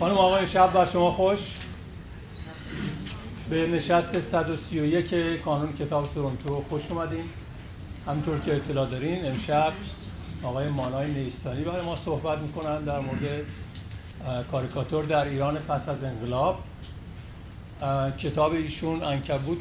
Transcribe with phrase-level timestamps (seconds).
[0.00, 1.38] خانم آقای شب بر شما خوش.
[3.50, 7.24] به نشست 131 کانون کتاب تورنتو خوش اومدین.
[8.06, 9.72] همینطور که اطلاع دارین امشب
[10.42, 13.42] آقای مانای نیستانی برای ما صحبت می‌کنن در مورد
[14.50, 16.58] کاریکاتور در ایران پس از انقلاب.
[18.18, 19.60] کتاب ایشون انکبوت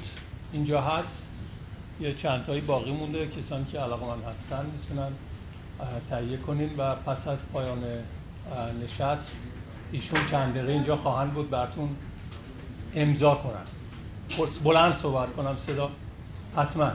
[0.53, 1.23] اینجا هست.
[2.01, 3.27] یه چند تایی باقی مونده.
[3.27, 5.11] کسانی که علاقه من هستن می‌تونن
[6.09, 7.83] تهیه کنین و پس از پایان
[8.83, 9.27] نشست
[9.91, 11.95] ایشون چند دقیقه اینجا خواهند بود براتون
[12.95, 13.65] امضا کنن.
[14.63, 15.89] بلند صحبت کنم صدا.
[16.57, 16.91] حتما.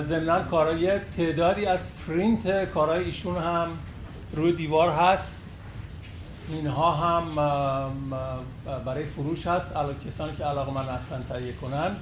[0.00, 3.68] ضمنا کارای تعدادی از پرینت کارهای ایشون هم
[4.32, 5.42] روی دیوار هست.
[6.48, 7.24] اینها هم
[8.86, 9.70] برای فروش هست.
[10.06, 11.96] کسانی که علاقه من هستن تهیه کنن.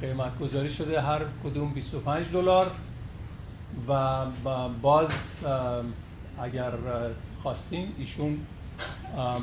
[0.00, 2.70] قیمت گذاری شده هر کدوم 25 دلار.
[3.88, 4.24] و
[4.82, 5.08] باز
[6.42, 6.72] اگر
[7.42, 8.38] خواستین ایشون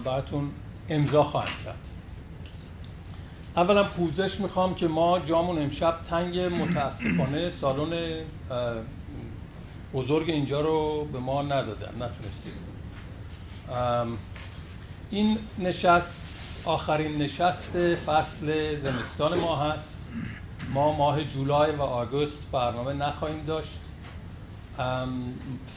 [0.05, 0.51] براتون
[0.89, 1.77] امضا خواهند کرد.
[3.55, 8.21] اولا پوزش می‌خوام که ما جامون امشب تنگ متاسفانه سالن
[9.93, 12.53] بزرگ اینجا رو به ما ندادن نتونستیم.
[15.11, 16.21] این نشست
[16.65, 19.97] آخرین نشست فصل زمستان ما هست.
[20.73, 23.79] ما ماه جولای و آگوست برنامه نخواهیم داشت.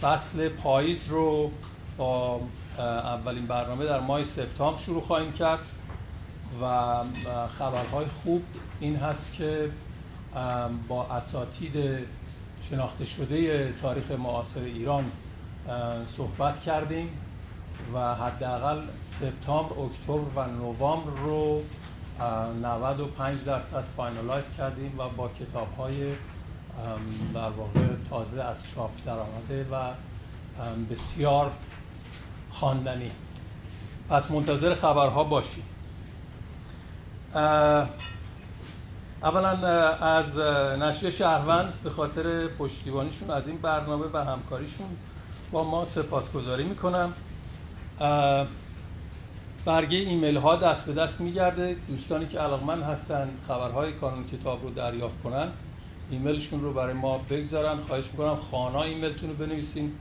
[0.03, 1.51] فصل پاییز رو
[1.97, 2.41] با
[2.79, 5.59] اولین برنامه در ماه سپتامبر شروع خواهیم کرد
[6.63, 6.95] و
[7.59, 8.43] خبرهای خوب
[8.81, 9.71] این هست که
[10.89, 12.07] با اساتید
[12.71, 15.05] شناخته شده تاریخ معاصر ایران
[16.17, 17.09] صحبت کردیم
[17.95, 18.81] و حداقل
[19.21, 21.63] سپتامبر، اکتبر و نوامبر رو
[22.63, 26.13] 95 درصد finalize کردیم و با کتاب های
[27.35, 29.77] در واقع تازه از چاپ در آمده و
[30.91, 31.51] بسیار
[32.51, 33.11] خواندنی.
[34.11, 35.65] پس منتظر خبرها باشید
[39.23, 39.49] اولا
[39.99, 40.39] از
[40.83, 44.87] نشریه شهروند به خاطر پشتیبانیشون از این برنامه و همکاریشون
[45.53, 47.13] با ما سپاسگزاری می‌کنم.
[49.65, 51.77] برگه ایمیل ها دست به دست میگرده.
[51.89, 55.49] دوستانی که علاقمند هستن خبرهای کانون کتاب رو دریافت کنن.
[56.11, 57.81] ایمیلشون رو برای ما بگذارن.
[57.81, 59.93] خواهش می‌کنم خانه ایمیلتون رو بنویسین.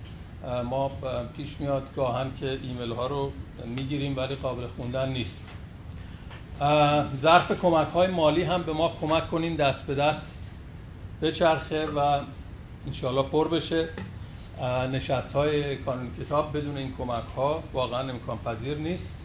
[0.70, 0.92] ما
[1.38, 3.32] پیش میاد گاهن که ایمیل ها رو
[3.66, 5.50] می‌گیریم ولی قابل خوندن نیست.
[7.22, 10.52] ظرف کمک های مالی هم به ما کمک کنین دست به دست
[11.22, 12.20] بچرخه و
[12.88, 13.90] انشالله پر بشه.
[14.92, 19.16] نشست های کانون کتاب بدون این کمک ها واقعا امکان پذیر نیست.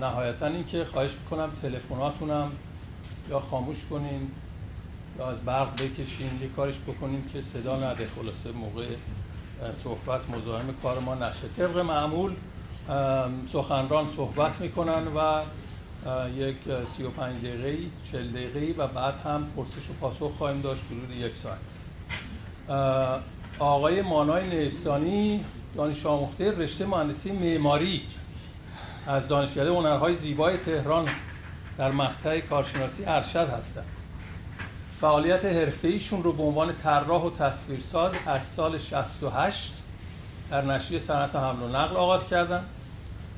[0.00, 2.50] نهایتا اینکه خواهش می‌کنم تلفناتونم
[3.30, 4.30] یا خاموش کنین.
[5.18, 8.08] یا از برق بکشین یه کارش بکنیم که صدا نده.
[8.16, 8.86] خلاصه موقع
[9.84, 11.48] صحبت مزاحم کار ما نشه.
[11.56, 12.32] طبق معمول
[13.52, 15.42] سخنران صحبت می‌کنن و
[16.36, 16.56] یک
[16.96, 17.78] 35 دقیقه
[18.12, 21.58] 40 دقیقه و بعد هم پرسش و پاسخ خواهیم داشت حدود یک ساعت.
[23.58, 25.44] آقای مانای نیستانی
[25.76, 28.02] دانش آموخته رشته مهندسی معماری
[29.06, 31.08] از دانشکده هنرهای زیبای تهران
[31.78, 33.86] در مقطع کارشناسی ارشد هستند.
[35.04, 39.72] فعالیت حرفه‌ایشون رو به عنوان طراح و تصویرساز از سال 68
[40.50, 42.64] در نشریه صنعت حمل و نقل آغاز کردند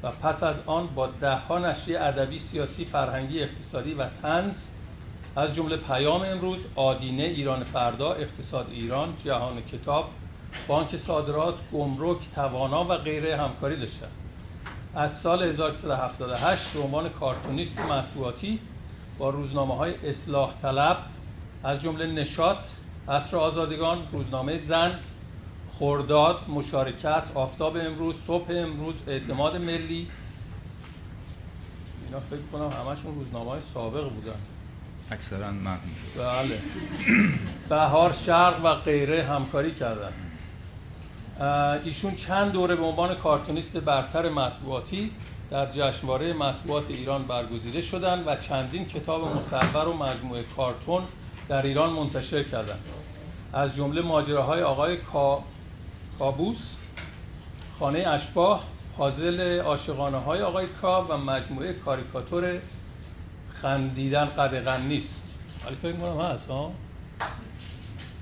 [0.02, 4.54] و پس از آن با دهها نشریه ادبی، سیاسی، فرهنگی، اقتصادی و تنز
[5.36, 10.10] از جمله پیام امروز، آدینه، ایران فردا، اقتصاد ایران، جهان کتاب،
[10.68, 14.10] بانک صادرات، گمرک، توانا و غیره همکاری داشتند.
[14.94, 18.60] از سال 1378 به عنوان کارتونیست مطبوعاتی
[19.18, 20.96] با روزنامه های اصلاح طلب
[21.66, 22.56] از جمله نشاط،
[23.08, 24.98] عصر آزادگان، روزنامه زن،
[25.78, 30.08] خورداد، مشارکت، آفتاب امروز، صبح امروز، اعتماد ملی.
[32.06, 34.36] اینا فکر کنم همشون روزنامه های سابق بودن.
[35.10, 35.76] اکثرا من
[36.18, 36.58] بله.
[37.68, 40.12] بهار شرق و غیره همکاری کردن.
[41.84, 45.10] ایشون چند دوره به عنوان کارتونیست برتر مطبوعاتی
[45.50, 51.02] در جشنواره مطبوعات ایران برگزیده شدند و چندین کتاب مصور و مجموعه کارتون
[51.48, 52.80] در ایران منتشر کردند
[53.52, 55.42] از جمله ماجراهای آقای کا...
[56.18, 56.58] کابوس
[57.78, 58.64] خانه اشباه
[58.96, 62.58] پازل عاشقانه های آقای کا و مجموعه کاریکاتور
[63.62, 65.14] خندیدن قدغن نیست.
[65.66, 66.72] ولی فکر کنم هست ها؟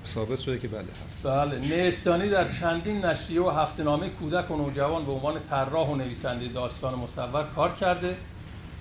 [0.07, 1.27] ثابت شده که بله هست.
[1.27, 6.47] بله نیستانی در چندین نشریه و هفتهنامه کودک و نوجوان به عنوان طراح و نویسنده
[6.47, 8.17] داستان مصور کار کرده.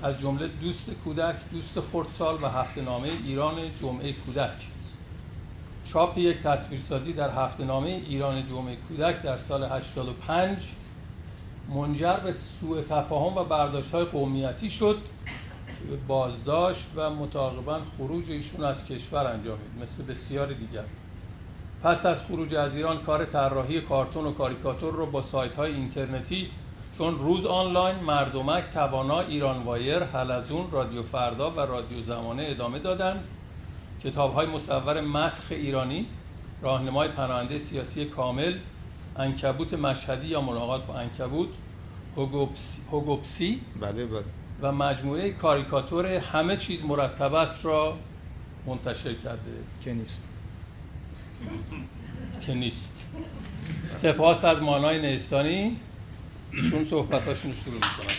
[0.05, 4.67] از جمله دوست کودک، دوست خردسال و هفتهنامه ایران جمعه کودک.
[5.85, 10.69] چاپ یک تصویرسازی در هفتهنامه ایران جمعه کودک در سال 85
[11.75, 14.99] منجر به سوء تفاهم و برداشت های قومیتی شد
[16.09, 20.85] بازداشت و متعاقبا خروج ایشون از کشور انجامید مثل بسیار دیگر.
[21.83, 26.51] پس از خروج از ایران کار طراحی کارتون و کاریکاتور رو با سایت های اینترنتی
[26.99, 33.25] چون روز آنلاین مردمک توانا ایران وایر حلزون رادیو فردا و رادیو زمانه ادامه دادند.
[34.05, 36.07] کتاب های مصور مسخ ایرانی
[36.63, 38.59] راهنمای پناهنده سیاسی کامل
[39.17, 41.49] انکبوت مشهدی یا ملاقات با انکبوت
[42.91, 44.25] هوگوپسی بله بله.
[44.63, 47.97] و مجموعه کاریکاتور همه چیز مرتب است را
[48.67, 49.53] منتشر کرده.
[49.85, 50.23] که نیست.
[52.41, 53.07] که نیست.
[53.85, 55.77] سپاس از مانای نیستانی.
[56.57, 58.15] ایشون صحبتاشون شروع می‌کنن.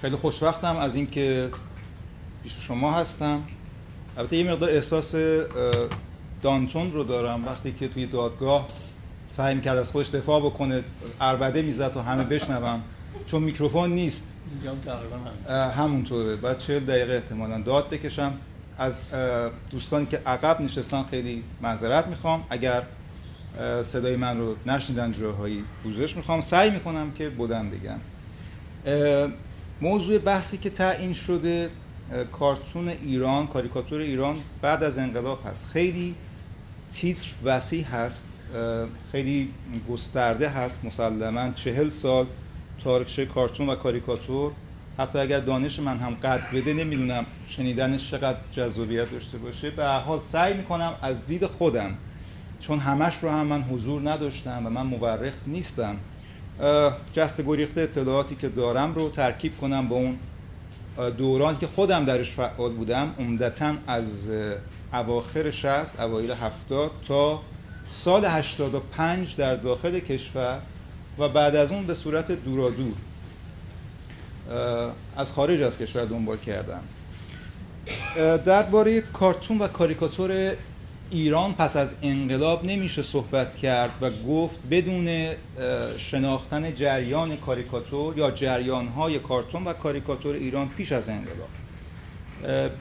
[0.00, 1.50] خیلی خوشبختم از اینکه
[2.42, 3.42] پیش شما هستم.
[4.18, 5.14] البته یه مقدار احساس
[6.42, 8.66] دانتون رو دارم وقتی که توی دادگاه
[9.32, 10.84] سعی می‌کرد از خودش دفاع بکنه
[11.20, 12.82] اربده می‌زد و همه بشنوم.
[13.26, 14.28] چون میکروفون نیست.
[15.50, 16.36] همونطوره.
[16.36, 18.34] بعد چهل دقیقه احتمالا داد بکشم.
[18.78, 19.00] از
[19.70, 22.44] دوستانی که عقب نشستن خیلی معذرت می‌خوام.
[22.50, 22.82] اگر
[23.82, 26.40] صدای من رو نشنیدن جاهایی پوزش می‌خوام.
[26.40, 27.98] سعی می‌کنم که بودن بگم.
[29.80, 31.70] موضوع بحثی که تعیین شده
[32.32, 35.66] کارتون ایران کاریکاتور ایران بعد از انقلاب هست.
[35.66, 36.14] خیلی
[36.90, 38.36] تیتر وسیع هست.
[39.12, 39.50] خیلی
[39.90, 40.84] گسترده هست.
[40.84, 42.26] مسلما چهل سال
[42.84, 44.52] تاریخچه کارتون و کاریکاتور
[44.98, 49.70] حتی اگر دانش من هم قد بده نمی‌دونم شنیدنش چقدر جذابیت داشته باشه.
[49.70, 51.94] به حال سعی می‌کنم از دید خودم
[52.60, 55.96] چون همش رو هم من حضور نداشتم و من مورخ نیستم
[57.12, 60.18] جست گریخته اطلاعاتی که دارم رو ترکیب کنم با اون
[61.16, 63.14] دوران که خودم درش فعال بودم.
[63.18, 64.28] عمدتا از
[64.92, 67.40] اواخر 60 اوایل 70 تا
[67.90, 70.60] سال 85 در داخل کشور
[71.18, 72.94] و بعد از اون به صورت دورادور
[75.16, 76.80] از خارج از کشور دنبال کردم.
[78.44, 80.52] درباره کارتون و کاریکاتور
[81.10, 85.28] ایران پس از انقلاب نمیشه صحبت کرد و گفت بدون
[85.96, 91.48] شناختن جریان کاریکاتور یا جریانهای کارتون و کاریکاتور ایران پیش از انقلاب.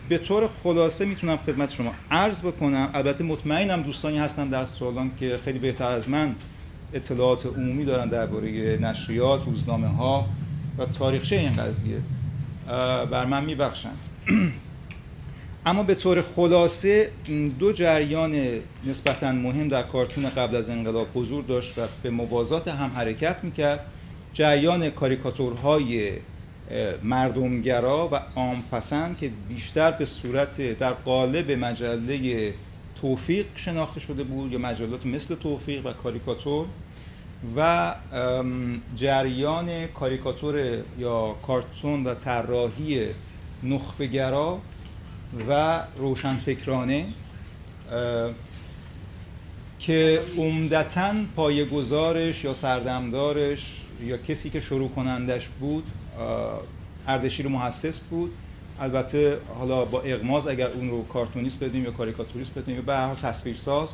[0.09, 5.39] به طور خلاصه می‌تونم خدمت شما عرض بکنم البته مطمئنم دوستانی هستن در سالان که
[5.45, 6.35] خیلی بهتر از من
[6.93, 10.25] اطلاعات عمومی دارن درباره نشریات، روزنامه ها
[10.77, 12.01] و تاریخچه این قضیه.
[13.11, 13.97] بر من میبخشند.
[15.65, 17.09] اما به طور خلاصه
[17.59, 18.35] دو جریان
[18.85, 23.79] نسبتا مهم در کارتون قبل از انقلاب حضور داشت و به موازات هم حرکت می‌کرد.
[24.33, 26.11] جریان کاریکاتورهای
[27.03, 32.53] مردمگرا و عامپسند که بیشتر به صورت در قالب مجله
[33.01, 36.65] توفیق شناخته شده بود یا مجلات مثل توفیق و کاریکاتور
[37.57, 37.95] و
[38.95, 43.07] جریان کاریکاتور یا کارتون و طراحی
[43.63, 44.61] نخبگرا
[45.49, 47.05] و روشنفکرانه
[49.79, 55.83] که عمدتا پایه‌گذارش یا سردمدارش یا کسی که شروع کنندش بود
[57.07, 58.31] اردشیر محسس بود.
[58.79, 63.13] البته حالا با اغماز اگر اون رو کارتونیست بدیم یا کاریکاتوریست بدیم یا به هر
[63.13, 63.93] تصویرساز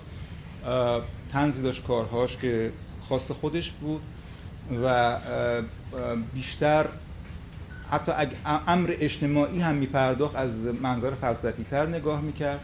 [1.31, 4.01] تنزی داشت کارهاش که خواست خودش بود
[4.83, 5.17] و
[6.33, 6.85] بیشتر
[7.89, 8.11] حتی
[8.67, 12.59] امر اجتماعی هم میپرداخت از منظر فلسفی تر نگاه می‌کرد.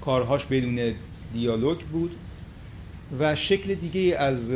[0.00, 0.94] کارهاش بدون
[1.32, 2.16] دیالوگ بود
[3.18, 4.52] و شکل دیگه از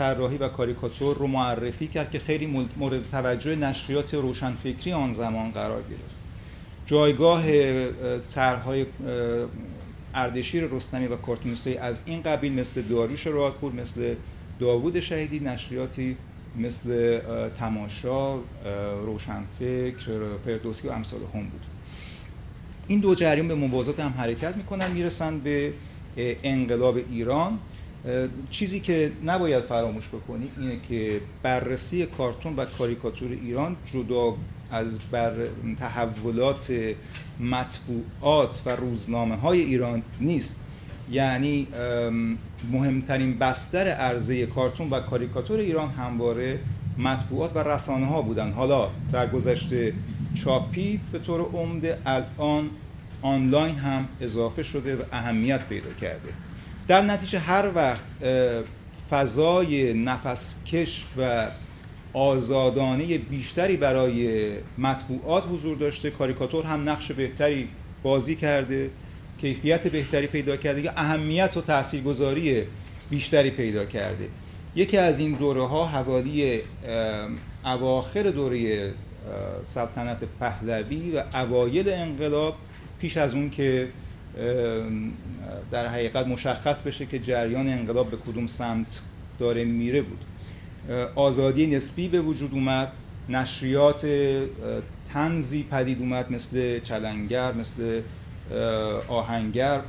[0.00, 5.82] طراحی و کاریکاتور رو معرفی کرد که خیلی مورد توجه نشریات روشنفکری آن زمان قرار
[5.82, 6.14] گرفت.
[6.86, 7.42] جایگاه
[8.20, 8.86] طرحهای
[10.14, 14.14] اردشیر رستمی و کارتونیستای از این قبیل مثل داریوش رادپور مثل
[14.60, 16.16] داوود شهیدی نشریاتی
[16.56, 17.20] مثل
[17.58, 18.36] تماشا
[19.04, 21.62] روشنفکر فردوسی و امثال هم بود.
[22.86, 25.72] این دو جریان به موازات هم حرکت می‌کنن می‌رسن به
[26.16, 27.58] انقلاب ایران.
[28.50, 34.34] چیزی که نباید فراموش بکنید اینه که بررسی کارتون و کاریکاتور ایران جدا
[34.70, 35.32] از بر
[35.78, 36.72] تحولات
[37.40, 40.60] مطبوعات و روزنامه های ایران نیست.
[41.10, 41.66] یعنی
[42.72, 46.58] مهمترین بستر عرضه کارتون و کاریکاتور ایران همواره
[46.98, 48.52] مطبوعات و رسانه ها بودن.
[48.52, 49.92] حالا در گذشته
[50.34, 52.70] چاپی به طور عمده الان
[53.22, 56.32] آنلاین هم اضافه شده و اهمیت پیدا کرده.
[56.90, 58.04] در نتیجه هر وقت
[59.10, 61.48] فضای نفسکش و
[62.12, 67.68] آزادانه بیشتری برای مطبوعات حضور داشته کاریکاتور هم نقش بهتری
[68.02, 68.90] بازی کرده
[69.40, 72.62] کیفیت بهتری پیدا کرده یا اهمیت و تاثیرگذاری
[73.10, 74.28] بیشتری پیدا کرده.
[74.76, 76.60] یکی از این دوره ها حوالی
[77.64, 78.92] اواخر دوره
[79.64, 82.54] سلطنت پهلوی و اوایل انقلاب
[83.00, 83.88] پیش از اون که
[85.70, 89.00] در حقیقت مشخص بشه که جریان انقلاب به کدوم سمت
[89.38, 90.24] داره میره بود.
[91.14, 92.92] آزادی نسبی به وجود اومد
[93.28, 94.06] نشریات
[95.12, 98.00] تنزی پدید اومد مثل چلنگر مثل
[99.08, 99.80] آهنگر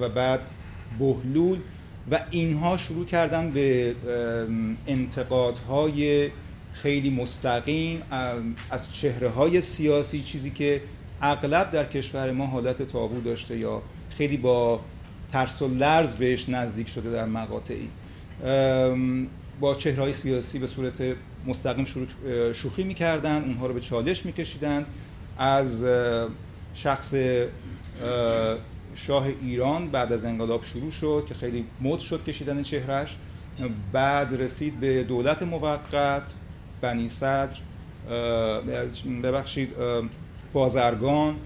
[0.00, 0.40] و بعد
[0.98, 1.58] بهلول
[2.10, 3.94] و اینها شروع کردن به
[4.86, 6.30] انتقادهای
[6.72, 8.02] خیلی مستقیم
[8.70, 10.80] از چهره های سیاسی چیزی که
[11.22, 14.80] اغلب در کشور ما حالت تابو داشته یا خیلی با
[15.32, 17.88] ترس و لرز بهش نزدیک شده در مقاطعی.
[19.60, 21.02] با چهرهای سیاسی به صورت
[21.46, 21.84] مستقیم
[22.52, 24.86] شوخی می‌کردن اونها رو به چالش میکشیدن.
[25.38, 25.84] از
[26.74, 27.14] شخص
[28.94, 33.16] شاه ایران بعد از انقلاب شروع شد که خیلی مد شد کشیدن چهرش
[33.92, 36.34] بعد رسید به دولت موقت
[36.80, 37.56] بنی صدر.
[39.22, 39.70] ببخشید
[40.54, 41.36] بازرگان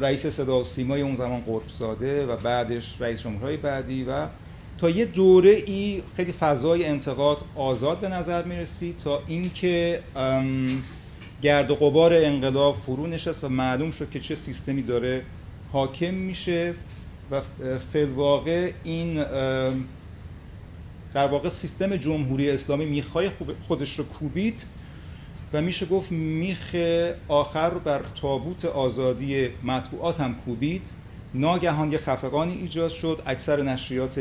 [0.00, 4.26] رئیس صدا و سیمای اون زمان قربزاده و بعدش رئیس جمهورهای بعدی و
[4.78, 10.00] تا یه دوره ای خیلی فضای انتقاد آزاد به نظر می رسید تا اینکه
[11.42, 15.22] گرد و غبار انقلاب فرو نشست و معلوم شد که چه سیستمی داره
[15.72, 16.74] حاکم میشه
[17.30, 17.40] و
[17.92, 19.14] فلواقع این
[21.14, 23.30] در واقع سیستم جمهوری اسلامی می‌خوای
[23.68, 24.64] خودش رو کوبید
[25.52, 26.76] و میشه گفت میخ
[27.28, 30.90] آخر رو بر تابوت آزادی مطبوعات هم کوبید.
[31.34, 33.22] ناگهان یه خفقانی ایجاد شد.
[33.26, 34.20] اکثر نشریات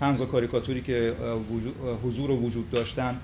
[0.00, 1.14] طنز و کاریکاتوری که
[2.04, 3.20] حضور و وجود داشتن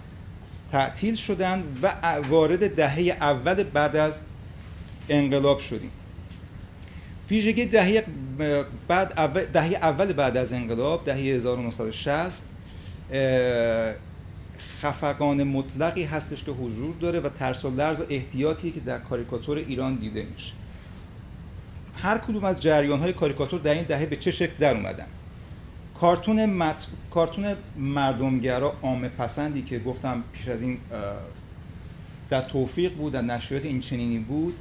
[0.72, 1.92] تعطیل شدن و
[2.28, 4.18] وارد دهه اول بعد از
[5.08, 5.90] انقلاب شدیم.
[7.30, 8.04] ویژگی دهه
[8.88, 12.44] بعد اول دهه اول بعد از انقلاب دهه 1960
[14.82, 19.58] خفقان مطلقی هستش که حضور داره و ترس و لرز و احتیاطی که در کاریکاتور
[19.58, 20.52] ایران دیده میشه.
[22.02, 25.06] هر کدوم از جریان های کاریکاتور در این دهه به چه شکل در اومدن؟
[25.94, 26.86] کارتون مت...
[27.10, 27.46] کارتون
[27.76, 30.78] مردمگرا عامه پسندی که گفتم پیش از این
[32.30, 34.54] در توفیق بود در نشریات این چنینی بود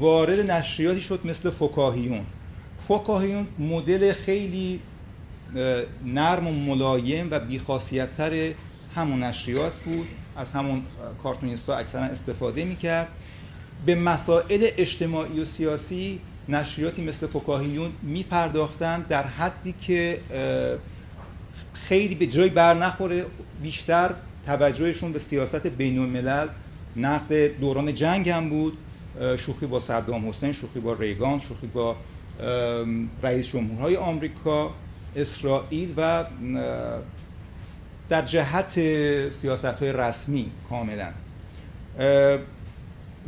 [0.00, 2.20] وارد نشریاتی شد مثل فکاهیون.
[2.88, 4.80] فکاهیون مدل خیلی
[6.04, 8.52] نرم و ملایم و بیخاصیتتر
[8.94, 10.82] همون نشریات بود از همون
[11.22, 13.08] کارتونیستا اکثرا استفاده می‌کرد.
[13.86, 20.20] به مسائل اجتماعی و سیاسی نشریاتی مثل فکاهیون میپرداختند در حدی که
[21.74, 23.26] خیلی به جای بر نخوره
[23.62, 24.14] بیشتر
[24.46, 26.48] توجهشون به سیاست بین الملل
[26.96, 28.78] نقد دوران جنگ هم بود.
[29.38, 31.96] شوخی با صدام حسین شوخی با ریگان شوخی با
[33.22, 34.74] رئیس جمهورهای آمریکا
[35.16, 36.24] اسرائیل و
[38.08, 38.70] در جهت
[39.30, 41.08] سیاست های رسمی کاملا.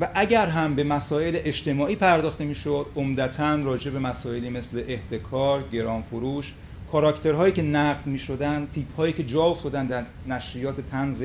[0.01, 6.55] و اگر هم به مسائل اجتماعی پرداخته می‌شد عمدتا راجع به مسائلی مثل احتکار، گرانفروش،
[6.93, 11.25] کاراکترهایی که نقد می شدن، تیپ هایی که جا افتادن در نشریات تنز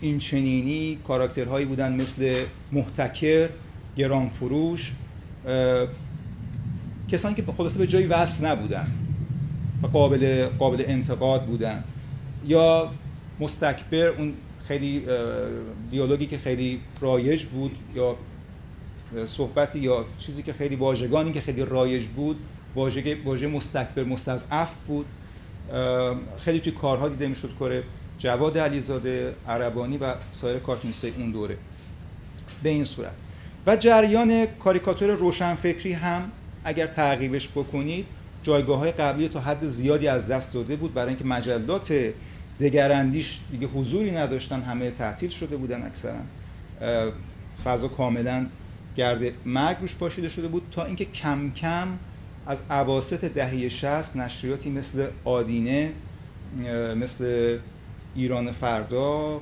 [0.00, 3.48] این چنینی کاراکترهایی بودن مثل محتکر،
[3.96, 4.92] گرانفروش
[7.08, 8.86] کسانی که خلاصه به جایی وصل نبودن.
[9.82, 11.84] و قابل, قابل انتقاد بودن.
[12.46, 12.90] یا
[13.40, 14.34] مستکبر اون
[14.68, 15.02] خیلی
[15.90, 18.16] دیالوگی که خیلی رایج بود یا
[19.26, 22.36] صحبتی یا چیزی که خیلی واژگانی که خیلی رایج بود
[22.74, 25.06] واژه واژه مستکبر مستضعف بود.
[26.38, 27.82] خیلی توی کارها دیده می‌شد کره
[28.18, 31.56] جواد علیزاده عربانی و سایر کارتونیستای اون دوره.
[32.62, 33.14] به این صورت.
[33.66, 36.30] و جریان کاریکاتور روشنفکری هم
[36.64, 38.06] اگر تعقیبش بکنید
[38.46, 42.12] جایگاه های قبلی تا حد زیادی از دست داده بود برای اینکه مجلات
[42.60, 46.18] دگراندیش دیگه حضوری نداشتن همه تعطیل شده بودن اکثرا.
[47.64, 48.46] فضا کاملا
[48.96, 51.88] گرد مرگ روش پاشیده شده بود تا اینکه کم کم
[52.46, 55.92] از عواست دهه 60 نشریاتی مثل آدینه
[56.96, 57.58] مثل
[58.14, 59.40] ایران فردا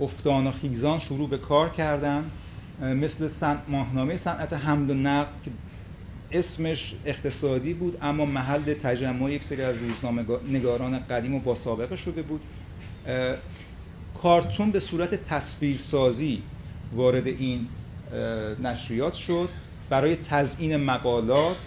[0.00, 2.24] افتان و خیزان شروع به کار کردن
[2.80, 3.58] مثل سن...
[3.68, 5.50] ماهنامه صنعت حمل و نقل که
[6.32, 11.96] اسمش اقتصادی بود اما محل تجمع یک سری از روزنامه نگاران قدیم و با سابقه
[11.96, 12.40] شده بود.
[14.22, 16.42] کارتون به صورت تصویرسازی
[16.92, 17.66] وارد این
[18.62, 19.48] نشریات شد.
[19.90, 21.66] برای تزیین مقالات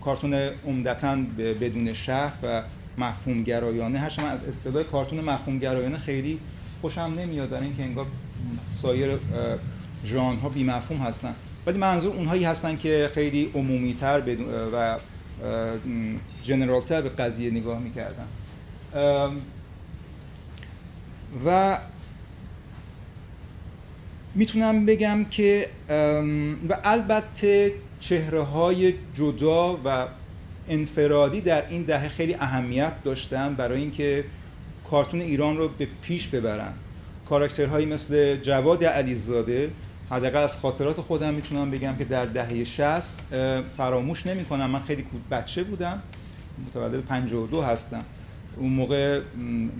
[0.00, 0.34] کارتون
[0.66, 1.16] عمدتا
[1.60, 2.62] بدون شهر و
[2.98, 6.38] مفهوم گرایانه من از اصطلاح کارتون مفهوم گرایانه خیلی
[6.80, 8.06] خوشم نمیاد در اینکه انگار
[8.70, 9.18] سایر
[10.04, 11.34] ژانر ها بی مفهوم هستن.
[11.66, 14.22] ولی منظور اونهایی هستن که خیلی عمومی تر
[14.72, 14.98] و
[16.42, 18.26] جنرال تر به قضیه نگاه می‌کردن.
[21.46, 21.78] و
[24.34, 25.68] می‌تونم بگم که
[26.68, 30.06] و البته چهره های جدا و
[30.68, 34.24] انفرادی در این دهه خیلی اهمیت داشتن برای اینکه
[34.90, 36.72] کارتون ایران رو به پیش ببرن.
[37.28, 39.70] کاراکترهایی مثل جواد علیزاده
[40.10, 43.14] حداقل از خاطرات خودم می‌تونم بگم که در دهه 60
[43.76, 44.70] فراموش نمی‌کنم.
[44.70, 46.02] من خیلی بچه بودم.
[46.66, 48.04] متولد 52 هستم.
[48.56, 49.20] اون موقع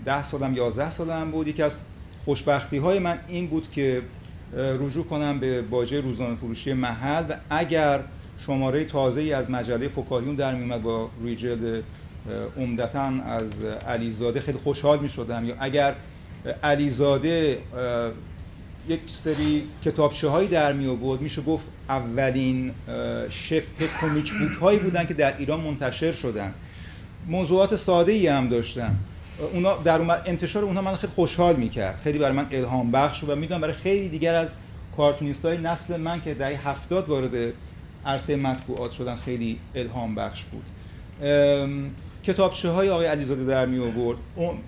[0.04, 1.48] 10 سالم 11 سالم بود.
[1.48, 1.78] یکی از
[2.24, 4.02] خوشبختی های من این بود که
[4.56, 8.00] رجوع کنم به باجه روزانه فروشی محل و اگر
[8.38, 11.82] شماره تازه ای از مجله فکاهیون در میومد با روی جلد
[12.56, 15.94] عمدتا از علیزاده خیلی خوشحال می شدم یا اگر
[16.62, 17.58] علیزاده
[18.88, 22.72] یک سری کتابچه هایی در می آورد میشه گفت اولین
[23.30, 26.54] شبه کمیک بوک هایی بودن که در ایران منتشر شدن.
[27.26, 28.96] موضوعات ساده ای هم داشتن.
[29.52, 31.96] اونا در انتشار اونها من خیلی خوشحال می‌کرد.
[31.96, 34.56] خیلی برای من الهام بخش و می‌دونم برای خیلی دیگر از
[34.96, 37.52] کارتونیست های نسل من که در هفتاد وارد
[38.06, 40.64] عرصه مطبوعات شدن خیلی الهام بخش بود.
[42.24, 44.16] کتابچه های آقای علیزاده در می آورد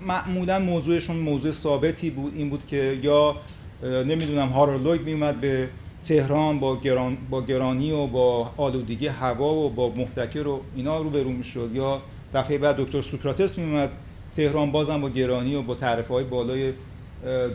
[0.00, 3.37] معمولا موضوعشون موضوع ثابتی بود این بود که یا
[3.82, 5.68] نمی‌دونم هارولوگ می اومد به
[6.04, 11.11] تهران با, گران، با گرانی و با آلودگی هوا و با محتکر و اینا رو
[11.11, 11.70] برون می‌شد.
[11.75, 12.02] یا
[12.35, 13.90] دفعه بعد دکتر سوکراتس می اومد
[14.37, 16.73] تهران بازم با گرانی و با تعرفه های بالای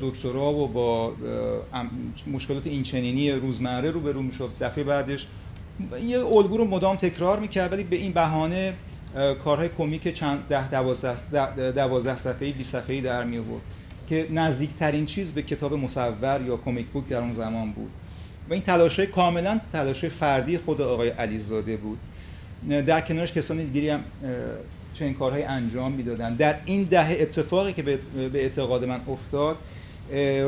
[0.01, 1.13] دکترا و با
[2.31, 4.49] مشکلات اینچنینی روزمره رو برون می‌شد.
[4.61, 5.27] دفعه بعدش
[6.05, 8.73] یه الگو رو مدام تکرار می‌کرد ولی به این بهانه
[9.43, 13.61] کارهای کمیک چند ده دوازده, دوازده صفحه‌ای 20 صفحه‌ای در می آورد
[14.09, 17.91] که نزدیکترین چیز به کتاب مصور یا کمیک بوک در اون زمان بود.
[18.49, 21.97] و این تلاشه کاملا تلاشه فردی خود آقای علیزاده بود.
[22.69, 24.03] در کنارش کسانی دیگری هم
[24.93, 27.99] چنین کارهای انجام می‌دادن در این دهه اتفاقی که به
[28.33, 29.57] اعتقاد من افتاد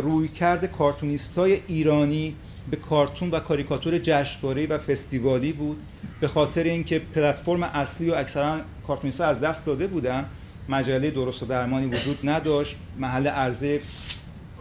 [0.03, 2.35] روی کرد کارتونیست های ایرانی
[2.71, 5.77] به کارتون و کاریکاتور جشنواره و فستیوالی بود.
[6.19, 10.25] به خاطر اینکه پلتفرم اصلی و اکثرا کارتونیست از دست داده بودن
[10.69, 13.82] مجله درست و درمانی وجود نداشت محل عرضه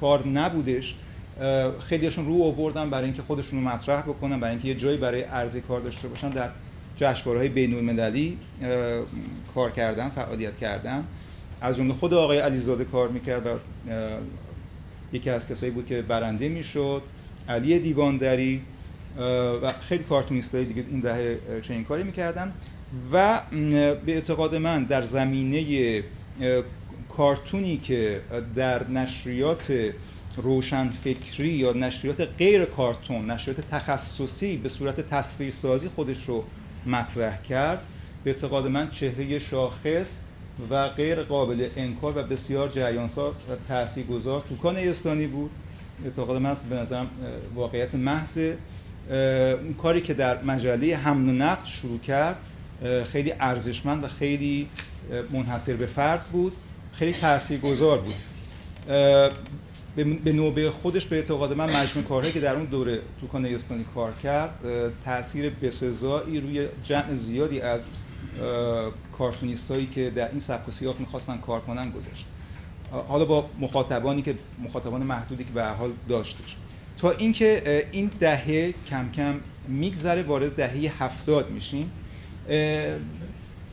[0.00, 0.94] کار نبودش.
[1.80, 5.60] خیلیشون رو آوردن برای اینکه خودشون رو مطرح بکنن برای اینکه یه جایی برای عرضه
[5.60, 6.48] کار داشته باشن در
[6.96, 8.38] جشنواره‌های بین‌المللی
[9.54, 11.04] کار کردن فعالیت کردن.
[11.60, 13.50] از جمله خود آقای علیزاده کار می‌کرد و
[15.12, 17.02] یکی از کسایی بود که برنده می‌شد.
[17.48, 18.62] علی دیواندری
[19.62, 22.52] و خیلی کارتونیست دیگه اون دهه چنین کاری می‌کردن.
[23.12, 26.02] و به اعتقاد من در زمینه
[27.16, 28.20] کارتونی که
[28.56, 29.92] در نشریات
[30.36, 36.44] روشن فکری یا نشریات غیر کارتون نشریات تخصصی به صورت تصویرسازی خودش رو
[36.86, 37.82] مطرح کرد
[38.24, 40.18] به اعتقاد من چهره شاخص
[40.70, 45.50] و غیر قابل انکار و بسیار جریانساز و تاثیرگذار توکان استانی بود.
[46.04, 47.10] اعتقاد من به نظرم
[47.54, 48.38] واقعیت محض
[49.78, 52.36] کاری که در مجله و نقد شروع کرد
[53.12, 54.68] خیلی ارزشمند و خیلی
[55.30, 56.52] منحصر به فرد بود.
[56.92, 58.14] خیلی تاثیرگذار بود.
[59.96, 64.12] به نوبه خودش به اعتقاد من مجموع کارهایی که در اون دوره توکان استانی کار
[64.22, 64.58] کرد
[65.04, 67.80] تاثیر بسزایی روی جمع زیادی از
[69.18, 72.26] کارتونیستایی که در این سبک و سیاق می‌خواستن کار کنن گذاشت.
[73.08, 76.56] حالا با مخاطبانی که مخاطبان محدودی که به حال داشتش.
[76.96, 79.34] تا اینکه این دهه کم کم
[79.68, 81.90] میگذره وارد دهه هفتاد میشیم.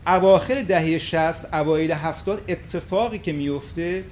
[0.08, 4.04] اواخر دهه 60 اوایل هفتاد اتفاقی که میفته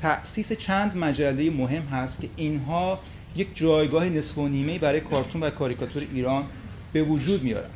[0.00, 2.98] تأسیس چند مجله مهم هست که اینها
[3.36, 6.44] یک جایگاه نصف و نیمه برای کارتون و کاریکاتور ایران
[6.92, 7.70] به وجود میارن.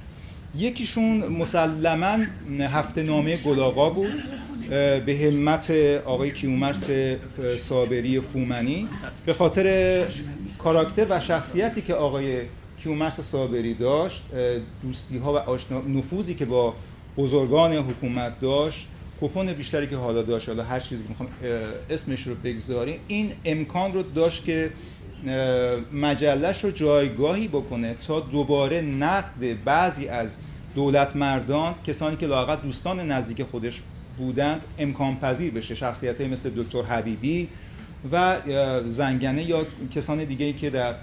[0.59, 2.19] یکیشون مسلما
[2.61, 4.23] هفته نامه گلاغا بود
[5.07, 5.71] به همت
[6.05, 6.85] آقای کیومرس
[7.57, 8.89] صابری فومنی.
[9.27, 10.05] به خاطر
[10.59, 12.41] کاراکتر و شخصیتی که آقای
[12.83, 14.23] کیومرس صابری داشت
[14.83, 15.81] دوستی ها و آشنا...
[15.81, 16.75] نفوذی که با
[17.17, 18.87] بزرگان حکومت داشت
[19.21, 21.29] کوپن بیشتری که حالا داشت حالا هر چیزی که می‌خوام
[21.91, 24.71] اسمش رو بگذاریم این امکان رو داشت که
[25.93, 30.37] مجلش رو جایگاهی بکنه تا دوباره نقد بعضی از
[30.75, 33.83] دولت مردان کسانی که لاقت دوستان نزدیک خودش
[34.19, 35.75] بودند امکان پذیر بشه.
[35.75, 37.49] شخصیت مثل دکتر حبیبی
[38.13, 38.37] و
[38.89, 40.95] زنگنه یا کسان دیگه که در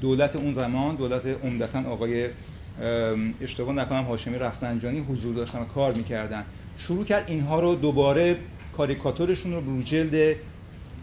[0.00, 2.28] دولت اون زمان دولت عمدتا آقای
[3.40, 6.44] اشتباه نکنم هاشمی رفسنجانی حضور داشتن و کار می‌کردن.
[6.76, 8.36] شروع کرد اینها رو دوباره
[8.76, 10.36] کاریکاتورشون رو رو جلد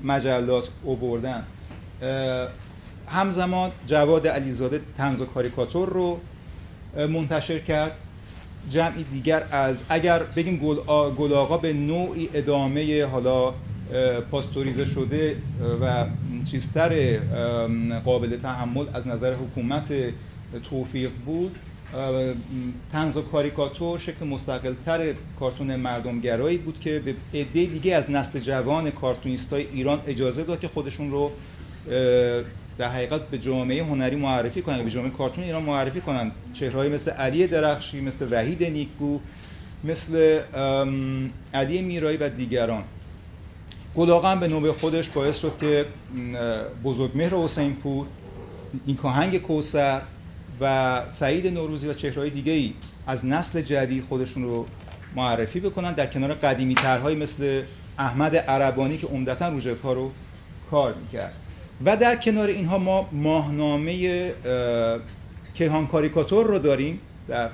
[0.03, 1.43] مجلات اووردن
[3.07, 6.19] همزمان جواد علیزاده تنز و کاریکاتور رو
[6.95, 7.91] منتشر کرد.
[8.69, 13.53] جمعی دیگر از اگر بگیم گل, آقا به نوعی ادامه حالا
[14.31, 15.35] پاستوریزه شده
[15.81, 16.05] و
[16.51, 17.17] چیزتر
[18.05, 19.93] قابل تحمل از نظر حکومت
[20.69, 21.55] توفیق بود.
[22.91, 28.91] تنز و کاریکاتور شکل مستقلتر کارتون مردمگرایی بود که به عده دیگه از نسل جوان
[28.91, 31.31] کارتونیست های ایران اجازه داد که خودشون رو
[32.77, 36.31] در حقیقت به جامعه هنری معرفی کنن به جامعه کارتون ایران معرفی کنن.
[36.53, 39.19] چهرهایی مثل علی درخشی مثل وحید نیکگو
[39.83, 40.39] مثل
[41.53, 42.83] علی میرایی و دیگران.
[43.95, 45.85] گلاغم به نوبه خودش باعث شد که
[46.83, 48.05] بزرگمهر حسین پور
[48.87, 50.01] نیکاهنگ کوسر
[50.61, 52.73] و سعید نوروزی و چهرهای دیگه ای
[53.07, 54.65] از نسل جدید خودشون رو
[55.15, 57.61] معرفی بکنن در کنار قدیمی ترهایی مثل
[57.99, 60.11] احمد عربانی که عمدتا روژه کار رو
[60.71, 61.33] کار می‌کرد.
[61.85, 64.31] و در کنار اینها ما ماهنامه
[65.53, 67.49] کیهان کاریکاتور رو داریم در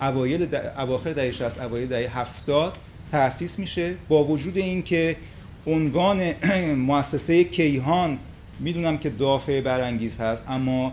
[0.00, 2.72] اوایل اواخر دهه 60 اوایل دهه 70
[3.12, 5.16] تأسیس میشه با وجود اینکه
[5.66, 6.32] عنوان
[6.88, 8.18] مؤسسه کیهان
[8.60, 10.92] می‌دونم که دافع برانگیز هست اما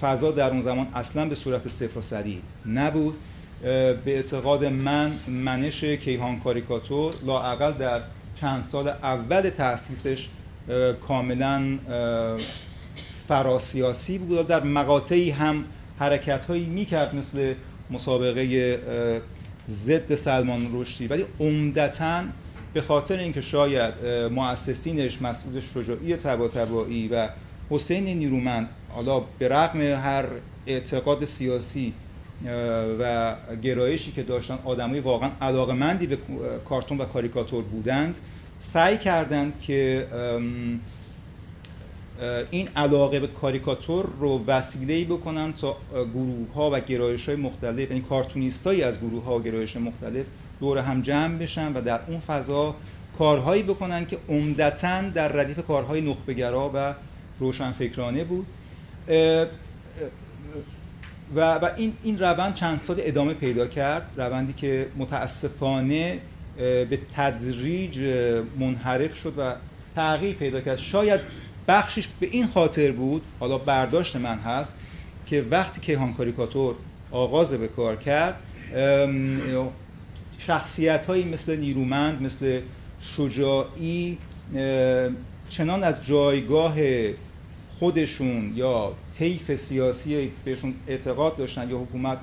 [0.00, 2.24] فضا در اون زمان اصلا به صورت صفر و
[2.66, 3.14] نبود.
[3.62, 8.00] به اعتقاد من منش کیهان کاریکاتور لاعقل در
[8.40, 10.28] چند سال اول تأسیسش
[11.08, 11.78] کاملا
[13.28, 15.64] فراسیاسی بود در مقاطعی هم
[15.98, 17.54] حرکت هایی می‌کرد مثل
[17.90, 18.78] مسابقه
[19.68, 21.06] ضد سلمان رشدی.
[21.06, 22.22] ولی عمدتا
[22.74, 23.94] به خاطر اینکه شاید
[24.30, 27.28] مؤسسینش مسعود شجاعی تباتبایی و
[27.70, 30.24] حسین نیرومند حالا به رغم هر
[30.66, 31.92] اعتقاد سیاسی
[33.00, 36.18] و گرایشی که داشتن آدمای واقعا علاقمندی به
[36.64, 38.18] کارتون و کاریکاتور بودند
[38.58, 40.06] سعی کردند که
[42.50, 45.76] این علاقه به کاریکاتور رو وسیله بکنن تا
[46.14, 50.26] گروه ها و گرایش های مختلف یعنی کارتونیست از گروه ها و گرایش مختلف
[50.64, 52.74] دور هم جمع بشن و در اون فضا
[53.18, 56.94] کارهایی بکنن که عمدتا در ردیف کارهای نخبگرا و
[57.40, 58.46] روشنفکرانه بود.
[61.36, 64.06] و, و این, این روند چند سال ادامه پیدا کرد.
[64.16, 66.18] روندی که متاسفانه
[66.56, 67.98] به تدریج
[68.58, 69.52] منحرف شد و
[69.96, 70.78] تغییر پیدا کرد.
[70.78, 71.20] شاید
[71.68, 74.78] بخشش به این خاطر بود حالا برداشت من هست
[75.26, 76.74] که وقتی که کاریکاتور
[77.10, 78.40] آغاز به کار کرد
[80.38, 82.60] شخصیت هایی مثل نیرومند مثل
[83.00, 84.18] شجاعی
[85.48, 86.74] چنان از جایگاه
[87.78, 92.18] خودشون یا طیف سیاسی بهشون اعتقاد داشتن یا حکومت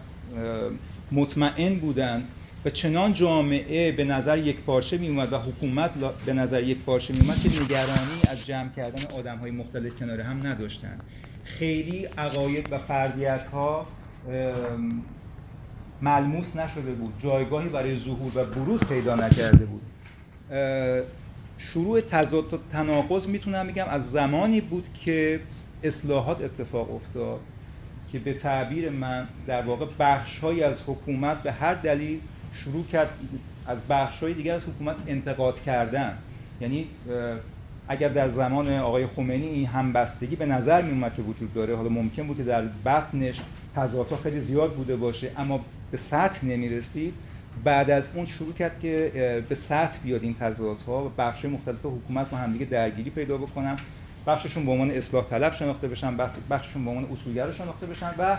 [1.11, 2.27] مطمئن بودند
[2.65, 5.91] و چنان جامعه به نظر یک پارچه می اومد و حکومت
[6.25, 10.21] به نظر یک پارچه می اومد که نگرانی از جمع کردن آدم های مختلف کنار
[10.21, 10.99] هم نداشتن.
[11.43, 13.87] خیلی عقاید و فردیت ها
[16.01, 17.13] ملموس نشده بود.
[17.19, 19.81] جایگاهی برای ظهور و بروز پیدا نکرده بود.
[21.57, 25.39] شروع تضاد و تناقض می‌تونم بگم از زمانی بود که
[25.83, 27.39] اصلاحات اتفاق افتاد
[28.11, 32.19] که به تعبیر من در واقع بخشهایی از حکومت به هر دلیل
[32.53, 33.09] شروع کرد
[33.67, 36.17] از بخشهای دیگر از حکومت انتقاد کردن.
[36.61, 36.87] یعنی
[37.87, 41.89] اگر در زمان آقای خمینی این همبستگی به نظر می اومد که وجود داره حالا
[41.89, 43.41] ممکن بود که در بطنش
[43.75, 47.13] تضادها خیلی زیاد بوده باشه اما به سطح نمی رسید
[47.63, 49.11] بعد از اون شروع کرد که
[49.49, 53.77] به سطح بیاد این تضادها و بخش مختلف حکومت با همدیگه درگیری پیدا بکنن.
[54.27, 56.17] بخششون به عنوان اصلاح طلب شناخته بشن
[56.49, 58.37] بخششون به عنوان اصولگرا شناخته بشن و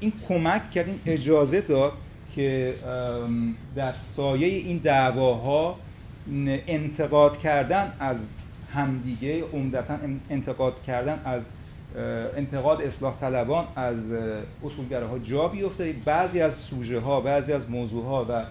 [0.00, 1.92] این کمک کرد این اجازه داد
[2.34, 2.74] که
[3.76, 5.78] در سایه این دعواها
[6.66, 8.16] انتقاد کردن از
[8.74, 9.98] همدیگه عمدتا
[10.30, 11.42] انتقاد کردن از
[12.36, 14.12] انتقاد اصلاح طلبان از
[14.92, 15.94] ها جا بیفته.
[16.04, 18.44] بعضی از سوژه ها بعضی از موضوع ها و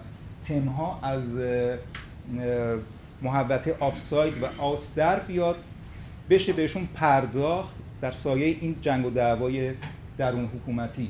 [0.48, 1.24] تم ها از
[3.22, 5.56] محبت آفساید و آوت در بیاد.
[6.30, 9.72] بشه بهشون پرداخت در سایه این جنگ و دعوای
[10.18, 11.08] درون حکومتی.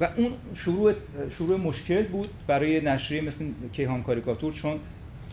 [0.00, 0.92] و اون شروع,
[1.30, 4.80] شروع مشکل بود برای نشریه مثل کیهان کاریکاتور چون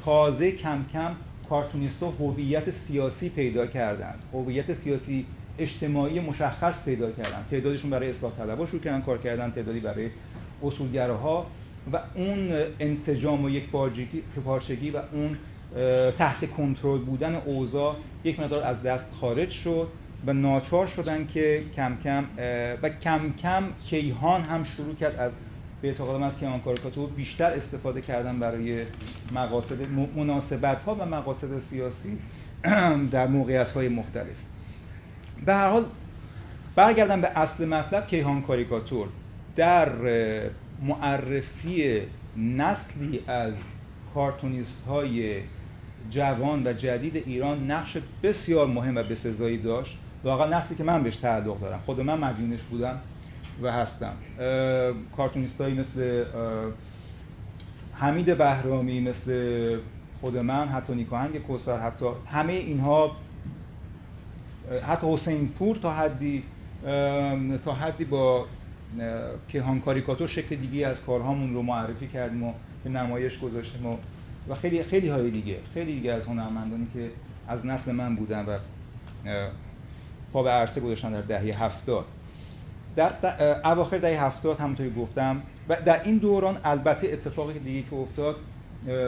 [0.06, 1.16] تازه کم کم
[1.50, 4.16] کارتونیستا هویت سیاسی پیدا کردن.
[4.34, 5.26] هویت سیاسی
[5.60, 7.46] اجتماعی مشخص پیدا کردن.
[7.52, 10.10] تعدادشون برای اصلاح طلبها شروع کردن کار کردن تعدادی برای
[10.64, 11.46] اصولگراها.
[11.94, 13.70] و اون انسجام و یک
[14.46, 15.38] پارچگی و اون
[16.18, 19.88] تحت کنترل بودن اوضاع یک مقدار از دست خارج شد
[20.28, 22.26] و ناچار شدن که کم کم
[22.84, 25.32] و کم کم کیهان هم شروع کرد از
[25.82, 28.86] به اعتقاد من از کیهان کاریکاتور بیشتر استفاده کردن برای
[29.34, 32.18] مقاصد مناسبت ها و مقاصد سیاسی
[33.12, 34.36] در موقعیت های مختلف.
[35.46, 35.86] به هر حال
[36.76, 39.08] برگردم به اصل مطلب کیهان کاریکاتور.
[39.56, 39.90] در
[40.82, 42.02] معرفی
[42.38, 43.54] نسلی از
[44.14, 45.42] کارتونیست های
[46.10, 49.98] جوان و جدید ایران نقش بسیار مهم و بسزایی داشت.
[50.24, 51.80] واقعا نسلی که من بهش تعلق دارم.
[51.86, 53.00] خود من مدیونش بودم.
[53.62, 54.14] و هستم.
[55.18, 56.26] کارتونیست هایی مثل
[57.94, 59.78] حمید بهرامی مثل
[60.22, 63.12] خود من حتی نیکاهنگ کوسر حتی همه اینها
[64.88, 66.44] حتی حسین پور تا حدی
[67.66, 68.46] تا حدی با
[69.48, 73.98] کیهان کاریکاتور شکل دیگه از کارهامون رو معرفی کردیم و به نمایش گذاشتیم و
[74.50, 77.12] و خیلی خیلی های دیگه خیلی دیگه از هنرمندانی که
[77.48, 78.58] از نسل من بودن و
[80.34, 82.06] پا به عرصه گذاشتن در دهه هفتاد.
[82.98, 83.14] در
[83.68, 88.36] اواخر دهه هفتاد همونطوری گفتم و در این دوران البته اتفاقی دیگه که افتاد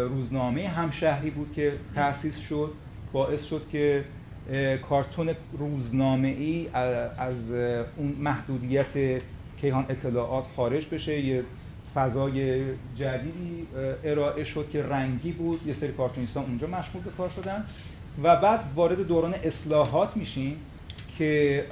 [0.09, 2.71] روزنامه همشهری بود که تأسیس شد
[3.11, 4.05] باعث شد که
[4.89, 6.67] کارتون روزنامه ای
[7.17, 7.51] از
[7.97, 9.21] اون محدودیت
[9.61, 11.19] کیهان اطلاعات خارج بشه.
[11.19, 11.43] یه
[11.95, 12.63] فضای
[12.95, 13.67] جدیدی
[14.03, 15.67] ارائه شد که رنگی بود.
[15.67, 17.65] یه سری کارتونیستان اونجا مشغول به کار شدن.
[18.23, 20.57] و بعد وارد دوران اصلاحات میشیم
[21.17, 21.65] که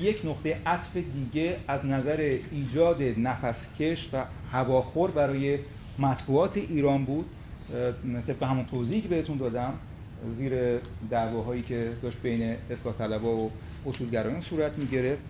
[0.00, 5.58] یک نقطه عطف دیگه از نظر ایجاد نفسکش و هواخور برای
[5.98, 7.26] مطبوعات ایران بود.
[8.26, 9.72] طبق همون توضیحی که بهتون دادم
[10.30, 10.52] زیر
[11.10, 13.50] دعواهایی که داشت بین اصلاح طلبا و
[13.86, 15.22] اصولگرایان صورت می‌گرفت.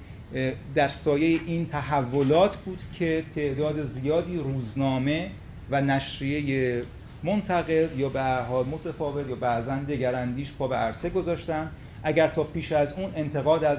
[0.75, 5.31] در سایه این تحولات بود که تعداد زیادی روزنامه
[5.71, 6.83] و نشریه
[7.23, 11.71] منتقل یا به حال متفاوت یا بعضا دگراندیش پا به عرصه گذاشتن.
[12.03, 13.79] اگر تا پیش از اون انتقاد از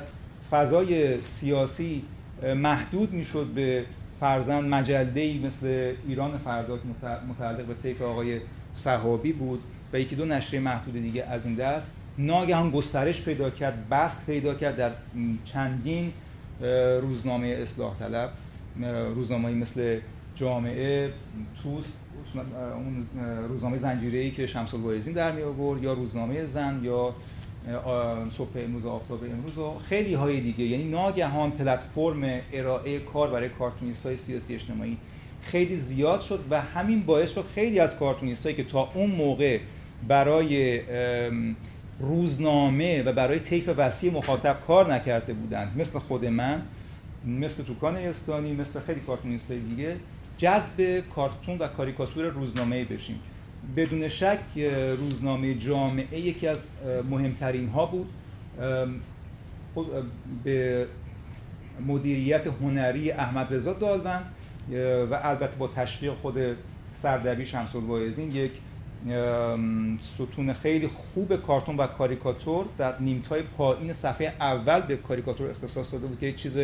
[0.51, 2.03] فضای سیاسی
[2.55, 3.85] محدود می‌شد به
[4.19, 6.83] فرزند مجله مثل ایران فردا که
[7.29, 8.39] متعلق به طیف آقای
[8.73, 11.91] صحابی بود و یکی دو نشریه محدود دیگه از این دست.
[12.17, 14.91] ناگهان گسترش پیدا کرد بس پیدا کرد در
[15.45, 16.13] چندین
[17.01, 18.29] روزنامه اصلاح طلب
[19.15, 19.99] روزنامه مثل
[20.35, 21.13] جامعه
[21.63, 21.97] توست
[22.75, 23.05] اون
[23.49, 27.13] روزنامه زنجیره‌ای که شمس الواعظین در می آورد یا روزنامه زن یا
[28.31, 30.65] صبح امروز آفتاب امروز و خیلی های دیگه.
[30.65, 34.97] یعنی ناگهان پلتفرم ارائه کار برای کارتونیست های سیاسی اجتماعی
[35.41, 39.59] خیلی زیاد شد و همین باعث شد خیلی از کارتونیست هایی که تا اون موقع
[40.07, 40.81] برای
[41.99, 46.61] روزنامه و برای طیف وسیع مخاطب کار نکرده بودند مثل خود من
[47.25, 49.95] مثل توکان استانی مثل خیلی کارتونیست دیگه
[50.37, 53.19] جذب کارتون و کاریکاتور روزنامه بشیم.
[53.75, 54.57] بدون شک
[54.97, 56.63] روزنامه جامعه یکی از
[57.09, 58.09] مهمترین ها بود.
[60.43, 60.87] به
[61.87, 64.25] مدیریت هنری احمد رضا دالوند
[65.11, 66.37] و البته با تشویق خود
[66.93, 68.51] سردبی شمس الواعظین یک
[70.01, 76.07] ستون خیلی خوب کارتون و کاریکاتور در نیمتای پایین صفحه اول به کاریکاتور اختصاص داده
[76.07, 76.57] بود که یک چیز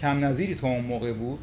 [0.00, 1.38] کم نظیری تا اون موقع بود.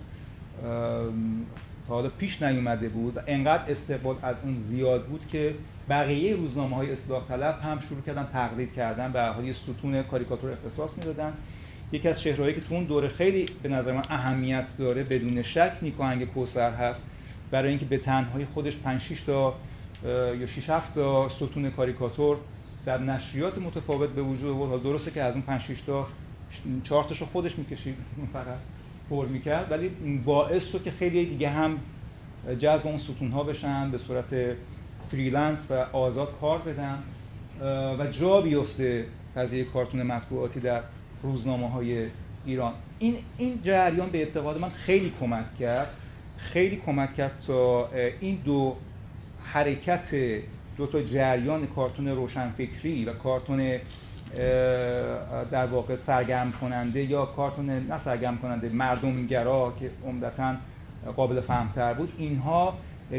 [1.88, 5.56] تا حالا پیش نیومده بود و انقدر استقبال از اون زیاد بود که
[5.90, 10.98] بقیه روزنامه های اصلاح طلب هم شروع کردن تقلید کردن به حال ستون کاریکاتور اختصاص
[10.98, 11.34] می‌دادن.
[11.92, 15.72] یکی از چهرهایی که تو اون دوره خیلی به نظر من اهمیت داره بدون شک
[15.82, 17.06] نیکو کوسر هست.
[17.52, 19.56] برای اینکه به تنهایی خودش 5 6 تا
[20.40, 22.38] یا 6 7 تا ستون کاریکاتور
[22.86, 24.84] در نشریات متفاوت به وجود آورد.
[24.84, 26.08] درسته که از اون 5 6 تا
[26.84, 27.96] 4 تاشو خودش می‌کشید
[28.34, 28.58] فقط.
[29.12, 29.72] پر می‌کرد.
[29.72, 29.90] ولی
[30.26, 31.78] باعث شد که خیلی دیگه هم
[32.60, 34.36] جذب اون ستون ها بشن به صورت
[35.12, 36.98] freelance و آزاد کار بدن.
[38.00, 40.82] و جا بیفته قضیه کارتون مطبوعاتی در
[41.24, 42.08] روزنامه های
[42.46, 42.74] ایران.
[43.00, 45.88] این این جریان به اعتقاد من خیلی کمک کرد.
[46.38, 48.76] خیلی کمک کرد تا این دو
[49.44, 50.16] حرکت
[50.78, 53.80] دو تا جریان کارتون روشنفکری و کارتون
[55.52, 60.56] در واقع سرگرم کننده یا کارتون نه سرگرم کننده مردمگرا که عمدتا
[61.16, 62.78] قابل فهمتر بود اینها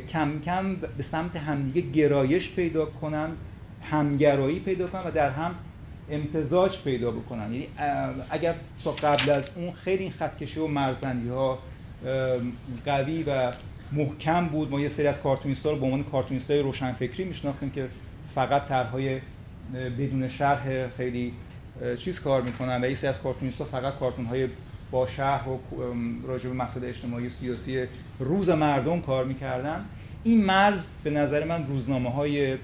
[0.08, 3.30] کم کم به سمت همدیگه گرایش پیدا کنن
[3.90, 5.54] همگرایی پیدا کنن و در هم
[6.10, 7.52] امتزاج پیدا بکنن.
[7.52, 7.66] یعنی
[8.30, 11.58] اگر تا قبل از اون خیلی این خطکشی و مرزبندی ها
[12.84, 13.52] قوی و
[13.92, 17.88] محکم بود ما یه سری از کارتونیست رو به عنوان کارتونیست های روشنفکری میشناختیم که
[18.34, 19.20] فقط طرحهای
[19.98, 21.32] بدون شرح خیلی
[21.98, 24.48] چیز کار می‌کنن و سری از کارتونیست فقط کارتون های
[24.90, 25.60] با شهر و
[26.26, 27.84] راجع به مسائل اجتماعی و سیاسی
[28.18, 29.84] روز مردم کار می‌کردن.
[30.24, 32.58] این مرز به نظر من روزنامه های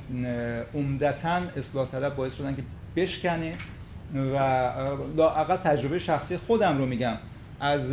[0.74, 2.62] عمدتا اصلاح طلب باعث شدن که
[2.96, 3.52] بشکنه
[4.14, 4.38] و
[5.16, 7.16] لاقل تجربه شخصی خودم رو میگم.
[7.61, 7.92] از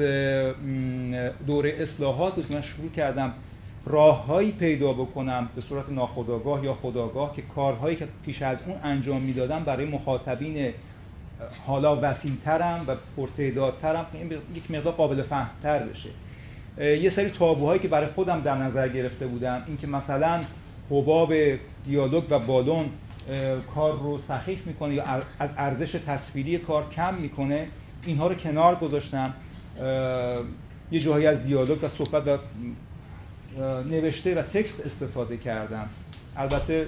[1.47, 3.33] دوره اصلاحات بود من شروع کردم
[3.85, 9.21] راههایی پیدا بکنم به صورت ناخودآگاه یا خداگاه که کارهایی که پیش از اون انجام
[9.21, 10.73] می‌دادم برای مخاطبین
[11.67, 16.09] حالا وسیعترم و پرتعدادترم این یک مقدار قابل فهمتر بشه.
[16.77, 20.41] یه سری تابوهایی که برای خودم در نظر گرفته بودم اینکه مثلا
[20.91, 21.33] حباب
[21.85, 22.85] دیالوگ و بالون
[23.75, 25.03] کار رو سخیف می‌کنه یا
[25.39, 27.67] از ارزش تصویری کار کم می‌کنه
[28.05, 29.33] اینها رو کنار گذاشتم.
[30.91, 32.37] یه جاهایی از دیالوگ و صحبت و
[33.89, 35.89] نوشته و تکست استفاده کردم.
[36.37, 36.87] البته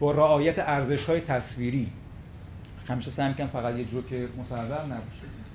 [0.00, 1.90] با رعایت ارزش های تصویری.
[2.88, 4.04] همیشه سعی می‌کنم فقط یه جوک
[4.38, 5.00] مصور نباشه.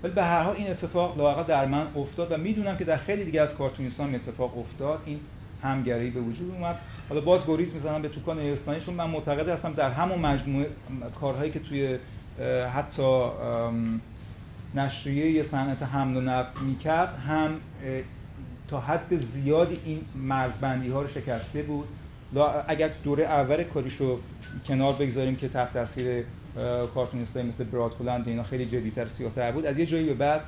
[0.03, 3.25] ولی به هر حال این اتفاق لاقا در من افتاد و می‌دونم که در خیلی
[3.25, 5.01] دیگه از کارتونیستان اتفاق افتاد.
[5.05, 5.19] این
[5.63, 6.79] همگرایی به وجود اومد.
[7.09, 10.69] حالا باز گریز می‌زنم به توکان ایرستانیشون من معتقد هستم در همون مجموعه
[11.19, 11.97] کارهایی که توی
[12.73, 13.25] حتی
[14.75, 17.59] نشریه صنعت حمل و نقل می‌کرد هم
[18.67, 21.87] تا حد زیادی این مرزبندی ها رو شکسته بود.
[22.67, 24.19] اگر دوره اول کاریش رو
[24.67, 26.23] کنار بگذاریم که تحت تاثیر
[26.95, 30.41] کارتونیست مثل براد اینا خیلی جدیتر سیاهتر بود از یه جایی به بعد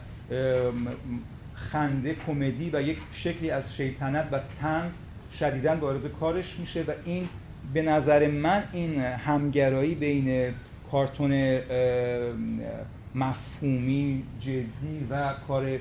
[1.55, 4.93] خنده کمدی و یک شکلی از شیطنت و تنز
[5.39, 7.29] شدیدن وارد کارش میشه و این
[7.73, 10.53] به نظر من این همگرایی بین
[10.91, 11.59] کارتون
[13.15, 15.79] مفهومی جدی و کار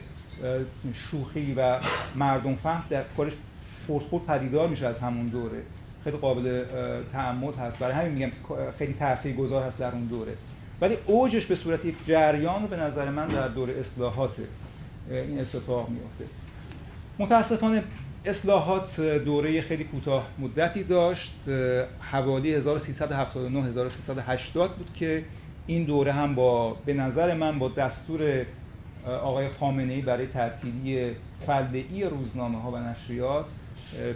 [0.95, 1.81] شوخی و
[2.15, 3.33] مردم فهم در کارش
[3.87, 5.63] خورد پدیدار میشه از همون دوره.
[6.05, 6.65] خیلی قابل
[7.13, 7.79] تعمد هست.
[7.79, 8.31] برای همین میگم
[8.79, 10.33] خیلی گذار هست در اون دوره.
[10.81, 14.37] ولی اوجش به صورت یک جریان به نظر من در دوره اصلاحات
[15.11, 16.25] این اتفاق میفته
[17.19, 17.83] متاسفانه
[18.25, 21.35] اصلاحات دوره خیلی کوتاه مدتی داشت.
[22.01, 25.25] حوالی 1379 1380 بود که
[25.67, 28.47] این دوره هم با به نظر من با دستور
[29.07, 31.11] آقای خامنه ای برای تعطیلی
[31.47, 33.47] فلدهی روزنامه ها و نشریات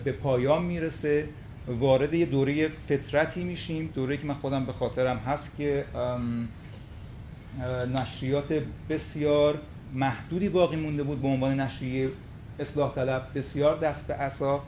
[0.05, 1.29] به پایان می‌رسه.
[1.69, 5.85] وارد یه دوره فطرتی میشیم دوره که من خودم به خاطرم هست که
[7.95, 9.59] نشریات بسیار
[9.95, 12.09] محدودی باقی مونده بود به عنوان نشریه
[12.59, 14.61] اصلاح طلب بسیار دست به عصا.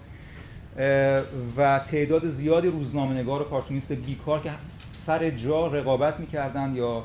[1.56, 4.50] و تعداد زیادی روزنامه نگار و کارتونیست بیکار که
[4.92, 7.04] سر جا رقابت می‌کردن یا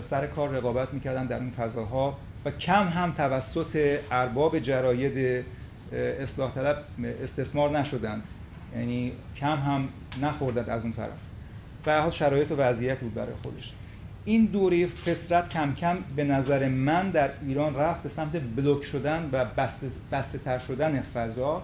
[0.00, 5.44] سر کار رقابت می‌کردن در این فضاها و کم هم توسط ارباب جراید
[5.92, 6.76] اصلاح طلب
[7.22, 8.22] استثمار نشدند.
[8.76, 9.88] یعنی کم هم
[10.22, 11.18] نخوردد از اون طرف.
[11.84, 13.72] به حال شرایط و وضعیت بود برای خودش.
[14.24, 19.28] این دوره فطرت کم کم به نظر من در ایران رفت به سمت بلوک شدن
[19.32, 21.62] و بسته, بسته تر شدن فضا.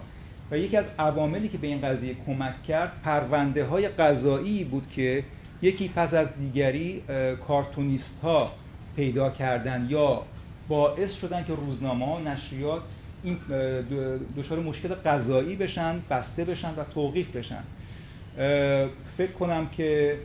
[0.51, 5.25] و یکی از عواملی که به این قضیه کمک کرد پرونده های قضایی بود که
[5.62, 7.03] یکی پس از دیگری
[7.49, 8.53] کارتونیست ها
[8.97, 10.23] پیدا کردن یا
[10.73, 12.83] باعث شدن که روزنامه ها نشریات
[13.23, 13.39] این
[14.37, 17.63] دچار مشکل قضایی بشن بسته بشن و توقیف بشن.
[19.17, 20.19] فکر کنم که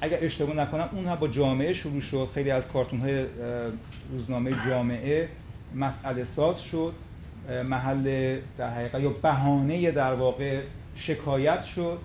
[0.00, 2.28] اگر اشتباه نکنم اون هم با جامعه شروع شد.
[2.34, 3.24] خیلی از کارتون های
[4.12, 5.28] روزنامه جامعه
[5.74, 6.94] مسئله ساز شد.
[7.68, 10.60] محل در حقیقت یا بهانه در واقع
[10.94, 11.98] شکایت شد.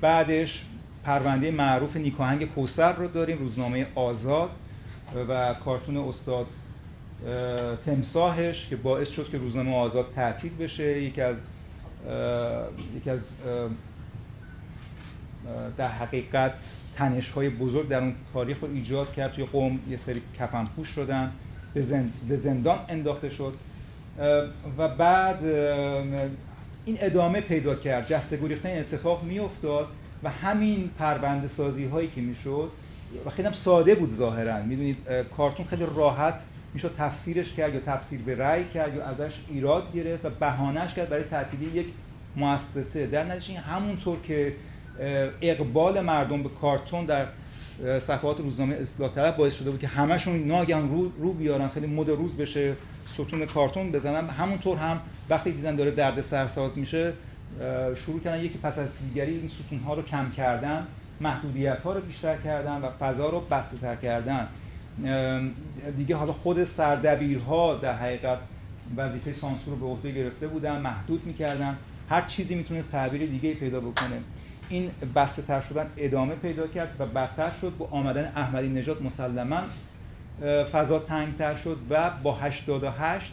[0.00, 0.64] بعدش
[1.04, 4.50] پرونده معروف نیکاهنگ کوسر رو داریم روزنامه آزاد
[5.28, 6.46] و کارتون استاد
[7.86, 11.02] تمساهش که باعث شد که روزنامه آزاد تعطیل بشه.
[11.02, 11.42] یکی از
[12.96, 13.28] یکی از
[15.76, 16.60] در حقیقت
[16.96, 19.32] تنش های بزرگ در اون تاریخ رو ایجاد کرد.
[19.32, 21.32] توی قوم یه سری کفن پوش شدن
[22.28, 23.54] به زندان انداخته شد.
[24.78, 25.44] و بعد
[26.84, 28.06] این ادامه پیدا کرد.
[28.06, 29.88] جسته این اتفاق میافتاد
[30.22, 32.70] و همین پرونده سازی هایی که می‌شد
[33.26, 34.62] و خیلی هم ساده بود ظاهرا.
[34.62, 34.96] می‌دونید
[35.36, 36.42] کارتون خیلی راحت
[36.74, 41.08] می‌شد تفسیرش کرد یا تفسیر به رأی کرد یا ازش ایراد گرفت و بهانهش کرد
[41.08, 41.86] برای تعطیلی یک
[42.36, 43.06] مؤسسه.
[43.06, 44.54] در نتیجه همونطور که
[45.42, 47.26] اقبال مردم به کارتون در
[47.98, 52.08] صفحات روزنامه اصلاح طلب باعث شده بود که همشون ناگهان رو, رو بیارن خیلی مد
[52.10, 52.74] روز بشه
[53.06, 54.28] ستون کارتون بزنن.
[54.28, 57.12] همونطور هم وقتی دیدن داره درد سرساز میشه
[57.94, 60.86] شروع کردن یکی پس از دیگری این ستون ها رو کم کردن
[61.20, 64.48] محدودیت ها رو بیشتر کردن و فضا رو بسته تر کردن.
[65.96, 68.38] دیگه حالا خود سردبیرها در حقیقت
[68.96, 71.76] وظیفه سانسور رو به عهده گرفته بودن محدود می‌کردن.
[72.10, 74.20] هر چیزی می‌تونست تعبیر دیگه پیدا بکنه.
[74.68, 79.60] این بسته تر شدن ادامه پیدا کرد و بدتر شد با آمدن احمدی نژاد مسلما
[80.72, 83.32] فضا تنگتر شد و با 88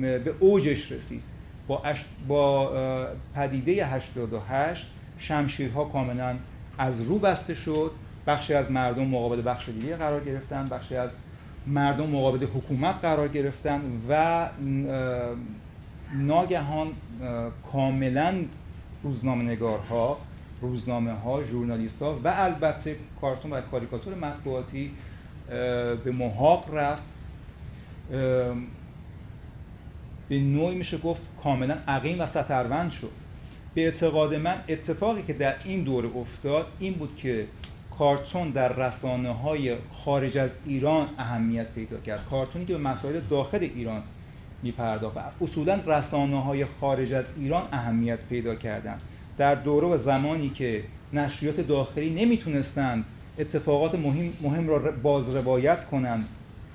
[0.00, 1.22] به اوجش رسید.
[1.66, 1.82] با,
[2.28, 2.72] با
[3.34, 4.86] پدیده 88
[5.18, 6.36] شمشیرها کاملا
[6.78, 7.90] از رو بسته شد.
[8.26, 11.16] بخشی از مردم مقابل بخش دیگه قرار گرفتن بخشی از
[11.66, 14.48] مردم مقابل حکومت قرار گرفتن و
[16.14, 16.88] ناگهان
[17.72, 18.34] کاملا
[19.02, 20.18] روزنامه نگارها
[20.60, 24.90] روزنامه ها ژورنالیست ها و البته کارتون و کاریکاتور مطبوعاتی
[26.04, 27.02] به محاق رفت.
[30.28, 33.10] به نوعی میشه گفت کاملا عقیم و سطروند شد.
[33.74, 37.46] به اعتقاد من اتفاقی که در این دوره افتاد این بود که
[38.02, 42.24] کارتون در رسانه های خارج از ایران اهمیت پیدا کرد.
[42.30, 44.02] کارتونی که به مسائل داخل ایران
[44.62, 49.00] میپرداخت اصولا رسانه های خارج از ایران اهمیت پیدا کردند.
[49.38, 53.04] در دوره و زمانی که نشریات داخلی نمی‌تونستند
[53.38, 56.28] اتفاقات مهم, مهم را باز روایت کنند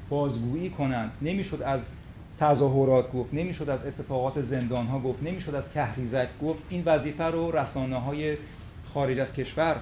[0.10, 1.86] بازگویی کنند نمی‌شد از
[2.40, 6.60] تظاهرات گفت نمی‌شد از اتفاقات زندان ها گفت نمی‌شد از کهریزک گفت.
[6.70, 8.38] این وظیفه رو رسانه های
[8.94, 9.76] خارج از کشور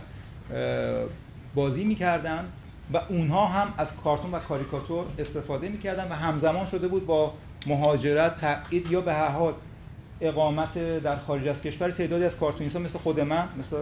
[1.56, 2.46] بازی می‌کردن
[2.94, 7.34] و اونها هم از کارتون و کاریکاتور استفاده می‌کردن و همزمان شده بود با
[7.68, 9.54] مهاجرت تبعید یا به هر حال
[10.22, 11.92] اقامت در خارج از کشور.
[11.92, 13.78] تعدادی از کارتونیست مثل خود من مثل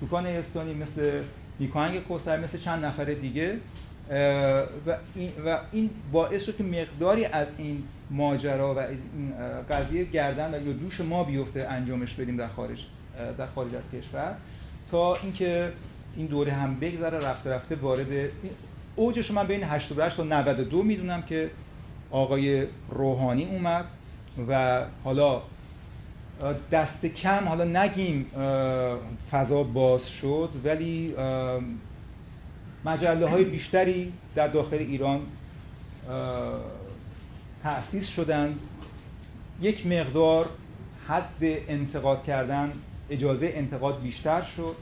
[0.00, 1.22] توکان استانی مثل
[1.60, 3.56] نیکانگ کوسر مثل چند نفر دیگه
[4.86, 9.32] و این, و این باعث شد که مقداری از این ماجرا و این
[9.70, 12.84] قضیه گردن و یا دوش ما بیفته انجامش بدیم در خارج
[13.38, 14.34] در خارج از کشور.
[14.90, 15.72] تا اینکه
[16.16, 18.30] این دوره هم بگذره رفته رفته وارد
[18.96, 21.50] اوجش من بین 88 تا 92 می‌دونم که
[22.10, 23.84] آقای روحانی اومد
[24.48, 25.42] و حالا
[26.72, 28.26] دست کم حالا نگیم
[29.30, 31.14] فضا باز شد ولی
[32.84, 35.20] مجله های بیشتری در داخل ایران
[37.62, 38.58] تأسیس شدند
[39.60, 40.48] یک مقدار
[41.08, 42.72] حد انتقاد کردن
[43.10, 44.76] اجازه انتقاد بیشتر شد.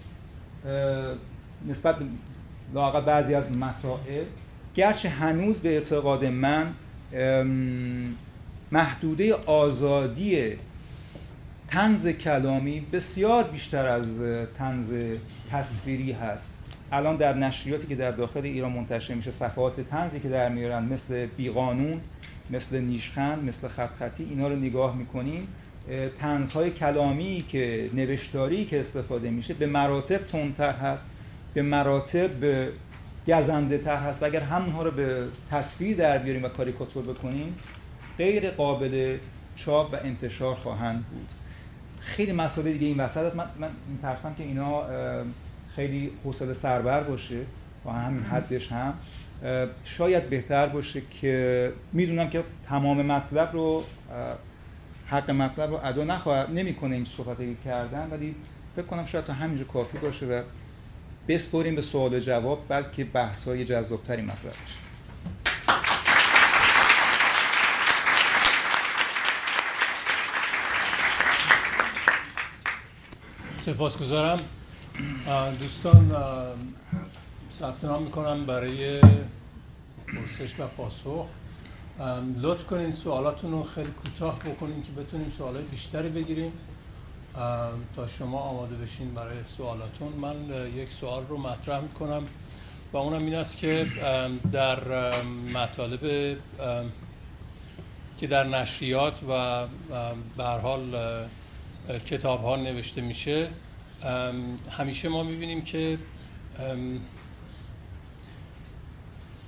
[1.69, 1.97] نسبت
[2.75, 4.25] لاقل بعضی از مسائل.
[4.75, 6.75] گرچه هنوز به اعتقاد من
[8.73, 10.53] محدوده آزادی
[11.69, 14.21] تنز کلامی بسیار بیشتر از
[14.59, 14.95] تنز
[15.51, 16.59] تصویری هست.
[16.93, 21.27] الان در نشریاتی که در داخل ایران منتشر میشه صفحات تنزی که در میارن مثل
[21.27, 22.01] بیقانون
[22.51, 25.47] مثل نیشخند مثل خط خطی اینا رو نگاه می‌کنیم.
[26.21, 31.07] تنزهای کلامی که نوشتاری که استفاده میشه به مراتب تندتر هست
[31.55, 32.31] به مراتب
[33.29, 37.57] گزنده تر هست و اگر همونها رو به تصویر در بیاریم و کاریکاتور بکنیم
[38.19, 39.17] غیر قابل
[39.57, 41.29] چاپ و انتشار خواهند بود.
[42.01, 44.83] خیلی مسئله دیگه این وسط من, من میترسم که اینا
[45.77, 47.41] خیلی حوصله سربر باشه
[47.87, 48.95] و همین حدش هم.
[49.85, 53.85] شاید بهتر باشه که می‌دونم که تمام مطلب رو
[55.07, 58.35] حق مطلب رو ادا نخواهد نمی‌کنه این صحبت کردن ولی
[58.77, 60.43] فکر کنم شاید تا همینجا کافی باشه و
[61.29, 64.85] بسپریم به سوال و جواب بلکه بحث های جذابتری مطرح بشه.
[73.65, 74.39] سپاسگزارم.
[75.61, 76.17] دوستان
[77.59, 79.01] ثبت نام می‌کنم برای
[80.07, 81.27] پرسش و پاسخ.
[82.43, 86.53] لطف کنین سوالاتون رو خیلی کوتاه بکنین که بتونیم سوالات بیشتری بگیریم.
[87.97, 90.13] تا شما آماده بشین برای سوالاتون.
[90.13, 90.37] من
[90.77, 92.23] یک سوال رو مطرح می‌کنم.
[92.93, 93.87] و اونم این است که
[94.53, 95.13] در
[95.55, 96.37] مطالب
[98.19, 99.67] که در نشریات و
[100.37, 100.97] به حال
[102.07, 103.49] کتاب ها نوشته میشه
[104.71, 105.99] همیشه ما می‌بینیم که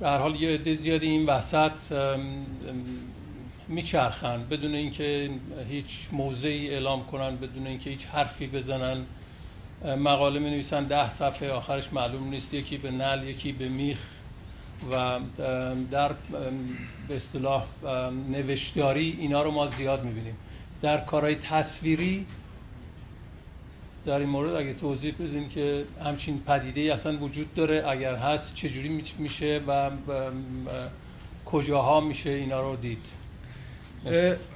[0.00, 1.72] به هر حال یه عده زیادی این وسط
[3.68, 4.46] میچرخن.
[4.50, 5.30] بدون اینکه
[5.68, 9.06] هیچ موضعی اعلام کنن بدون اینکه هیچ حرفی بزنن.
[9.98, 12.54] مقاله می نویسن ده صفحه آخرش معلوم نیست.
[12.54, 13.98] یکی به نل یکی به میخ.
[14.92, 15.20] و
[15.90, 16.12] در
[17.08, 17.64] به اصطلاح
[18.30, 20.36] نوشتاری اینا رو ما زیاد می‌بینیم.
[20.82, 22.26] در کارهای تصویری
[24.06, 29.02] در این مورد اگه توضیح بدین که همچین پدیده اصلا وجود داره اگر هست چجوری
[29.18, 29.90] میشه و
[31.44, 32.98] کجاها میشه اینا رو دید؟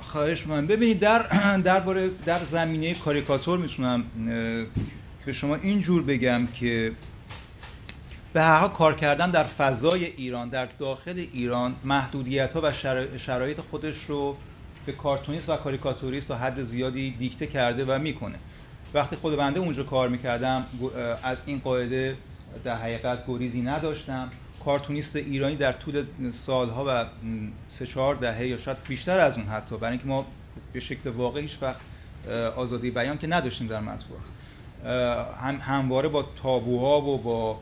[0.01, 1.23] خواهش من ببینید در
[1.65, 1.81] در
[2.27, 4.05] در زمینه کاریکاتور می‌تونم
[5.27, 6.93] به شما اینجور بگم که
[8.33, 12.73] به هر کار کردن در فضای ایران در داخل ایران محدودیت ها و
[13.19, 14.37] شرایط خودش رو
[14.87, 18.39] به کارتونیست و کاریکاتوریست تا حد زیادی دیکته کرده و می‌کنه.
[18.95, 20.67] وقتی خود بنده اونجا کار می‌کردم
[21.23, 22.17] از این قاعده
[22.65, 24.29] در حقیقت گریزی نداشتم.
[24.65, 27.05] کارتونیست ایرانی در طول سالها و
[27.71, 30.27] سه چهار دهه یا شاید بیشتر از اون حتی برای اینکه ما
[30.73, 31.81] به شکل واقعی هیچ وقت
[32.57, 34.23] آزادی بیان که نداشتیم در مطبوعات.
[35.41, 37.59] هم همواره با تابوها و با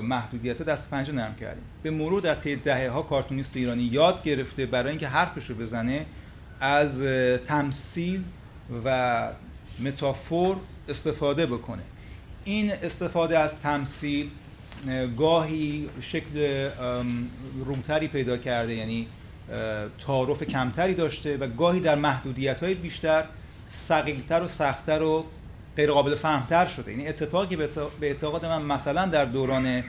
[0.00, 1.62] محدودیت دست پنجه نرم کردیم.
[1.82, 6.06] به مرور در طی دهه ها کارتونیست ایرانی یاد گرفته برای اینکه حرفش رو بزنه
[6.60, 7.02] از
[7.46, 8.22] تمثیل
[8.84, 9.28] و
[9.80, 10.56] متافور
[10.88, 11.82] استفاده بکنه.
[12.44, 14.30] این استفاده از تمثیل
[15.18, 16.68] گاهی شکل
[17.64, 19.06] رومتری پیدا کرده یعنی
[20.06, 23.24] تعارف کمتری داشته و گاهی در محدودیت های بیشتر
[23.68, 25.24] سقیلتر و سختتر و
[25.76, 26.90] غیر قابل فهمتر شده.
[26.90, 27.68] این اتفاقی به
[28.02, 29.84] اعتقاد من مثلا در دوران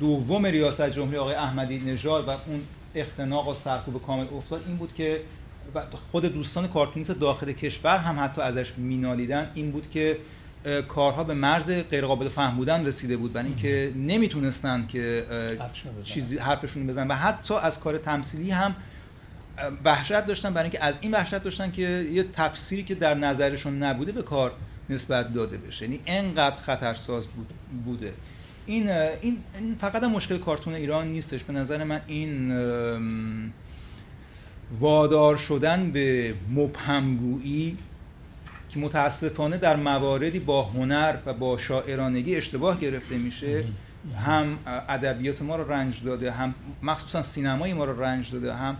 [0.00, 2.62] دوم ریاست جمهوری آقای احمدی نژاد و اون
[2.94, 5.20] اختناق و سرکوب کامل افتاد این بود که
[6.12, 10.18] خود دوستان کارتونیست داخل کشور هم حتی ازش مینالیدن این بود که
[10.88, 15.26] کارها به مرز غیر قابل فهم بودن رسیده بود برای اینکه نمی‌تونستن که
[16.04, 17.08] چیزی حرفشون بزنن.
[17.08, 18.76] و حتی از کار تمثیلی هم
[19.84, 21.82] وحشت داشتن برای اینکه از این وحشت داشتن که
[22.12, 24.52] یه تفسیری که در نظرشون نبوده به کار
[24.90, 25.84] نسبت داده بشه.
[25.84, 27.52] یعنی انقدر خطرساز بود
[27.84, 28.12] بوده.
[28.66, 29.38] این این
[29.80, 31.42] فقط مشکل کارتون ایران نیستش.
[31.42, 32.52] به نظر من این
[34.80, 37.76] وادار شدن به مبهمگویی
[38.68, 43.64] که متاسفانه در مواردی با هنر و با شاعرانگی اشتباه گرفته میشه
[44.26, 44.58] هم
[44.88, 48.76] ادبیات ما رو رنج داده هم مخصوصا سینمای ما رو رنج داده هم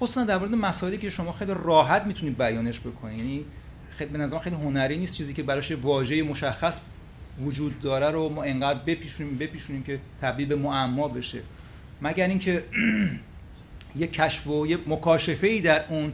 [0.00, 3.44] خصوصا در مورد مسائلی که شما خیلی راحت می‌تونید بیانش بکنید یعنی
[3.90, 6.80] خیلی به نظر خیلی هنری نیست چیزی که براش واژه مشخص
[7.40, 11.40] وجود داره رو ما انقدر بپیشونیم بپیشونیم که تبدیل به معما بشه.
[12.02, 12.64] مگر اینکه
[13.96, 16.12] یه کشف و یه مکاشفه ای در اون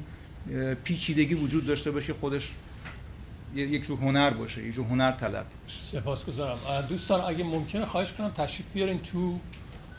[0.84, 2.50] پیچیدگی وجود داشته باشه خودش
[3.54, 5.80] یک جور هنر باشه یک جور هنر طلب باشه.
[5.80, 6.58] سپاسگزارم.
[6.88, 9.38] دوستان اگه ممکنه خواهش کنم تشریف بیارین تو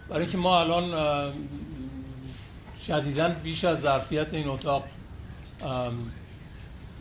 [0.09, 0.93] برای اینکه ما الان
[2.87, 4.85] شدیدا بیش از ظرفیت این اتاق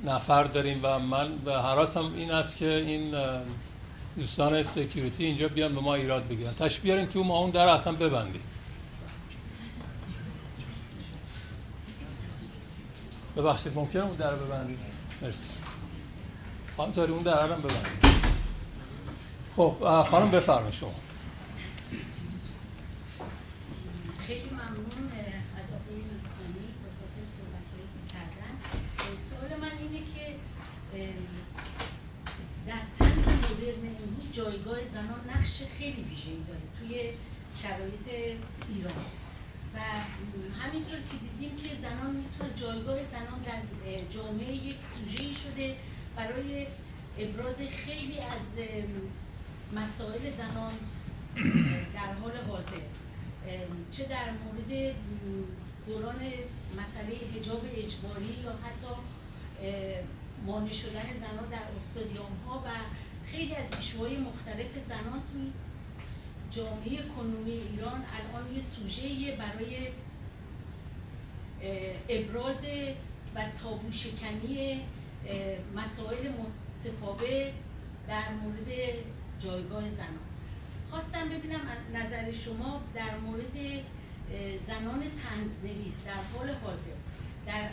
[0.07, 3.15] نفر داریم و من به حراسم این است که این
[4.17, 6.55] دوستان سکیوریتی اینجا بیان به ما ایراد بگیرن.
[6.55, 8.41] تشریف بیارین تو ما اون در اصلا ببندیم.
[13.37, 14.79] ببخشید ممکنه اون در ببندید؟
[15.23, 15.51] مرسی.
[16.77, 18.15] خانم تاری اون در هم ببندید.
[19.57, 19.77] خب
[20.11, 20.95] خانم بفرمایید شما.
[24.27, 25.13] خیلی ممنون
[25.57, 28.53] از آقای نستانی به خاطر صحبتهایی که کردن.
[29.17, 30.35] سوال من اینه که
[32.67, 37.11] در طنز مدرن امروز جایگاه زنان نقش خیلی ویژه‌ای داره توی
[37.63, 38.37] شرایط
[38.75, 38.95] ایران.
[39.75, 39.79] و
[40.63, 43.61] همینطور که دیدیم که زنان می‌تونه جایگاه زنان در
[44.11, 45.77] جامعه یک سوژه‌ای شده
[46.17, 46.67] برای
[47.19, 48.47] ابراز خیلی از
[49.73, 50.73] مسائل زنان
[51.95, 52.85] در حال حاضر.
[53.93, 54.95] چه در مورد
[55.87, 56.21] دوران
[56.81, 58.95] مسئله حجاب اجباری یا حتی
[60.47, 62.69] مانع شدن زنان در استادیوم ها و
[63.27, 65.23] خیلی از ایشوهای مختلف زنان
[66.57, 69.89] جامعه کنونی ایران الان یه سوژه برای
[72.09, 72.67] ابراز
[73.35, 74.81] و تابو شکنی
[75.77, 77.53] مسائل متفاوت
[78.09, 78.69] در مورد
[79.39, 80.09] جایگاه زنان.
[80.91, 81.61] خواستم ببینم
[81.95, 83.83] نظر شما در مورد
[84.67, 86.91] زنان تنزنویس در حال حاضر.
[87.47, 87.69] در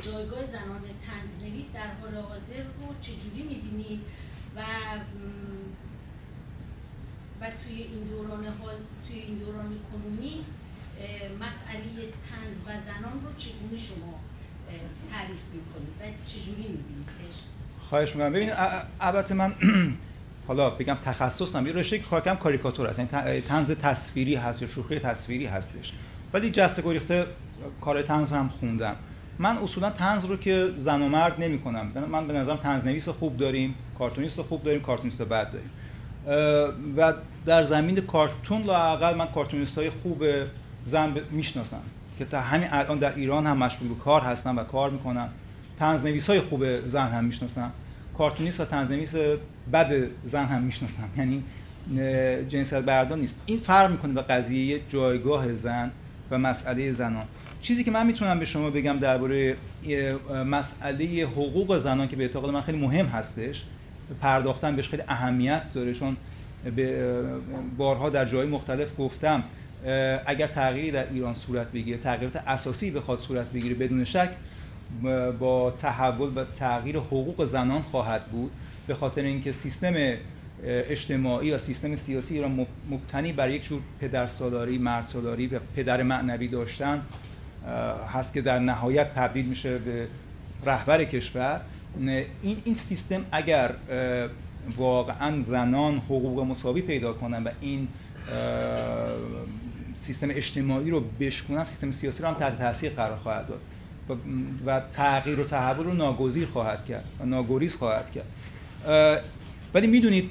[0.00, 4.00] جایگاه زنان تنزنویس در حال حاضر رو چجوری می‌بینید؟
[4.56, 4.62] و
[7.40, 8.74] و توی این دوران حال
[9.08, 10.44] توی این دوران کنونی
[11.40, 14.20] مسئله تنز و زنان رو چگونه شما
[15.12, 17.36] تعریف می‌کنید و چجوری میبینیدش
[17.88, 18.32] خواهش می‌کنم.
[18.32, 18.54] ببینید
[19.00, 19.54] البته من
[20.48, 22.98] حالا بگم تخصصم یه رشته کارکم کاریکاتور هست.
[22.98, 25.92] یعنی تنز تصویری هست یا شوخی تصویری هستش.
[26.32, 27.26] ولی جسته گریخته
[27.80, 28.96] کار تنز هم خوندم.
[29.38, 33.08] من اصولا تنز رو که زن و مرد نمی کنم من به نظرم تنز نویس
[33.08, 35.70] خوب داریم کارتونیست خوب داریم کارتونیست بد داریم.
[36.96, 37.12] و
[37.46, 40.24] در زمین کارتون لاقل من کارتونیست های خوب
[40.84, 41.82] زن می‌شناسم
[42.18, 45.28] که تا همین الان در ایران هم مشغول کار هستن و کار می‌کنن.
[45.78, 47.72] تنز نویس های خوب زن هم می‌شناسم.
[48.18, 49.14] کارتونیست و تنز نویس
[49.72, 49.92] بد
[50.24, 51.08] زن هم می‌شناسم.
[51.18, 51.42] یعنی
[52.48, 53.42] جنسیت بردان نیست.
[53.46, 55.90] این فرق می‌کنه به قضیه جایگاه زن
[56.30, 57.24] و مسئله زنان.
[57.62, 59.56] چیزی که من می‌تونم به شما بگم درباره
[60.46, 63.64] مسئله حقوق زنان که به اعتقاد من خیلی مهم هستش
[64.22, 66.16] پرداختن بهش خیلی اهمیت داره چون
[66.76, 67.22] به
[67.76, 69.42] بارها در جای مختلف گفتم
[70.26, 74.30] اگر تغییری در ایران صورت بگیره تغییرات اساسی بخواد صورت بگیره بدون شک
[75.38, 78.50] با تحول و تغییر حقوق زنان خواهد بود.
[78.86, 79.92] به خاطر اینکه سیستم
[80.64, 87.02] اجتماعی و سیستم سیاسی ایران مبتنی بر یک جور پدرسالاری مردسالاری و پدر معنوی داشتن
[88.12, 90.06] هست که در نهایت تبدیل میشه به
[90.66, 91.60] رهبر کشور.
[91.98, 93.74] این این سیستم اگر
[94.76, 97.88] واقعا زنان حقوق مساوی پیدا کنن و این
[99.94, 103.60] سیستم اجتماعی رو بشکنن سیستم سیاسی رو هم تحت تاثیر قرار خواهد داد.
[104.66, 108.26] و تغییر و تحول رو ناگزیر خواهد کرد و ناگریز خواهد کرد.
[109.74, 110.30] ولی می‌دونید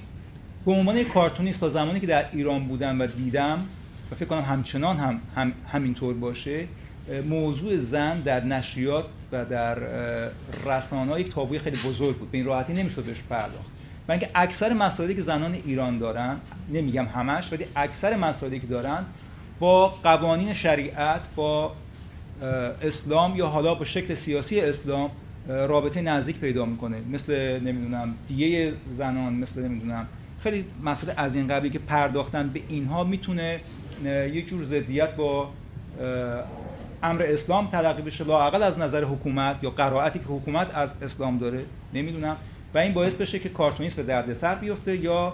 [0.66, 3.66] به عنوان یک کارتونیست تا زمانی که در ایران بودم و دیدم
[4.12, 6.68] و فکر کنم همچنان هم, هم همینطور باشه
[7.30, 9.78] موضوع زن در نشریات و در
[10.66, 12.32] رسانه یک تابوی خیلی بزرگ بود.
[12.32, 13.68] به این راحتی نمی‌شد بهش پرداخت.
[14.08, 16.38] و اینکه اکثر مسائلی که زنان ایران دارن
[16.74, 19.06] نمیگم همش ولی اکثر مسائلی که دارن
[19.60, 21.72] با قوانین شریعت با
[22.82, 25.12] اسلام یا حالا با شکل سیاسی اسلام
[25.48, 26.98] رابطه نزدیک پیدا می‌کنه.
[27.12, 30.08] مثل نمی‌دونم دیه زنان مثل نمی‌دونم
[30.44, 33.60] خیلی مسئله از این قبلی که پرداختن به اینها می‌تونه
[34.06, 35.50] یک جور ضدیت با
[37.04, 41.62] امر اسلام تلقی بشه لاقل از نظر حکومت یا قرائتی که حکومت از اسلام داره
[41.94, 42.36] نمی‌دونم.
[42.74, 45.34] و این باعث بشه که کارتونیست به دردسر بیفته یا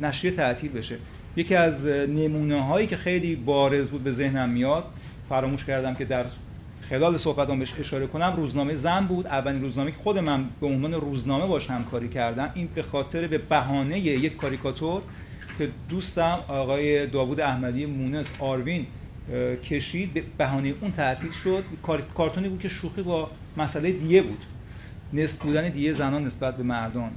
[0.00, 0.96] نشریه تعطیل بشه.
[1.36, 4.84] یکی از نمونه هایی که خیلی بارز بود به ذهنم میاد
[5.28, 6.24] فراموش کردم که در
[6.90, 9.26] خلال صحبتام بهش اشاره کنم روزنامه زن بود.
[9.26, 13.38] اولین روزنامه که خود من به عنوان روزنامه باش همکاری کردم این به خاطر به
[13.38, 15.02] بهانه یک کاریکاتور
[15.58, 18.86] که دوستم آقای داوود احمدی مونس آروین
[19.64, 21.64] کشید به بهانه اون تعطیل شد.
[22.14, 24.44] کارتونی بود که شوخی با مسئله دیه بود.
[25.12, 27.10] نسب بودن دیه زنان نسبت به مردان.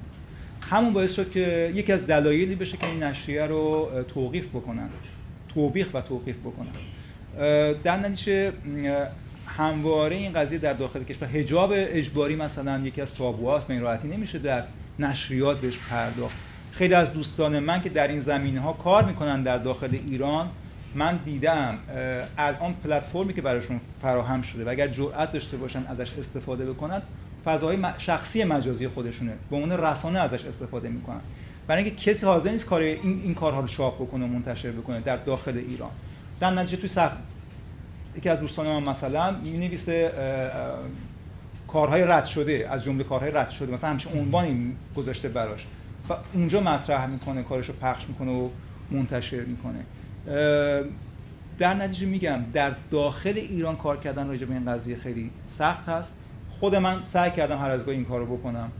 [0.71, 4.89] همون باعث شد که یکی از دلایلی بشه که این نشریه رو توقیف بکنن.
[5.53, 6.71] توبیخ و توقیف بکنن.
[7.83, 8.51] در نتیجه
[9.47, 14.39] همواره این قضیه در داخل کشور حجاب اجباری مثلا یکی از تابوهاست به راحتی نمیشه
[14.39, 14.63] در
[14.99, 16.37] نشریات بهش پرداخت.
[16.71, 20.49] خیلی از دوستان من که در این زمینه ها کار می‌کنن در داخل ایران
[20.95, 21.77] من دیدم
[22.37, 27.01] الان پلتفرمی که براشون فراهم شده و اگر جرأت داشته باشن ازش استفاده بکنن
[27.45, 29.33] فضاهای شخصی مجازی خودشونه.
[29.49, 31.19] به عنوان رسانه ازش استفاده می‌کنن.
[31.67, 34.99] برای اینکه کسی حاضر نیست کار این, این کارها رو چاپ بکنه و منتشر بکنه
[34.99, 35.89] در داخل ایران.
[36.39, 37.11] در نتیجه توی صف...
[38.17, 40.11] یکی از دوستان من مثلا می نویسه
[41.67, 43.73] کارهای رد شده از جمله کارهای رد شده.
[43.73, 45.65] مثلا همچین عنوانی گذاشته براش.
[46.09, 48.49] و اونجا مطرح می‌کنه کارش رو پخش می‌کنه و
[48.91, 49.79] منتشر می‌کنه.
[51.57, 56.13] در نتیجه میگم در داخل ایران کار کردن راجع به این قضیه خیلی سخت هست.
[56.59, 58.71] خود من سعی کردم هر از گاهی این کارو بکنم.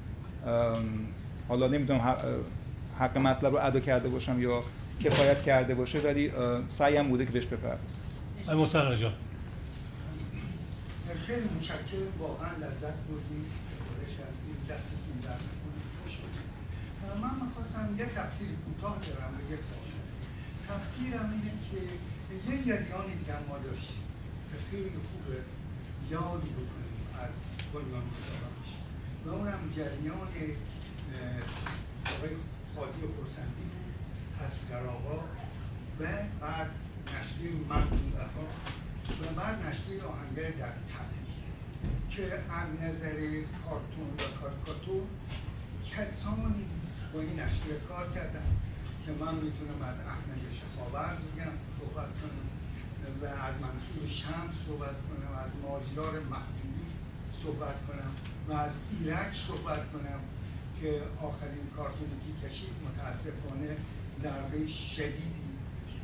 [1.48, 2.00] حالا نمی‌دونم
[3.00, 4.64] حق مطلب رو ادا کرده باشم یا
[5.04, 6.32] کفایت کرده باشه ولی
[6.68, 8.00] سعیم بوده که بهش بپردازم.
[8.50, 9.14] ای مصطفی جان.
[11.26, 11.80] خیلی متشکرم.
[12.20, 15.40] واقعا لذت بردیم استفاده کردیم دستتون در
[16.04, 16.18] خوش
[17.22, 19.58] من می‌خواستم یه تفسیر کوتاه دارم و یه
[20.70, 21.80] تفسیرم اینه که
[22.52, 24.04] یه جریانی دیگه ما داشتیم
[24.50, 25.38] که خیلی خوبه
[26.12, 27.34] یادی بکنیم از
[27.74, 28.72] بنیان گذارانش
[29.26, 30.28] و اونم جریان
[32.06, 32.36] آقای
[32.76, 33.96] خادی خورسندی بود
[34.46, 35.24] اسکراها
[36.00, 36.06] و
[36.42, 36.70] بعد
[37.08, 38.46] نشریه مقبوله ها
[39.22, 41.26] و بعد نشریه آهنگر در تبلیغ
[42.10, 43.18] که از نظر
[43.66, 45.04] کارتون و کارکاتور
[45.92, 46.66] کسانی
[47.14, 48.46] با این نشریه کار کردن.
[49.06, 52.46] که من می‌تونم از احمد شفاورز بگم صحبت کنم
[53.22, 56.88] و از منصور شمس صحبت کنم از مازیار محجوبی
[57.44, 58.12] صحبت کنم
[58.50, 60.20] و از ایرج صحبت کنم
[60.82, 63.72] که آخرین کارتونی که کشید متاسفانه
[64.22, 65.50] ضربه شدیدی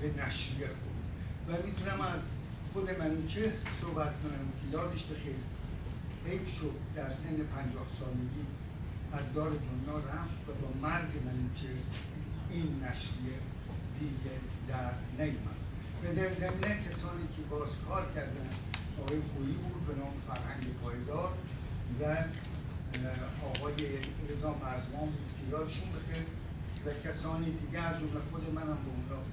[0.01, 1.01] به نشریه خورد.
[1.47, 2.21] و می‌تونم از
[2.73, 5.35] خود منوچه صحبت کنم که یادش بخیر
[6.25, 8.45] حیف شد در سن پنجاه سالگی
[9.13, 11.69] از دار دنیا رفت و با مرگ منوچه
[12.51, 13.39] این نشریه
[13.99, 14.35] دیگه
[14.67, 15.59] در نیمد
[16.03, 18.49] و در زمینه کسانی که باز کار کردن
[19.01, 21.33] آقای خویی بود به نام فرهنگ پایدار
[21.99, 22.03] و
[23.45, 23.75] آقای
[24.29, 26.25] رضا مرزمان بود که یادشون بخیر
[26.85, 29.23] و کسانی دیگه از اون خود منم به اونها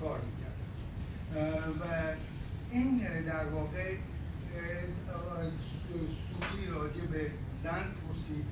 [0.00, 0.60] کار می‌کردم.
[1.80, 1.84] و
[2.70, 3.96] این در واقع
[6.28, 7.30] سوری راجع به
[7.62, 8.44] زن پرسید.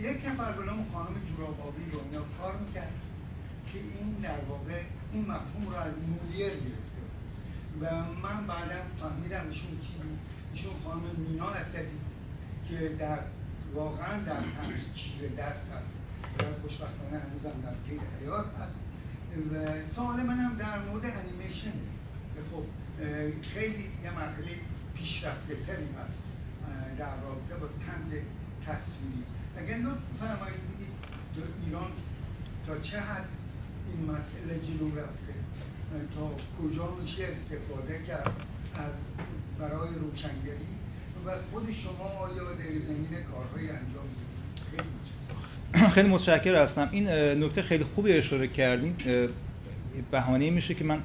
[0.00, 2.92] یک نفر به نام خانم جورابابی رو اینا کار می‌کرد
[3.72, 7.00] که این در واقع این مفهوم رو از مولیر گرفته.
[7.80, 9.92] و من بعدا فهمیدم ایشون چی
[10.54, 11.98] ایشون خانم مینا اسدی
[12.68, 13.18] که در
[13.74, 15.94] واقعا در تنس چیره دست هست.
[16.38, 18.84] و خوشبختانه هنوزم در طی حیات هست.
[19.52, 21.72] و سوال منم در مورد انیمیشن.
[22.34, 22.64] که خب
[23.42, 24.54] خیلی یه مرحله
[24.94, 26.22] پیشرفته تری هست
[26.98, 28.12] در رابطه با تنز
[28.66, 29.24] تصویری.
[29.56, 30.88] اگر لطف فرمایید بگید
[31.66, 31.90] ایران
[32.66, 33.28] تا چه حد
[33.92, 35.34] این مسئله جلو رفته؟
[36.14, 36.30] تا
[36.62, 38.30] کجا میشه استفاده کرد
[38.74, 38.92] از
[39.58, 40.70] برای روشنگری؟
[41.26, 44.04] و خود شما آیا در زمین کارهای انجام
[44.70, 46.88] خیلی خیلی متشکر هستم.
[46.92, 47.08] این
[47.44, 48.94] نکته خیلی خوبی اشاره کردین.
[50.10, 51.02] بهانه میشه که من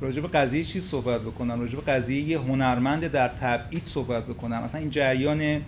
[0.00, 4.62] راجع قضیه چی صحبت بکنم؟ راجع قضیه یه هنرمند در تبعید صحبت بکنم.
[4.62, 5.62] مثلا این جریان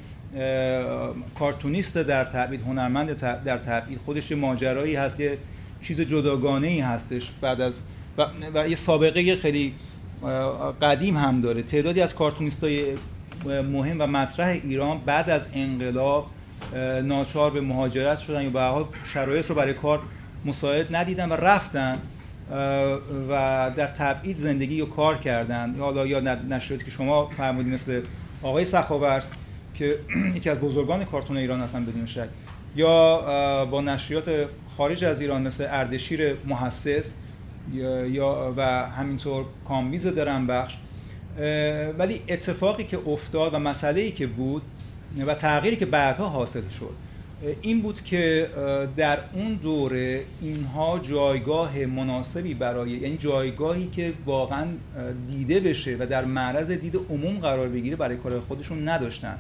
[1.39, 5.39] کارتونیست در تبعید هنرمند در تبعید خودش ماجرایی هست یه
[5.83, 7.83] چیز جداگانه ای هستش بعد از
[8.19, 9.75] و, و یه سابقه خیلی
[10.83, 11.63] قدیم هم داره.
[11.63, 12.85] تعدادی از کارتونیست های
[13.47, 16.27] مهم و مطرح ایران بعد از انقلاب
[17.05, 20.01] ناچار به مهاجرت شدن یا به حال شرایط رو برای کار
[20.45, 21.99] مساعد ندیدن و رفتن
[23.31, 25.75] و در تبعید زندگی یا کار کردن.
[25.79, 28.01] حالا یا نشریاتی که شما فرمودید مثل
[28.43, 29.31] آقای سخاورس
[29.79, 29.99] که
[30.37, 32.29] یکی از بزرگان کارتون ایران هستن بدون شک.
[32.77, 37.15] یا با نشریات خارج از ایران مثل اردشیر محسس
[38.11, 40.77] یا و همینطور کامبیز درنبخش.
[41.99, 44.63] ولی اتفاقی که افتاد و مسئله ای که بود
[45.27, 46.95] و تغییری که بعدها حاصل شد
[47.63, 48.47] این بود که
[48.97, 54.67] در اون دوره اینها جایگاه مناسبی برای یعنی جایگاهی که واقعا
[55.31, 59.39] دیده بشه و در معرض دید عموم قرار بگیره برای کار خودشون نداشتن.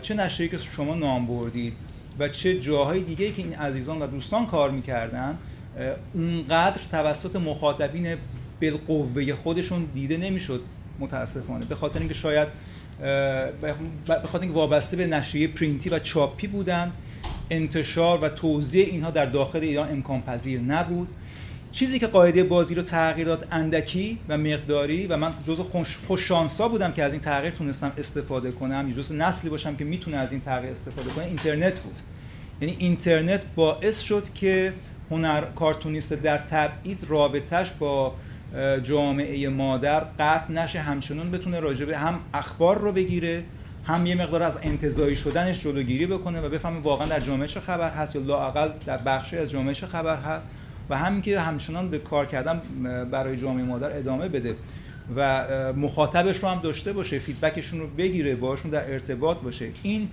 [0.00, 1.72] چه نشریه که شما نام بردید
[2.18, 5.38] و چه جاهای دیگه که این عزیزان و دوستان کار می‌کردن
[6.14, 8.16] اونقدر توسط مخاطبین
[8.62, 10.60] بالقوه خودشون دیده نمی‌شد
[10.98, 11.64] متاسفانه.
[11.64, 12.48] به خاطر اینکه شاید
[13.00, 13.74] به
[14.26, 16.92] خاطر اینکه وابسته به نشریه پرینتی و چاپی بودن
[17.50, 21.08] انتشار و توزیع اینها در داخل ایران امکان پذیر نبود.
[21.74, 25.62] چیزی که قاعده بازی رو تغییر داد اندکی و مقداری و من جزو
[26.06, 30.16] خوش شانسا بودم که از این تغییر تونستم استفاده کنم جزو نسلی باشم که می‌تونه
[30.16, 31.94] از این تغییر استفاده کنه اینترنت بود.
[32.60, 34.72] یعنی اینترنت باعث شد که
[35.10, 38.14] هنر کارتونیست در تبعید رابطش با
[38.82, 43.44] جامعه مادر قطع نشه همچنان بتونه راجبه هم اخبار رو بگیره
[43.84, 47.90] هم یه مقدار از انتظایی شدنش جلوگیری بکنه و بفهمه واقعا در جامعه چه خبر
[47.90, 50.48] هست یا لاقل در بخشی از جامعه چه خبر هست.
[50.90, 52.60] و همین که همچنان به کار کردن
[53.10, 54.56] برای جامعه مادر ادامه بده
[55.16, 59.68] و مخاطبش رو هم داشته باشه فیدبکشون رو بگیره باشون در ارتباط باشه.
[59.82, 60.08] این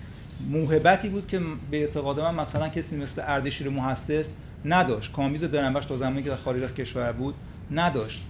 [0.50, 1.40] موهبتی بود که
[1.72, 4.34] به اعتقاد من مثلا کسی مثل اردشیر محسس
[4.66, 5.12] نداشت.
[5.12, 7.36] کامیز درنبش تا زمانی که در خارج از کشور بود
[7.72, 8.22] نداشت.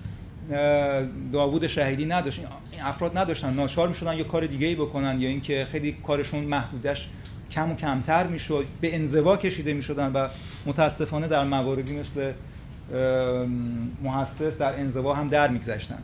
[1.33, 2.39] داوود شهیدی نداشت.
[2.71, 3.53] این افراد نداشتن.
[3.53, 7.09] ناچار می‌شدن یا کار دیگه ای بکنن یا اینکه خیلی کارشون محدودش
[7.51, 10.27] کم و کمتر می‌شد به انزوا کشیده می‌شدن و
[10.65, 12.31] متاسفانه در مواردی مثل
[14.03, 15.99] محسس در انزوا هم در میگذشتن.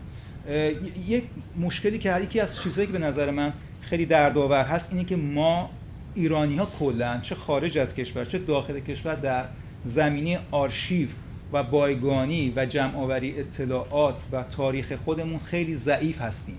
[1.07, 1.23] یک
[1.59, 5.69] مشکلی که یکی از چیزهایی که به نظر من خیلی دردآور هست اینه که ما
[6.15, 9.45] ایرانی ها کلا چه خارج از کشور چه داخل کشور در
[9.85, 11.07] زمینه آرشیو
[11.53, 16.57] و بایگانی و جمع اطلاعات و تاریخ خودمون خیلی ضعیف هستیم.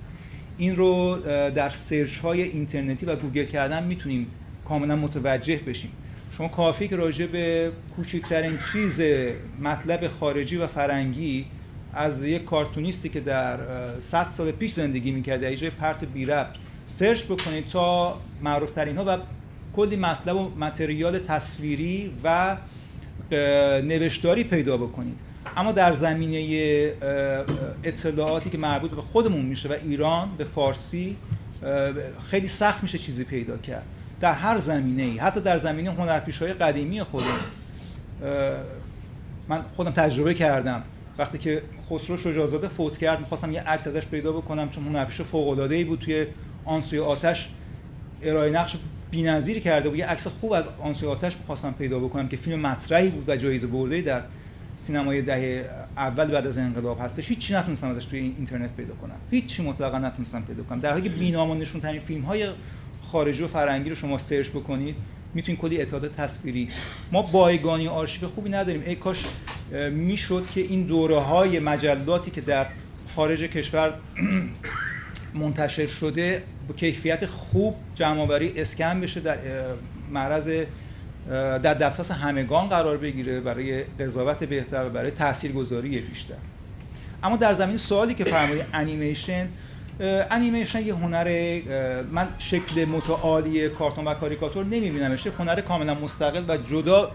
[0.59, 1.19] این رو
[1.51, 4.27] در search های اینترنتی و گوگل کردن می‌تونیم
[4.69, 5.91] کاملا متوجه بشیم.
[6.33, 9.01] شما کافی که راجع به کوچکترین چیز
[9.63, 11.47] مطلب خارجی و فرنگی
[11.95, 13.59] از یک کارتونیستی که در
[14.01, 16.27] 100 سال پیش زندگی می‌کرده در جای پرت بی
[16.87, 19.19] search بکنید تا معروف ها و
[19.77, 22.57] کلی مطلب و material تصویری و
[23.83, 25.19] نوشتاری پیدا بکنید.
[25.57, 26.39] اما در زمینه
[27.85, 31.17] اطلاعاتی که مربوط به خودمون میشه و ایران به فارسی
[32.31, 33.85] خیلی سخت میشه چیزی پیدا کرد.
[34.21, 37.27] در هر زمینه ای حتی در زمینه هنرپیشه های قدیمی خودم.
[39.49, 40.83] من خودم تجربه کردم.
[41.19, 45.49] وقتی که خسرو شجاعزاده فوت کرد می‌خواستم یه عکس ازش پیدا بکنم چون هنرپیشه فوق
[45.49, 46.27] العاده ای بود توی
[46.65, 47.49] آنسوی آتش.
[48.23, 48.77] ارائه نقش
[49.11, 49.99] بی‌نظیر کرده بود.
[49.99, 53.67] یه عکس خوب از آنسوی آتش می‌خواستم پیدا بکنم که فیلم مطرحی بود و جایزه
[53.67, 54.23] برده در
[54.77, 57.29] سینمای دهه اول بعد از انقلاب هستش.
[57.29, 59.17] هیچ چی نتونستم ازش توی اینترنت پیدا کنم.
[59.31, 60.81] هیچ چی مطلقا نتونستم پیدا کنم.
[60.81, 62.47] در حالی که بینام نشون ترین فیلم های
[63.13, 64.97] خارجی و فرنگی رو شما سرچ بکنید
[65.35, 66.69] می‌تونید کلی اطلاعات تصویری.
[67.13, 68.83] ما بایگانی آرشیو خوبی نداریم.
[68.87, 69.25] ای کاش
[69.93, 72.67] می‌شد که این دوره های مجلاتی که در
[73.17, 73.95] خارج کشور
[75.41, 79.39] منتشر شده با کیفیت خوب جمع اسکن بشه در
[80.11, 80.51] معرض
[81.63, 86.35] در دسترس همگان قرار بگیره برای قضاوت بهتر و برای تاثیرگذاری بیشتر.
[87.23, 89.49] اما در زمین سوالی که فرمودید انیمیشن
[90.01, 91.61] انیمیشن یه هنر
[92.13, 95.27] من شکل متعالی کارتون و کاریکاتور نمیبینمش.
[95.27, 97.11] یه هنر کاملا مستقل و جدا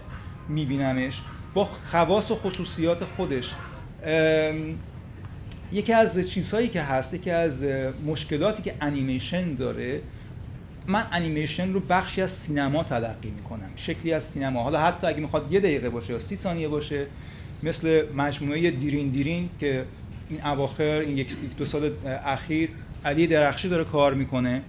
[0.48, 1.20] میبینمش.
[1.54, 3.50] با خواص و خصوصیات خودش.
[5.72, 7.62] یکی از چیزهایی که هست یکی از
[8.06, 10.00] مشکلاتی که انیمیشن داره
[10.86, 13.70] من انیمیشن رو بخشی از سینما تلقی می‌کنم.
[13.76, 14.62] شکلی از سینما.
[14.62, 17.06] حالا حتی اگه می‌خواد یه دقیقه باشه یا سی ثانیه باشه
[17.62, 19.84] مثل مجموعه دیرین دیرین که
[20.28, 22.68] این اواخر این یک دو سال اخیر
[23.04, 24.62] علی درخشی داره کار می‌کنه.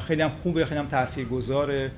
[0.00, 1.90] خیلی هم خوبه خیلی هم تاثیرگذاره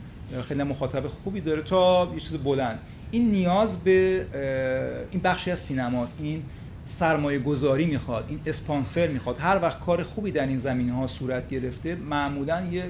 [0.49, 2.79] خیلی مخاطب خوبی داره تا یه چیز بلند.
[3.11, 4.27] این نیاز به
[5.11, 6.17] این بخشی از سینماست.
[6.21, 6.43] این
[6.87, 9.37] سرمایه گذاری می‌خواد این اسپانسر می‌خواد.
[9.39, 12.85] هر وقت کار خوبی در این زمینه ها صورت گرفته معمولا یه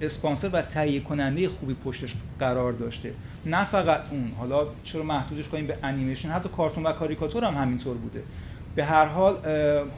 [0.00, 3.12] اسپانسر و تهیه کننده خوبی پشتش قرار داشته.
[3.46, 4.32] نه فقط اون.
[4.38, 8.22] حالا چرا محدودش کنیم به انیمیشن؟ حتی کارتون و کاریکاتور هم همینطور بوده.
[8.74, 9.36] به هر حال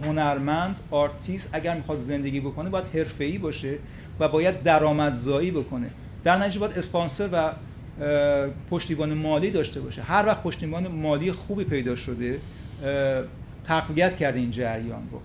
[0.04, 3.74] هنرمند آرتیست اگر می‌خواد زندگی بکنه باید حرفه‌ای باشه
[4.20, 5.90] و باید درآمدزایی بکنه.
[6.24, 7.50] در نتیجه باید اسپانسر و
[8.70, 10.02] پشتیبان مالی داشته باشه.
[10.02, 12.40] هر وقت پشتیبان مالی خوبی پیدا شده
[13.66, 15.20] تقویت کرده این جریان رو.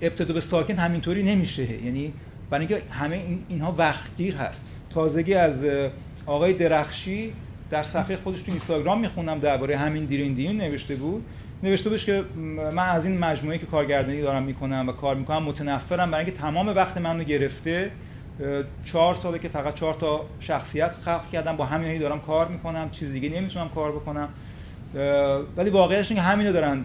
[0.00, 1.84] ابتدا به ساکن همینطوری نمیشه.
[1.84, 2.12] یعنی
[2.50, 4.68] برای اینکه همه این اینها وقتگیر هست.
[4.90, 5.66] تازگی از
[6.26, 7.32] آقای درخشی
[7.70, 11.24] در صفحه خودش تو اینستاگرام می‌خونم درباره همین دیرین دیرین نوشته بود.
[11.62, 12.24] نوشته بودش که
[12.72, 16.68] من از این مجموعه که کارگردانی دارم می‌کنم و کار می‌کنم متنفرم برای اینکه تمام
[16.68, 17.90] وقت منو گرفته
[18.84, 23.12] چهار ساله که فقط چهار تا شخصیت خلق کردم با همین دارم کار می‌کنم چیز
[23.12, 24.28] دیگه نمی‌تونم کار بکنم.
[25.56, 26.84] ولی واقعیش اینه که همینو دارن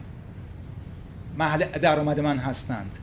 [1.38, 2.97] محل درآمد من هستند.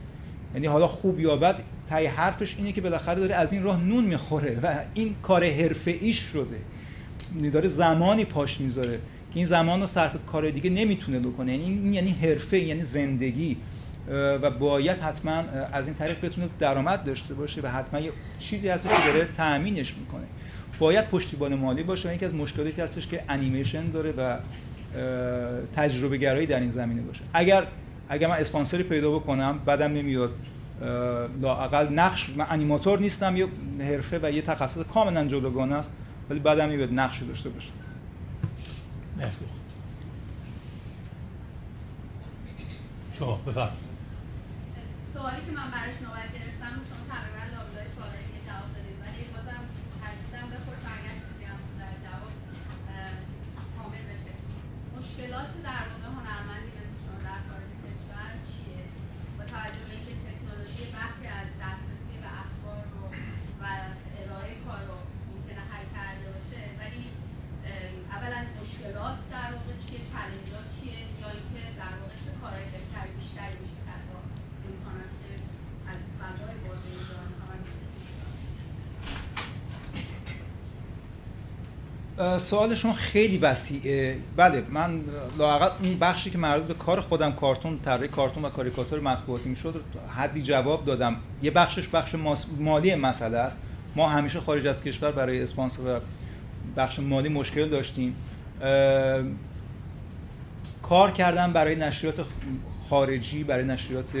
[0.53, 4.03] یعنی حالا خوب یا بد تای حرفش اینه که بالاخره داره از این راه نون
[4.03, 6.57] می‌خوره و این کار حرفه ایش شده.
[7.35, 8.99] یعنی داره زمانی پاش می‌ذاره.
[9.31, 11.51] که این زمان رو صرف کار دیگه نمی‌تونه بکنه.
[11.51, 13.57] یعنی این یعنی حرفه یعنی زندگی.
[14.11, 18.87] و باید حتما از این طریق بتونه درآمد داشته باشه و حتما یه چیزی هست
[18.89, 20.23] که داره تأمینش می‌کنه.
[20.79, 24.37] باید پشتیبان مالی باشه و یکی از مشکلاتی هستش که انیمیشن داره و
[25.75, 27.21] تجربه گرایی در این زمینه باشه.
[27.33, 27.67] اگر
[28.09, 30.31] اگر من اسپانسری پیدا بکنم بعدم نمیاد.
[31.41, 33.47] لاقل نقش من انیماتور نیستم یه
[33.79, 35.91] حرفه و یه تخصص کاملا جلوگانه است
[36.29, 37.69] ولی بعدم نمیاد نقشی داشته باشه.
[39.19, 39.45] مرسی.
[43.17, 43.89] شما بفرمایید.
[45.13, 49.63] سوالی که من براش نوبت گرفتم شما تقریبا لابلای سوالی جواب دادید ولی بازم
[50.01, 52.33] ترجیحاً بپرسم اگر چیزی هم در جواب
[53.77, 54.33] کامل بشه.
[54.97, 58.83] مشکلات در واقع هنرمندی مثل شما در خارج کشور چیه
[59.37, 63.03] با توجه به اینکه تکنولوژی بخشی از دسترسی به اخبار رو
[63.61, 63.63] و
[64.21, 64.97] ارائه کار رو
[65.31, 67.05] ممکنه حل کرده باشه ولی
[68.15, 73.57] اولا مشکلات در واقع چیه چلنجات چیه یا اینکه در واقع چه کارهای بهتر بیشتری
[73.61, 73.79] میشه
[82.37, 85.01] سوال شما خیلی وسیعه بله من
[85.37, 89.83] لاقل اون بخشی که مربوط به کار خودم کارتون طراحی کارتون و کاریکاتور مطبوعاتی می‌شد
[90.15, 91.15] حدی جواب دادم.
[91.43, 92.15] یه بخشش بخش
[92.59, 93.63] مالی مسئله است.
[93.95, 95.99] ما همیشه خارج از کشور برای اسپانسر و
[96.77, 98.15] بخش مالی مشکل داشتیم.
[100.83, 102.25] کار کردن برای نشریات
[102.89, 104.15] خارجی برای نشریات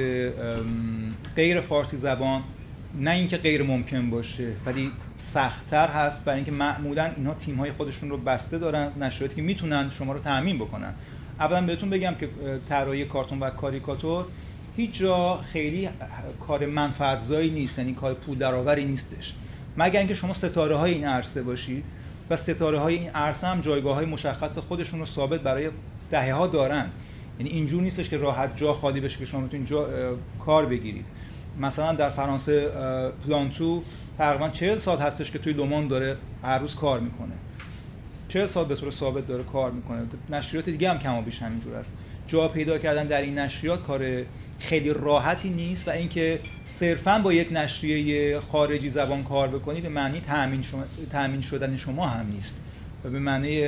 [1.35, 2.43] غیر فارسی زبان
[2.99, 4.91] نه اینکه غیر ممکن باشه ولی
[5.21, 9.89] سختتر هست برای اینکه معمولا اینها تیم های خودشون رو بسته دارن نشریاتی که می‌تونن
[9.89, 10.93] شما رو تامین بکنن.
[11.39, 12.29] اولا بهتون بگم که
[12.69, 14.25] طراحی کارتون و کاریکاتور
[14.77, 15.89] هیچ جا خیلی
[16.47, 19.33] کار منفعتزایی نیست یعنی کار پول درآوری نیستش.
[19.77, 21.85] مگر اینکه شما ستاره های این عرصه باشید
[22.29, 25.69] و ستاره های این عرصه هم جایگاه های مشخص خودشون رو ثابت برای
[26.11, 26.89] دهه ها دارن.
[27.39, 29.87] یعنی اینجور نیستش که راحت جا خالی بشه که شما بتونید جا
[30.45, 31.05] کار بگیرید.
[31.59, 32.69] مثلا در فرانسه
[33.25, 33.83] پلانتو
[34.17, 37.33] تقریبا 40 ساعت هستش که توی لومان داره هر روز کار می‌کنه.
[38.27, 40.01] 40 ساعت به طور ثابت داره کار می‌کنه.
[40.29, 41.97] نشریات دیگه هم کم و بیش همینجور است.
[42.27, 44.21] جا پیدا کردن در این نشریات کار
[44.59, 50.21] خیلی راحتی نیست و اینکه صرفا با یک نشریه خارجی زبان کار بکنی به معنی
[51.11, 52.61] تامین شدن شما هم نیست.
[53.03, 53.63] و به معنی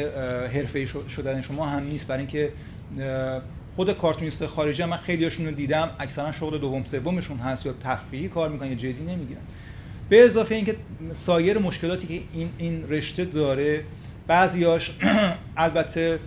[0.54, 2.08] حرفه شدن شما هم نیست.
[2.08, 2.52] برای اینکه
[3.82, 5.90] خود کارتونیست خارجی من خیلیاشون رو دیدم.
[6.00, 9.42] اکثرا شغل دوم سومشون هست یا تفریحی کار می‌کنن یا جدی نمی‌گیرن.
[10.10, 10.76] به اضافه اینکه
[11.12, 13.84] سایر مشکلاتی که این این رشته داره
[14.28, 14.92] بعضیاش
[15.58, 16.20] البته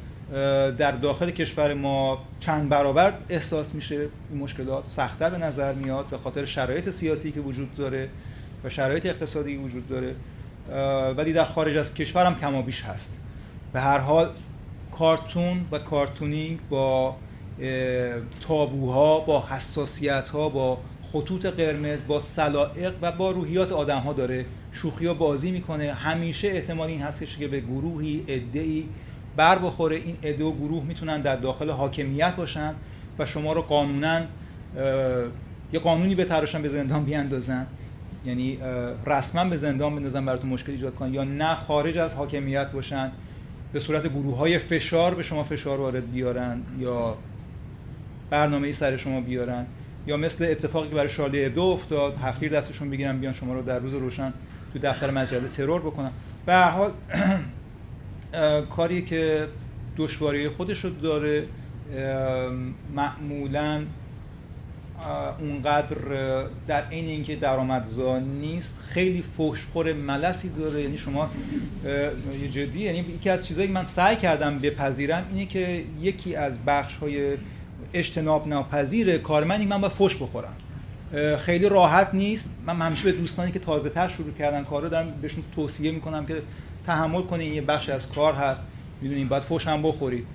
[0.78, 3.96] در داخل کشور ما چند برابر احساس میشه.
[4.30, 8.08] این مشکلات سختتر به نظر میاد به خاطر شرایط سیاسی که وجود داره
[8.64, 10.14] و شرایط اقتصادی که وجود داره.
[11.16, 13.20] ولی در خارج از کشور هم کم بیش هست.
[13.72, 14.30] به هر حال
[14.98, 17.16] کارتون و کارتونینگ با
[18.48, 20.78] تابوها با حساسیت ها با
[21.12, 25.92] خطوط قرمز با سلائق و با روحیات آدم ها داره شوخی ها بازی می‌کنه.
[25.92, 28.24] همیشه احتمال این هستش که به گروهی
[28.54, 28.84] ای
[29.36, 29.96] بر بخوره.
[29.96, 32.74] این عده و گروه می‌تونن در داخل حاکمیت باشن
[33.18, 34.20] و شما رو قانونا
[35.72, 37.66] یه قانونی به تراشن به زندان بیاندازن.
[38.26, 38.58] یعنی
[39.06, 43.10] رسما به زندان بندازن براتون مشکل ایجاد کنن یا نه خارج از حاکمیت باشن.
[43.72, 47.16] به صورت گروه های فشار به شما فشار وارد بیارن یا
[48.30, 49.66] برنامه سر شما بیارن
[50.06, 53.78] یا مثل اتفاقی که برای شارلی ابدو افتاد هفتیر دستشون بگیرن بیان شما رو در
[53.78, 54.32] روز روشن
[54.72, 56.10] تو دفتر مجله ترور بکنن.
[56.46, 56.90] به هر حال
[58.76, 59.48] کاری که
[59.96, 61.46] دشواری خودش رو داره
[62.94, 63.82] معمولا
[65.40, 65.96] اونقدر
[66.66, 70.82] در این اینکه درآمدزا نیست خیلی فوشخور ملسی داره.
[70.82, 71.30] یعنی شما
[72.42, 76.64] یه جدی یعنی یکی از چیزایی که من سعی کردم بپذیرم اینه که یکی از
[76.64, 77.36] بخش های
[77.94, 80.54] اجتناب ناپذیر کارمندی من باید فوش بخورم.
[81.38, 82.54] خیلی راحت نیست.
[82.66, 86.26] من همیشه به دوستانی که تازه تر شروع کردن کار رو دارم بهشون توصیه می‌کنم
[86.26, 86.34] که
[86.86, 88.66] تحمل کنین یه بخش از کار هست.
[89.00, 90.26] می‌دونین باید فوش هم بخورید.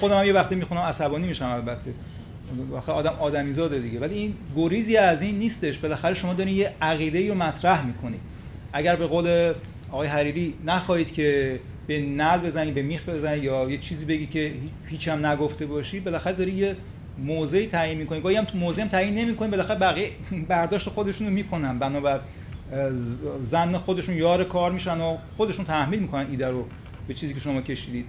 [0.00, 1.90] خودم هم یه وقتی می‌خونم عصبانی میشم البته.
[2.70, 4.00] واقعا آدم آدمیزاده دیگه.
[4.00, 5.78] ولی این گریزی از این نیستش.
[5.78, 8.20] بالاخره شما دارین یه عقیده رو مطرح می‌کنید
[8.72, 9.52] اگر به قول
[9.90, 14.52] آقای حریری نخواهید که به نل بزنی به میخ بزنی یا یه چیزی بگی که
[14.86, 16.76] هیچ هم نگفته باشی بالاخره داری یه
[17.18, 18.20] موضعی تعیین می‌کنی.
[18.20, 20.10] گاهی هم تو موضع هم تعیین نمی‌کنی بالاخره بقیه
[20.48, 22.20] برداشت خودشون رو می‌کنن بنابر
[23.42, 26.66] زن خودشون یار کار میشن و خودشون تحمیل می‌کنن ایده رو
[27.08, 28.06] به چیزی که شما کشیدید.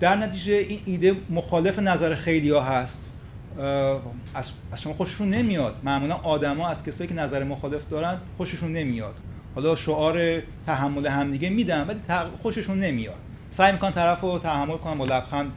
[0.00, 3.06] در نتیجه این ایده مخالف نظر خیلی ها هست
[4.34, 5.76] از, شما خوششون نمیاد.
[5.84, 9.14] معمولا آدما از کسایی که نظر مخالف دارن خوششون نمیاد.
[9.54, 11.98] حالا شعار تحمل همدیگه میدن ولی
[12.42, 13.18] خوششون نمیاد.
[13.50, 15.52] سعی می‌کنن طرف رو تحمل کنن با لبخند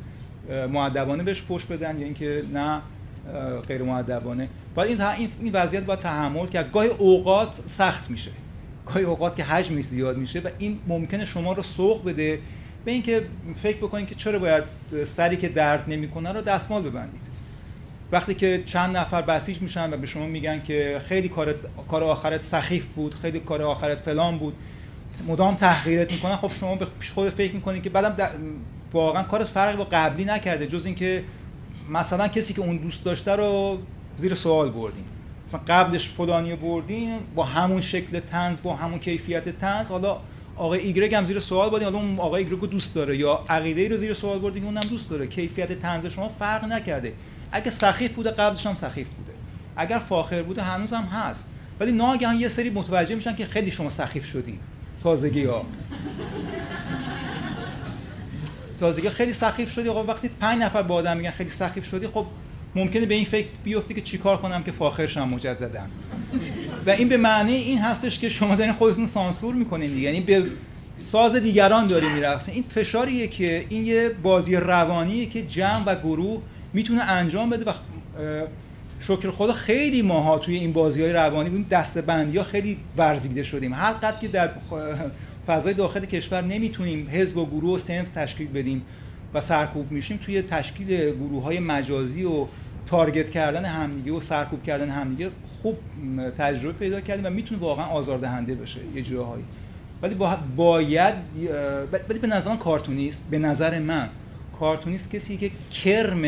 [0.49, 2.81] معدبانه بهش پشت بدن یا اینکه نه
[3.67, 8.31] غیر معدبانه باید این این وضعیت با تحمل که گاهی اوقات سخت میشه.
[8.85, 12.39] گاهی اوقات که حجمش زیاد میشه و این ممکنه شما رو سوق بده.
[12.85, 13.25] به اینکه
[13.63, 14.63] فکر بکنید که چرا باید
[15.03, 17.21] سری که درد نمی‌کنه رو دستمال ببندید.
[18.11, 21.55] وقتی که چند نفر بسیج میشن و به شما میگن که خیلی کارت
[21.87, 24.53] کار آخرت سخیف بود خیلی کار آخرت فلان بود
[25.27, 28.29] مدام تحقیرت می‌کنن خب شما به خود فکر می‌کنید که بعدم
[28.93, 31.23] واقعا کارت فرقی با قبلی نکرده جز اینکه
[31.89, 33.77] مثلا کسی که اون دوست داشته رو
[34.15, 35.03] زیر سوال بردین.
[35.47, 40.17] مثلا قبلش فلانی بردین با همون شکل تنز با همون کیفیت تنز حالا
[40.55, 43.81] آقای ایگرگ هم زیر سوال بردین حالا اون آقای ایگرگ رو دوست داره یا عقیده
[43.81, 45.27] ای رو زیر سوال بردین اونم دوست داره.
[45.27, 47.13] کیفیت تنز شما فرق نکرده.
[47.51, 49.31] اگه سخیف بوده قبلش هم سخیف بوده.
[49.75, 51.51] اگر فاخر بوده هنوز هم هست.
[51.79, 54.59] ولی ناگهان یه سری متوجه میشن که خیلی شما سخیف شدی
[55.03, 55.65] تازگی ها
[58.83, 59.89] تازگی خیلی سخیف شدی.
[59.89, 62.25] خب وقتی پنج نفر با آدم میگن خیلی سخیف شدی خب
[62.75, 65.79] ممکنه به این فکر بیفتی که چیکار کنم که فاخرشم مجددا
[66.85, 70.01] و این به معنی این هستش که شما دارین خودتون سانسور می‌کنین دیگه.
[70.01, 70.43] یعنی به
[71.01, 72.53] ساز دیگران داری میرقصین.
[72.53, 76.41] این فشاریه که این یه بازی روانیه که جمع و گروه
[76.73, 77.73] می‌تونه انجام بده و
[78.99, 83.43] شکر خدا خیلی ماها توی این بازی های روانی این دسته بندی ها خیلی ورزیده
[83.43, 83.73] شدیم.
[83.73, 84.49] هر قد که در
[85.47, 88.81] فضای داخل کشور نمی‌تونیم حزب و گروه و سنف تشکیل بدیم
[89.33, 92.45] و سرکوب میشیم توی تشکیل گروه های مجازی و
[92.85, 95.29] تارگت کردن همدیگه و سرکوب کردن همدیگه
[95.61, 95.77] خوب
[96.37, 99.43] تجربه پیدا کردیم و می‌تونه واقعا آزاردهنده بشه یه جاهایی.
[100.01, 100.15] ولی
[100.55, 101.13] باید
[102.09, 104.09] ولی به نظر کارتونیست به نظر من
[104.59, 105.51] کارتونیست کسی که
[105.83, 106.23] کرم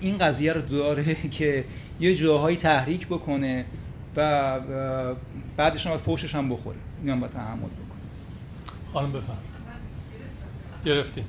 [0.00, 1.04] این قضیه رو داره
[1.38, 1.64] که
[2.00, 3.64] یه جاهایی تحریک بکنه
[4.16, 4.60] و
[5.56, 6.76] بعدش هم فوشش هم بخوره.
[7.02, 8.00] این هم باید تحمل بکنه
[8.92, 9.38] خانم بفهم
[10.84, 11.24] گرفتیم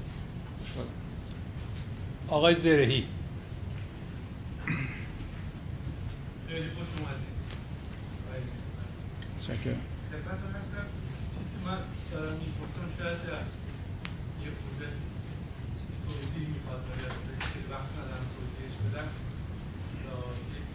[2.27, 3.05] آقای زرهی.
[6.47, 7.33] خیلی خوش اومدید.
[9.41, 9.75] شکر
[10.11, 10.87] خدمتتون هستم.
[11.33, 11.79] چیزی که من
[12.39, 13.19] می‌پرسم شاید
[14.43, 14.87] یه خورده
[16.07, 17.03] توضیح می‌خواد ولی
[17.71, 19.09] وقت ندارم توضیحش بدم
[20.05, 20.17] یا
[20.57, 20.69] یک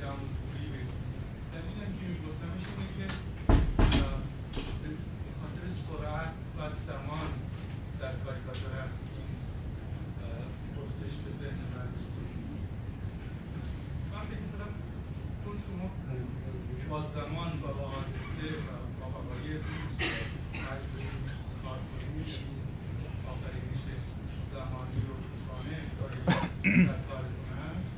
[0.00, 0.90] جمع طولی بگم
[1.52, 3.06] دلیلم که میپرسمش اینه که
[4.82, 7.28] به خاطر سرعت و زمان
[8.00, 9.36] در کاریکاتور هست که این
[10.74, 12.30] پرسش به ذهن من رسید
[14.12, 14.72] من فکر می‌کنم
[15.44, 15.86] چون شما
[16.90, 19.96] با زمان و با حادثه و با وقایع روز
[20.64, 21.26] مجبورید
[21.62, 22.30] کار کنید
[23.30, 23.84] آفرینش
[24.52, 26.20] زمانی و روزانه کاری
[26.86, 27.92] در کارتون هست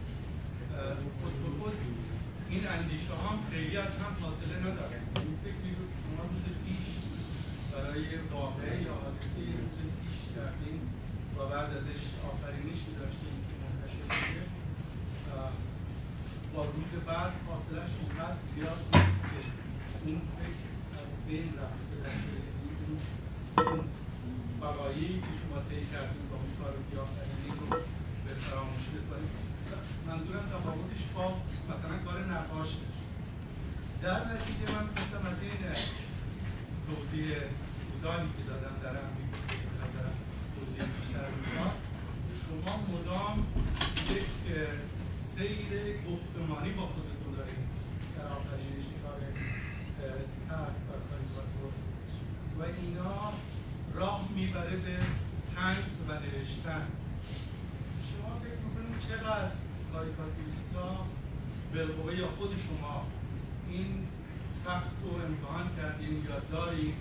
[1.20, 1.76] خود به خود
[2.50, 6.86] این اندیشه هم خیلی از هم فاصله نداره این فکری رو که شما روز پیش
[7.72, 10.80] برای واقعه یا حادثه روز پیش کردین
[11.36, 14.42] و بعد ازش آفرینشی داشتیم که منتشر میشه
[16.54, 19.40] با روز بعد فاصلهش اونقدر زیاد نیست که
[20.06, 20.64] اون فکر
[21.02, 22.12] از بین رفته باشه
[23.70, 23.84] اون
[24.60, 27.66] وقایعی که شما طی کردید با اون کار بیافرینی رو
[28.24, 29.32] به فراموشی بسپارید
[30.08, 31.26] منظورم تفاوتش با
[31.70, 32.70] مثلا کار نقاش
[34.02, 35.62] در نتیجه من قسم از این
[36.86, 37.28] توضیح
[38.05, 38.96] کوتاهی که دادم در
[42.40, 43.46] شما مدام
[44.11, 44.55] یک
[45.34, 45.70] سیر
[46.11, 47.64] گفتمانی با خودتون دارید
[48.16, 49.20] در آفرینش کار
[50.48, 51.72] تحت و کاریکاتور
[52.59, 53.32] و اینا
[53.94, 54.96] راه می‌بره به
[55.57, 56.86] تنز و نوشتن
[58.11, 59.50] شما فکر می‌کنید چقدر
[59.92, 61.07] کاریکاتوریستا
[61.74, 63.07] بالقوه یا خود شما
[63.70, 64.07] این
[64.66, 66.94] تخت رو امتحان کردین یا داریم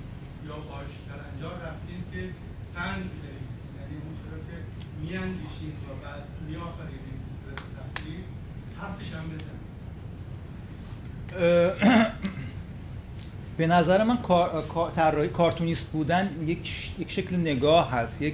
[0.48, 2.30] یا باش در انجام رفتین که
[2.74, 4.58] سنز بنویسین یعنی اون چرا که
[5.02, 8.22] میاندیشین و بعد میآفرینین به صورت تصویر
[8.80, 9.64] حرفش هم بزنید
[13.64, 18.34] به نظر من کار- طراحی کارتونیست بودن یک یک شکل نگاه هست یک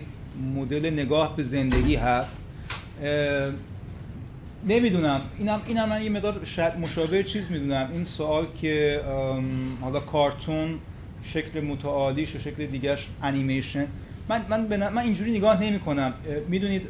[0.55, 2.37] مدل نگاه به زندگی هست.
[4.67, 5.21] نمی‌دونم.
[5.39, 6.41] اینم اینم من یه مقدار
[6.81, 7.89] مشابه چیز می‌دونم.
[7.93, 9.01] این سوال که
[9.81, 10.79] حالا کارتون
[11.23, 13.87] شکل متعالیش و شکل دیگرش انیمیشن
[14.29, 16.13] من من من اینجوری نگاه نمی کنم
[16.47, 16.87] می‌دونید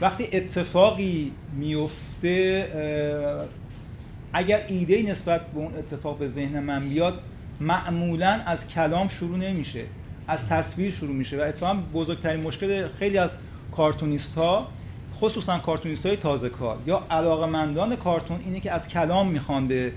[0.00, 2.66] وقتی اتفاقی میفته
[4.32, 7.18] اگر ایده نسبت به اون اتفاق به ذهن من بیاد
[7.60, 9.84] معمولا از کلام شروع نمیشه
[10.28, 13.38] از تصویر شروع میشه و اتفاقا بزرگترین مشکل خیلی از
[13.76, 14.68] کارتونیست ها
[15.20, 19.92] خصوصا کارتونیست های تازه کار یا علاقمندان کارتون اینه که از کلام می‌خوان به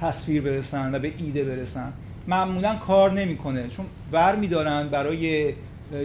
[0.00, 1.92] تصویر برسن و به ایده برسن.
[2.26, 5.54] معمولا کار نمی‌کنه چون بر میدارن برای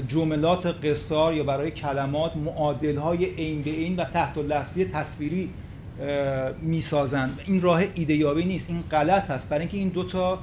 [0.08, 5.50] جملات قصار یا برای کلمات معادل های عین به عین و تحت لفظی تصویری
[6.02, 8.70] اه، می‌سازن این راه ایده یابی نیست.
[8.70, 9.50] این غلط هست.
[9.50, 10.40] برای اینکه این دو تا اه،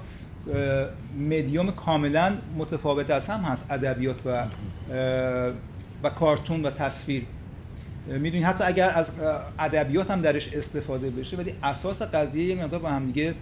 [1.19, 3.71] مدیوم کاملا متفاوت از هم هست.
[3.71, 4.45] ادبیات و
[6.03, 7.23] و کارتون و تصویر.
[8.07, 9.13] می‌دونید حتی اگر از
[9.59, 13.35] ادبیات هم درش استفاده بشه ولی اساس قضیه یه مقدار با هم دیگه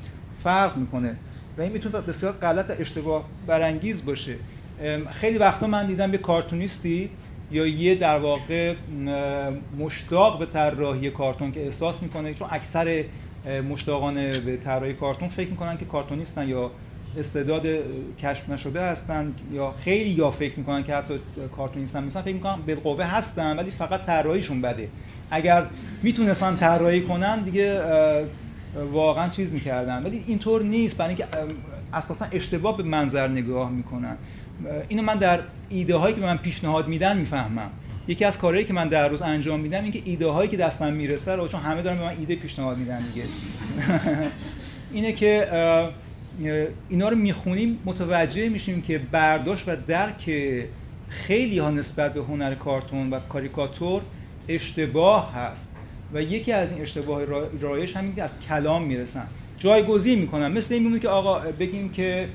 [0.42, 1.16] فرق می‌کنه.
[1.58, 4.34] و این می‌تونه بسیار غلط و اشتباه برانگیز باشه.
[5.10, 7.10] خیلی وقتا من دیدم یه کارتونیستی
[7.50, 8.74] یا یه در واقع
[9.78, 13.04] مشتاق به طراحی کارتون که احساس می‌کنه چون اکثر
[13.70, 16.70] مشتاقان به طراحی کارتون فکر می‌کنن که کارتونیستن یا
[17.18, 17.66] استعداد
[18.22, 21.14] کشف نشده هستن یا خیلی یا فکر می‌کنن که حتی
[21.56, 24.88] کارتونیستن مثلا فکر می‌کنن بالقوه هستن ولی فقط طراحیشون بده.
[25.30, 25.64] اگر
[26.02, 27.80] می‌تونستن طراحی کنن دیگه
[28.92, 30.02] واقعا چیز می‌کردن.
[30.02, 31.26] ولی اینطور نیست برای اینکه
[31.92, 34.16] اساسا اشتباه به منظر نگاه می‌کنن.
[34.88, 37.70] اینو من در ایده هایی که من پیشنهاد میدن می‌فهمم.
[38.08, 40.92] یکی از کارهایی که من در روز انجام میدم این که ایده هایی که دستم
[40.92, 43.26] می‌رسه رو چون همه دارن به من ایده پیشنهاد میدن دیگه.
[44.92, 45.48] اینه که
[46.88, 50.30] اینا رو می‌خونیم متوجه میشیم که برداشت و درک
[51.08, 54.02] خیلی ها نسبت به هنر کارتون و کاریکاتور
[54.48, 55.76] اشتباه هست.
[56.14, 59.26] و یکی از این اشتباه را- رایج همین که از کلام می‌رسن.
[59.58, 60.52] جایگزین می‌کنن.
[60.52, 62.28] مثل این میمونه که آقا بگیم که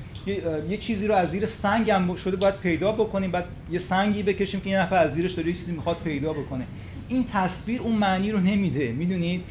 [0.70, 4.60] یه, چیزی رو از زیر سنگ هم شده باید پیدا بکنیم بعد یه سنگی بکشیم
[4.60, 6.66] که یه نفر از زیرش داره یه چیزی می‌خواد پیدا بکنه.
[7.08, 8.92] این تصویر اون معنی رو نمیده.
[8.92, 9.42] می‌دونید؟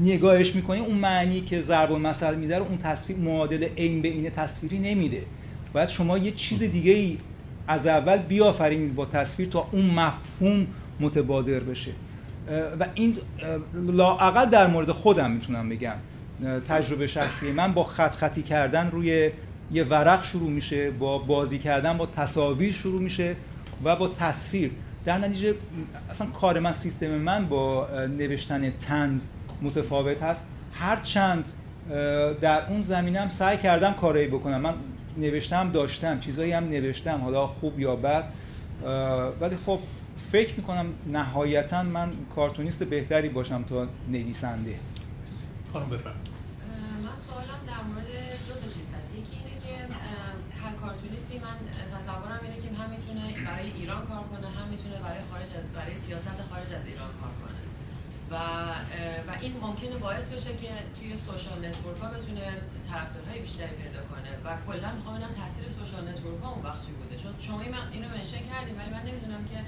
[0.00, 4.30] نگاهش می‌کنیم اون معنی که ضرب المثل میده رو اون تصویر معادل عین به این
[4.30, 5.22] تصویری نمیده.
[5.72, 7.18] باید شما یه چیز دیگه ای
[7.68, 10.66] از اول بیافرینید با تصویر تا اون مفهوم
[11.00, 11.90] متبادر بشه.
[12.80, 13.58] و این اه،
[13.92, 15.94] لااقل در مورد خودم می‌تونم بگم.
[16.68, 19.30] تجربه شخصی من با خط خطی کردن روی
[19.72, 23.36] یه ورق شروع میشه با بازی کردن با تصاویر شروع میشه
[23.84, 24.70] و با تصویر.
[25.04, 25.54] در نتیجه
[26.10, 27.88] اصلا کار من سیستم من با
[28.18, 29.26] نوشتن تنز
[29.62, 30.48] متفاوت هست.
[30.72, 31.44] هر چند
[32.40, 34.60] در اون زمینه هم سعی کردم کارایی بکنم.
[34.60, 34.74] من
[35.16, 38.24] نوشتم داشتم چیزایی هم نوشتم حالا خوب یا بد.
[39.40, 39.78] ولی خب
[40.32, 44.74] فکر می‌کنم نهایتا من کارتونیست بهتری باشم تا نویسنده.
[45.72, 46.14] خانم بفرم
[47.04, 48.06] من سوالم در مورد
[48.48, 51.56] دو تا چیز هست یکی اینه که اه، هر کارتونیستی من
[51.96, 55.96] تصورم اینه که هم می‌تونه برای ایران کار کنه هم می‌تونه برای خارج از برای
[55.96, 57.60] سیاست خارج از ایران کار کنه.
[58.30, 58.34] و
[59.28, 62.44] و این ممکنه باعث بشه که توی social network ها بتونه
[62.90, 64.30] طرفدارهای بیشتری پیدا کنه.
[64.44, 67.16] و کلا می‌خوام ببینم تاثیر social network ها اون وقت چی بوده.
[67.22, 69.58] چون شما این- اینو mention کردیم ولی من نمی‌دونم که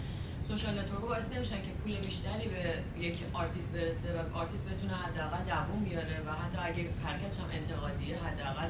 [0.48, 2.62] social network باعث نمیشن که پول بیشتری به
[3.06, 8.14] یک آرتیست برسه و آرتیست بتونه حداقل دووم بیاره و حتی اگه حرکتش هم انتقادیه
[8.26, 8.68] حداقل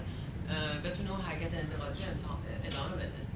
[0.84, 1.98] بتونه اون حرکت انتقادی
[2.68, 3.31] ادامه بده.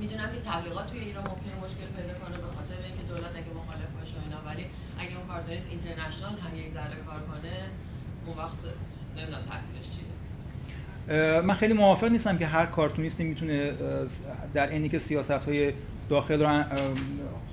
[0.00, 3.90] می‌دونم که تبلیغات توی ایران ممکنه مشکل پیدا کنه به خاطر اینکه دولت اگه مخالف
[3.98, 4.64] باشه اینا ولی
[4.98, 7.54] اگه اون کارتونیست اینترنشنال هم یک ذره کار کنه
[8.26, 8.58] اون وقت
[9.16, 11.40] نمی‌دونم تاثیرش چیه.
[11.40, 13.72] من خیلی موافق نیستم که هر کارتونیستی می‌تونه
[14.54, 15.72] در اینی که سیاست های
[16.08, 16.64] داخل رو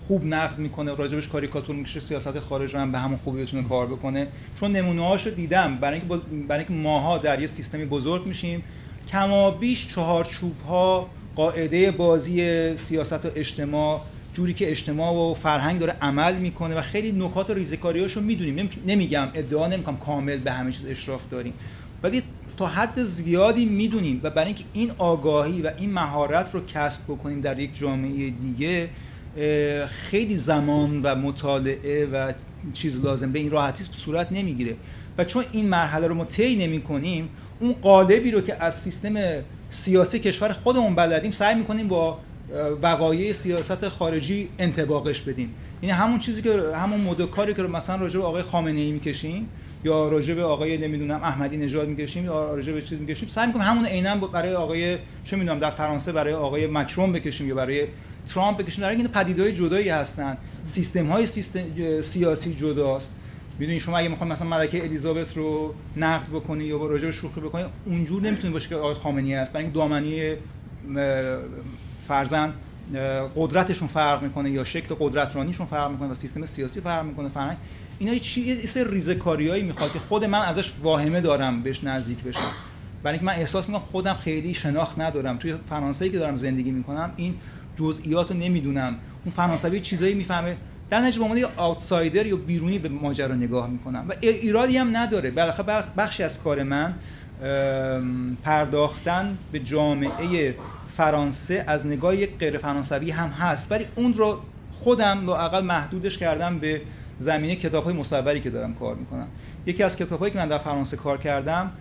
[0.07, 3.87] خوب نقد می‌کنه راجبش کاریکاتور میشه سیاست خارج رو هم به همون خوبی بتونه کار
[3.87, 4.27] بکنه.
[4.59, 6.15] چون نمونه هاشو دیدم برای اینکه
[6.47, 8.63] برای اینکه ماها در یه سیستمی بزرگ میشیم
[9.07, 14.01] کما بیش چهارچوب ها قاعده بازی سیاست و اجتماع
[14.33, 18.69] جوری که اجتماع و فرهنگ داره عمل می‌کنه و خیلی نکات و ریزکاریاشو می‌دونیم.
[18.87, 21.53] نمیگم ادعا نمی‌کنم کامل به همه چیز اشراف داریم.
[22.03, 22.23] ولی
[22.57, 27.41] تا حد زیادی می‌دونیم و برای اینکه این آگاهی و این مهارت رو کسب بکنیم
[27.41, 28.89] در یک جامعه دیگه
[29.87, 32.31] خیلی زمان و مطالعه و
[32.73, 33.31] چیز لازم.
[33.31, 34.75] به این راحتی صورت نمی‌گیره.
[35.17, 37.29] و چون این مرحله رو ما طی نمی کنیم
[37.59, 39.13] اون قالبی رو که از سیستم
[39.73, 42.19] سیاسی کشور خودمون بلدیم سعی می‌کنیم با
[42.81, 45.49] وقایع سیاست خارجی انتباقش بدیم.
[45.81, 49.49] یعنی همون چیزی که همون مدل کاری که مثلا راجع به آقای خامنه ای می‌کشیم
[49.83, 53.65] یا راجع به آقای نمی‌دونم احمدی نژاد می‌کشیم یا راجع به چیز می‌کشیم سعی می‌کنیم
[53.65, 57.87] همون عینا برای آقای چه می‌دونم در فرانسه برای آقای مکرون بکشیم یا برای
[58.27, 60.37] ترامپ بکشیم در اینکه پدیدهای جدایی هستن.
[60.63, 61.61] سیستم های سیستم
[62.01, 63.11] سیاسی جداست.
[63.61, 67.63] می‌دونی شما اگه می‌خواید مثلا ملکه الیزابت رو نقد بکنی یا با راجع شوخی بکنی
[67.85, 70.33] اونجور نمی‌تونی باشه که آقای خامنه‌ای است برای دامنی
[72.07, 72.53] فرزن
[73.35, 77.57] قدرتشون فرق می‌کنه یا شکل قدرترانیشون فرق می‌کنه و سیستم سیاسی فرق می‌کنه فرهنگ.
[77.99, 82.39] اینا چی سری ریزکاریایی می‌خواد که خود من ازش واهمه دارم بهش نزدیک بشم.
[83.03, 85.37] برای اینکه من احساس می‌کنم خودم خیلی شناخت ندارم.
[85.37, 87.35] توی فرانسه که دارم زندگی می‌کنم این
[87.79, 88.95] جزئیات رو نمی‌دونم.
[89.25, 90.57] اون فرانسوی چیزایی می‌فهمه.
[90.91, 94.05] در نتیجه به عنوان یه آوتسایدر یا بیرونی به ماجرا نگاه می‌کنم.
[94.09, 95.31] و ایرادی هم نداره.
[95.31, 96.93] بالاخره بخشی از کار من
[98.43, 100.55] پرداختن به جامعه
[100.97, 103.71] فرانسه از نگاه یک غیر فرانسوی هم هست.
[103.71, 104.39] ولی اون رو
[104.71, 106.81] خودم لاقل محدودش کردم به
[107.19, 109.27] زمینه کتاب های مصوری که دارم کار می‌کنم.
[109.65, 111.71] یکی از کتاب هایی که من در فرانسه کار کردم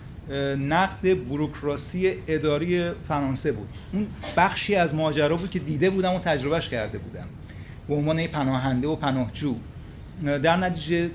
[0.69, 3.69] نقد بروکراسی اداری فرانسه بود.
[3.93, 4.07] اون
[4.37, 7.27] بخشی از ماجرا بود که دیده بودم و تجربهش کرده بودم.
[7.91, 9.55] به عنوان پناهنده و پناهجو.
[10.43, 11.11] در نتیجه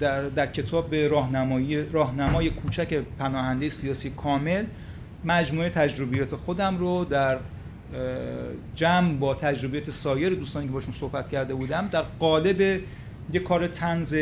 [0.00, 4.64] در, در کتاب به راهنمایی راهنمای کوچک پناهنده سیاسی کامل
[5.24, 7.38] مجموعه تجربیات خودم رو در
[8.74, 12.60] جمع با تجربیات سایر دوستانی که باشون صحبت کرده بودم در قالب
[13.32, 14.14] یه کار تنز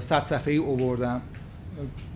[0.00, 1.20] صد صفحه ای اووردم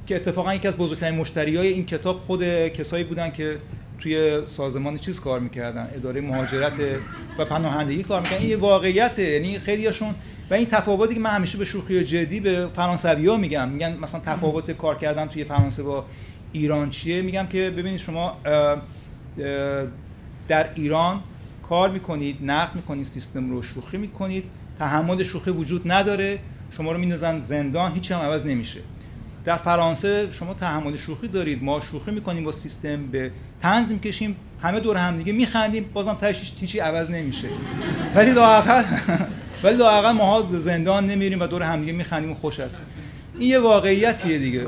[0.06, 3.58] که اتفاقا یکی از بزرگترین مشتری های این کتاب خود کسایی بودن که
[3.98, 6.72] توی سازمان چیز کار می‌کردن؟ اداره مهاجرت
[7.38, 8.40] و پناهندگی کار می‌کردن.
[8.40, 9.22] این یه واقعیته.
[9.22, 10.14] یعنی خیلیاشون
[10.50, 13.68] و این تفاوتی که من همیشه به شوخی و جدی به فرانسوی ها میگم.
[13.68, 16.04] میگن مثلا تفاوت کار کردن توی فرانسه با
[16.52, 18.36] ایران چیه؟ میگم که ببینید شما
[20.48, 21.20] در ایران
[21.68, 24.44] کار می‌کنید نقد می‌کنید سیستم رو شوخی می‌کنید
[24.78, 26.38] تحمل شوخی وجود نداره
[26.70, 28.80] شما رو میندازن زندان هیچ هم عوض نمیشه.
[29.48, 31.62] در فرانسه شما تحمل شوخی دارید.
[31.64, 33.30] ما شوخی می‌کنیم با سیستم به
[33.62, 35.90] تنظیم می‌کشیم همه دور هم دیگه میخندیم.
[35.94, 37.48] بازم تاش هیچی عوض نمیشه.
[38.14, 38.82] ولی لااقل
[39.62, 42.86] ولی لااقل ما زندان نمیریم و دور هم دیگه میخندیم و خوش هستیم.
[43.38, 44.66] این یه واقعیتیه دیگه.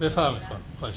[0.00, 0.42] بفرمایید.
[0.78, 0.96] خواهش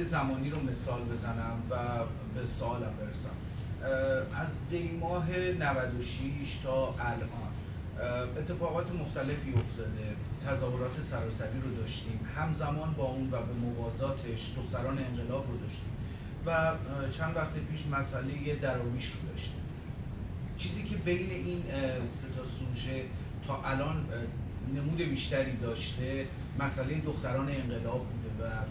[0.00, 1.76] بازه زمانی رو مثال بزنم و
[2.34, 3.30] به سوالم برسم.
[4.34, 7.28] از دی ماه 96 تا الان
[8.38, 10.16] اتفاقات مختلفی افتاده.
[10.46, 12.28] تظاهرات سراسری رو داشتیم.
[12.36, 15.90] همزمان با اون و به موازاتش دختران انقلاب رو داشتیم.
[16.46, 16.72] و
[17.10, 19.60] چند وقت پیش مسئله دراویش رو داشتیم.
[20.56, 21.62] چیزی که بین این
[22.04, 23.04] سه تا سوژه
[23.46, 24.06] تا الان
[24.74, 26.26] نمود بیشتری داشته
[26.58, 28.19] مسئله دختران انقلاب بوده و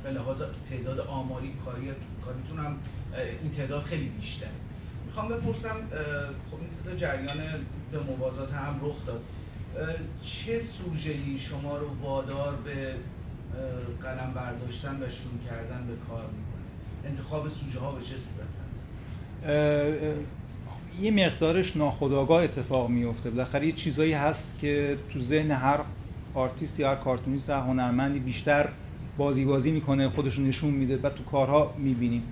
[0.03, 1.91] به لحاظ تعداد آماری کاری
[2.25, 2.75] کاریتون هم
[3.41, 4.49] این تعداد خیلی بیشتره.
[5.05, 5.75] می‌خوام بپرسم
[6.51, 7.37] خب این سه جریان
[7.91, 9.21] به موازات هم رخ داد.
[10.21, 12.95] چه سوژه‌ای شما رو وادار به
[14.01, 18.89] قلم برداشتن و شروع کردن به کار می‌کنه؟ انتخاب سوژه ها به چه صورت هست
[20.99, 25.79] یه مقدارش ناخودآگاه اتفاق میفته بالاخره یه چیزایی هست که تو ذهن هر
[26.33, 28.69] آرتیست یا هر کارتونیست هر هنرمندی بیشتر
[29.19, 32.23] بازی بازی می‌کنه خودش نشون میده و تو کارها می‌بینیم.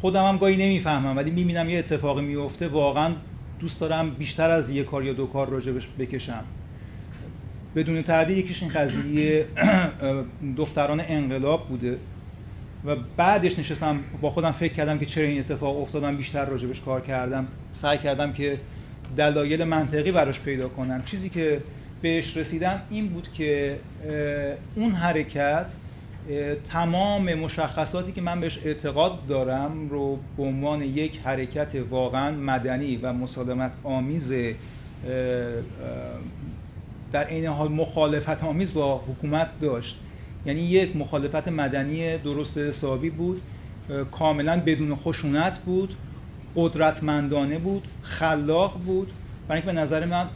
[0.00, 3.10] خودم هم گاهی نمی‌فهمم ولی می‌بینم یه اتفاقی میفته واقعا
[3.60, 6.44] دوست دارم بیشتر از یه کار یا دو کار راجبش بکشم.
[7.76, 9.46] بدون تردید یکیش این قضیه
[10.56, 11.98] دختران انقلاب بوده
[12.84, 17.00] و بعدش نشستم با خودم فکر کردم که چرا این اتفاق افتادم بیشتر راجبش کار
[17.00, 17.46] کردم.
[17.72, 18.58] سعی کردم که
[19.16, 21.02] دلایل منطقی براش پیدا کنم.
[21.04, 21.60] چیزی که
[22.04, 23.78] بهش رسیدم این بود که
[24.74, 25.66] اون حرکت
[26.64, 33.12] تمام مشخصاتی که من بهش اعتقاد دارم رو به عنوان یک حرکت واقعا مدنی و
[33.12, 34.32] مسالمت آمیز
[37.12, 39.98] در عین حال مخالفت آمیز با حکومت داشت.
[40.46, 43.42] یعنی یک مخالفت مدنی درست حسابی بود
[44.10, 45.96] کاملا بدون خشونت بود
[46.56, 49.12] قدرتمندانه بود خلاق بود.
[49.48, 50.26] برای به نظر من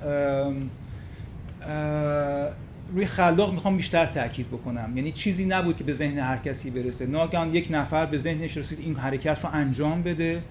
[2.94, 4.92] روی خلاق می‌خوام بیشتر تاکید بکنم.
[4.96, 7.06] یعنی چیزی نبود که به ذهن هر کسی برسه.
[7.06, 10.42] ناگهان یک نفر به ذهنش رسید این حرکت رو انجام بده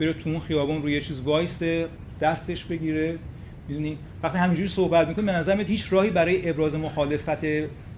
[0.00, 1.86] بره تو اون خیابون روی یه چیز وایسه
[2.20, 3.18] دستش بگیره.
[3.68, 7.38] می‌دونی؟ وقتی همینجوری صحبت می‌کنه به نظر هیچ راهی برای ابراز مخالفت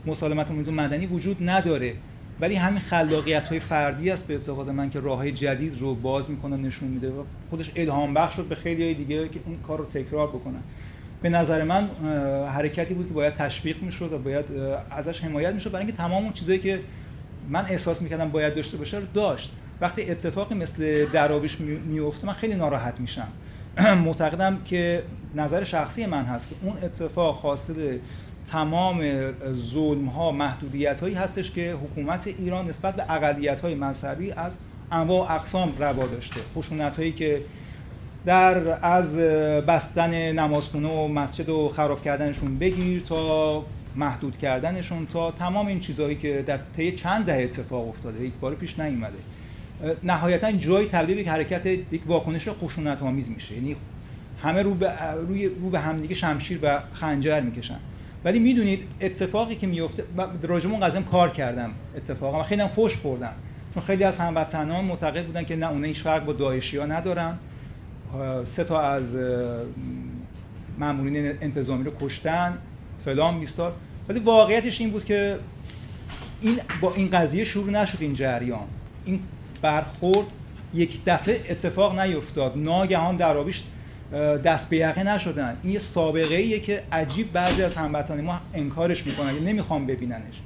[0.07, 1.93] مسالمت آمیز مدنی وجود نداره.
[2.41, 6.31] ولی همین خلاقیت های فردی است به اعتقاد من که راه های جدید رو باز
[6.31, 7.09] می‌کنه نشون میده.
[7.09, 10.63] و خودش الهام بخش شد به خیلی های دیگه که اون کار رو تکرار بکنن
[11.23, 11.91] به نظر من
[12.47, 14.45] حرکتی بود که باید تشویق می‌شد و باید
[14.91, 16.81] ازش حمایت می‌شد برای اینکه تمام اون چیزایی که
[17.49, 19.53] من احساس می‌کردم باید داشته باشه رو داشت.
[19.81, 23.29] وقتی اتفاقی مثل درابش میفته من خیلی ناراحت میشم.
[24.05, 25.03] معتقدم که
[25.35, 26.49] نظر شخصی من هست.
[26.49, 27.99] که اون اتفاق حاصل
[28.47, 29.03] تمام
[29.53, 34.57] ظلم ها محدودیت هایی هستش که حکومت ایران نسبت به اقلیت های مذهبی از
[34.91, 36.41] انواع اقسام روا داشته.
[36.57, 37.41] خشونت هایی که
[38.27, 39.17] در از
[39.67, 43.65] بستن نمازخونه و مسجد و خراب کردنشون بگیر تا
[43.97, 48.55] محدود کردنشون تا تمام این چیزهایی که در طی چند دهه اتفاق افتاده یک بار
[48.55, 49.19] پیش نیومده.
[50.03, 53.55] نهایتا جای تبدیل یک حرکت یک واکنش خشونت آمیز میشه.
[53.55, 53.77] یعنی
[54.43, 54.93] همه رو به
[55.29, 57.79] روی رو به همدیگه شمشیر و خنجر می‌کشن.
[58.25, 60.05] ولی می‌دونید اتفاقی که میفته
[60.43, 63.35] راجع اون قضیه کار کردم اتفاقا خیلی هم فوش خوردم.
[63.75, 67.39] چون خیلی از هموطنان معتقد بودن که نه اون هیچ فرق با داعشی ندارن.
[68.45, 69.17] سه تا از
[70.79, 72.59] مامورین انتظامی رو کشتن
[73.05, 73.73] فلان بیستار.
[74.09, 75.39] ولی واقعیتش این بود که
[76.41, 78.67] این با این قضیه شروع نشد این جریان.
[79.05, 79.21] این
[79.63, 80.27] برخورد
[80.75, 82.53] یک دفعه اتفاق نیفتاد.
[82.57, 83.63] ناگهان درابیش
[84.45, 85.57] دست به یقه نشدن.
[85.63, 90.41] این یه سابقه ایه که عجیب بعضی از هموطنان ما انکارش می‌کنن که نمی‌خوام ببیننش.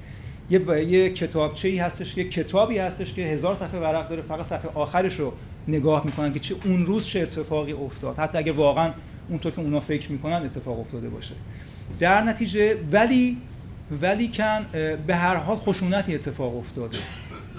[0.51, 4.71] یه یه کتابچه ای هستش که کتابی هستش که هزار صفحه ورق داره فقط صفحه
[4.75, 5.33] آخرش رو
[5.69, 8.19] نگاه می‌کنن که چه اون روز چه اتفاقی افتاد.
[8.19, 8.93] حتی اگه واقعا
[9.29, 11.35] اونطور که اونا فکر می‌کنن اتفاق افتاده باشه.
[12.01, 13.39] در نتیجه ولی
[14.03, 14.61] ولی کن
[15.07, 16.99] به هر حال خشونتی اتفاق افتاده.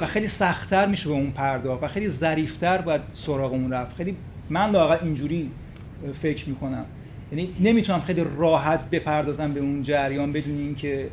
[0.01, 3.95] و خیلی سختتر میشه به اون پرداخت و خیلی ظریفتر باید سراغ اون رفت.
[3.95, 4.15] خیلی
[4.49, 5.51] من لاقل اینجوری
[6.21, 6.85] فکر می‌کنم.
[7.31, 11.09] یعنی نمی‌تونم خیلی راحت بپردازم به اون جریان بدون اینکه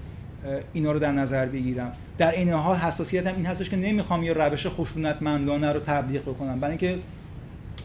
[0.73, 1.93] اینا رو در نظر بگیرم.
[2.19, 6.61] در این حال حساسیتم این هستش که نمی‌خوام یه روش خشونتمندانه رو تبلیغ بکنم.
[6.61, 6.99] برای اینکه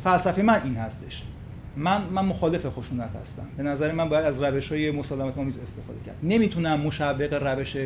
[0.04, 1.24] فلسفه من این هستش.
[1.78, 3.46] من من مخالف خشونت هستم.
[3.58, 6.16] به نظر من باید از روش های مسالمت آمیز استفاده کرد.
[6.24, 7.78] نمی‌تونم مشوق روش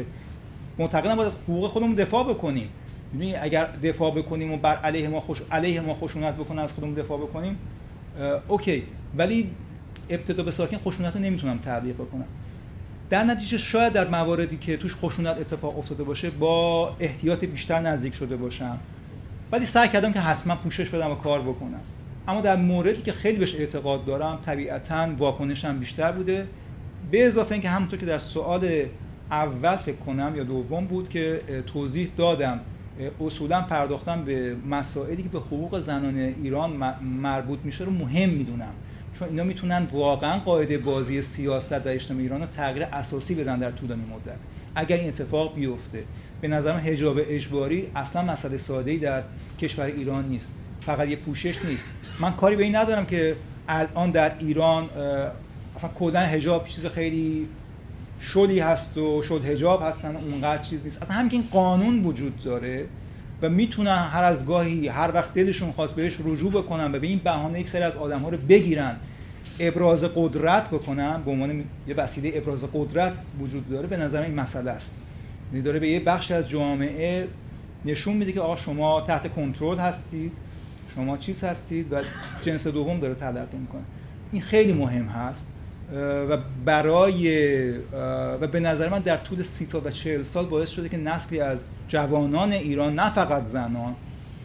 [0.77, 2.69] معتقدم باید از حقوق خودمون دفاع بکنیم.
[3.13, 6.93] یعنی اگر دفاع بکنیم و بر علیه ما خوش علیه ما خشونت بکنه از خودمون
[6.93, 7.57] دفاع بکنیم
[8.47, 8.83] اوکی.
[9.17, 9.51] ولی
[10.09, 12.25] ابتدا به ساکن خشونت رو نمی‌تونم تبلیغ بکنم.
[13.09, 18.15] در نتیجه شاید در مواردی که توش خشونت اتفاق افتاده باشه با احتیاط بیشتر نزدیک
[18.15, 18.77] شده باشم.
[19.51, 21.81] ولی سعی کردم که حتما پوشش بدم و کار بکنم.
[22.27, 26.47] اما در موردی که خیلی بهش اعتقاد دارم طبیعتا واکنشم بیشتر بوده.
[27.11, 28.85] به اضافه اینکه همونطور که در سوال
[29.31, 31.41] اول فکر کنم یا دوم بود که
[31.73, 32.59] توضیح دادم
[33.21, 38.73] اصولا پرداختم به مسائلی که به حقوق زنان ایران مربوط میشه رو مهم می‌دونم.
[39.19, 43.71] چون اینا می‌تونن واقعا قاعده بازی سیاست و اجتماع ایران رو تغییر اساسی بدن در
[43.71, 44.37] طولانی مدت.
[44.75, 46.03] اگر این اتفاق بیفته
[46.41, 49.23] به نظرم حجاب اجباری اصلا مسئله ساده در
[49.61, 50.51] کشور ایران نیست.
[50.85, 51.85] فقط یه پوشش نیست.
[52.19, 53.35] من کاری به این ندارم که
[53.67, 54.89] الان در ایران
[55.75, 57.47] اصلا کلا حجاب چیز خیلی
[58.21, 61.01] شدی هست و شد حجاب هستن اونقدر چیز نیست.
[61.01, 62.85] اصلا همین قانون وجود داره.
[63.41, 67.21] و می‌تونن هر از گاهی هر وقت دلشون خواست بهش رجوع بکنن و به این
[67.23, 68.95] بهانه یک سری از آدم ها رو بگیرن
[69.59, 74.71] ابراز قدرت بکنن به عنوان یه وسیله ابراز قدرت وجود داره به نظر این مسئله
[74.71, 74.97] است.
[75.51, 77.27] یعنی داره به یه بخش از جامعه
[77.85, 80.33] نشون میده که آقا شما تحت کنترل هستید
[80.95, 82.01] شما چیز هستید و
[82.43, 83.81] جنس دوم داره تلقی می‌کنه.
[84.31, 85.53] این خیلی مهم هست.
[86.29, 87.71] و برای
[88.41, 91.39] و به نظر من در طول سی سال و چهل سال باعث شده که نسلی
[91.39, 93.95] از جوانان ایران نه فقط زنان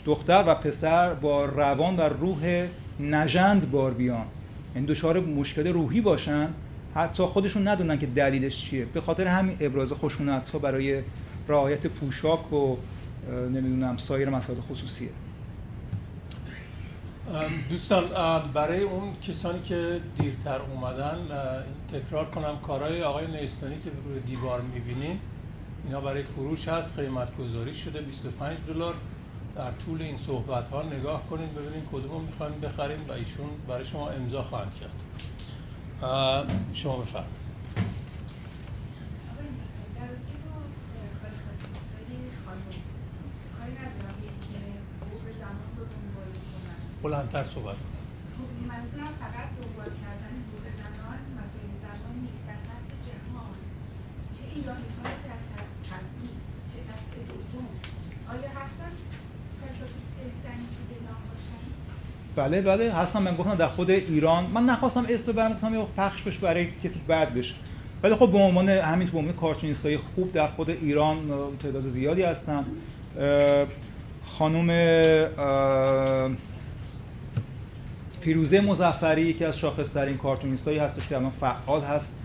[0.05, 2.66] دختر و پسر با روان و روح
[3.01, 4.27] نژند بار بیان.
[4.75, 6.49] این دچار مشکل روحی باشن.
[6.95, 8.85] حتی خودشون ندونن که دلیلش چیه.
[8.85, 11.03] به خاطر همین ابراز خشونت ها برای
[11.49, 12.77] رعایت پوشاک و
[13.31, 15.09] نمی‌دونم سایر مسائل خصوصیه.
[17.68, 18.05] دوستان
[18.55, 21.18] برای اون کسانی که دیرتر اومدن
[21.92, 25.18] تکرار کنم کارهای آقای نیستانی که روی دیوار می‌بینین
[25.86, 28.94] اینا برای فروش هست قیمت گذاری شده 25 دلار.
[29.56, 34.09] در طول این صحبت ها نگاه کنین ببینین کدوم می‌خواین بخرین و ایشون برای شما
[34.09, 35.02] امضا خواهند کرد.
[36.72, 37.44] شما بفرمایید.
[47.05, 48.02] بلندتر صحبت کنم.
[48.36, 52.43] خب منظورم فقط دنبال کردن حقوق زنان مسائل زنان نیست.
[52.48, 53.55] در سطح جهان
[54.36, 55.40] چه ایرانی های در
[55.90, 56.36] تبدیل
[56.70, 57.66] چه دست دوم؟
[58.32, 58.93] آیا هستن
[59.60, 60.14] کارتوفیست
[60.44, 61.62] زنی که به نام باشن؟
[62.36, 63.22] بله بله هستم.
[63.22, 67.01] من گفتم در خود ایران من نخواستم اسم ببرم گفتم یه پخش بشه برای کسی
[67.09, 67.55] بعد بشه.
[68.02, 71.16] ولی خب به عنوان همین به عنوان کارتونیست های خوب در خود ایران
[71.62, 72.64] تعداد زیادی هستن
[74.26, 74.70] خانم
[78.24, 82.18] فیروزه مزفری یکی از شاخصترین کارتونیستایی هستش که الان فعال هست.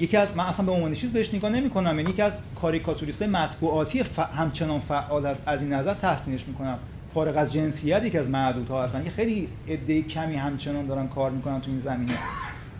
[0.00, 4.02] یکی از من اصلا به عنوان چیز بهش نگاه نمی‌کنم یعنی یکی از کاریکاتوریستای مطبوعاتی
[4.02, 4.18] ف...
[4.18, 6.78] همچنان فعال هست از این نظر تحسینش می‌کنم.
[7.14, 9.04] فارغ از جنسیت یکی از معدودها هستن.
[9.04, 12.14] که خیلی عده کمی همچنان دارن کار می‌کنن تو این زمینه.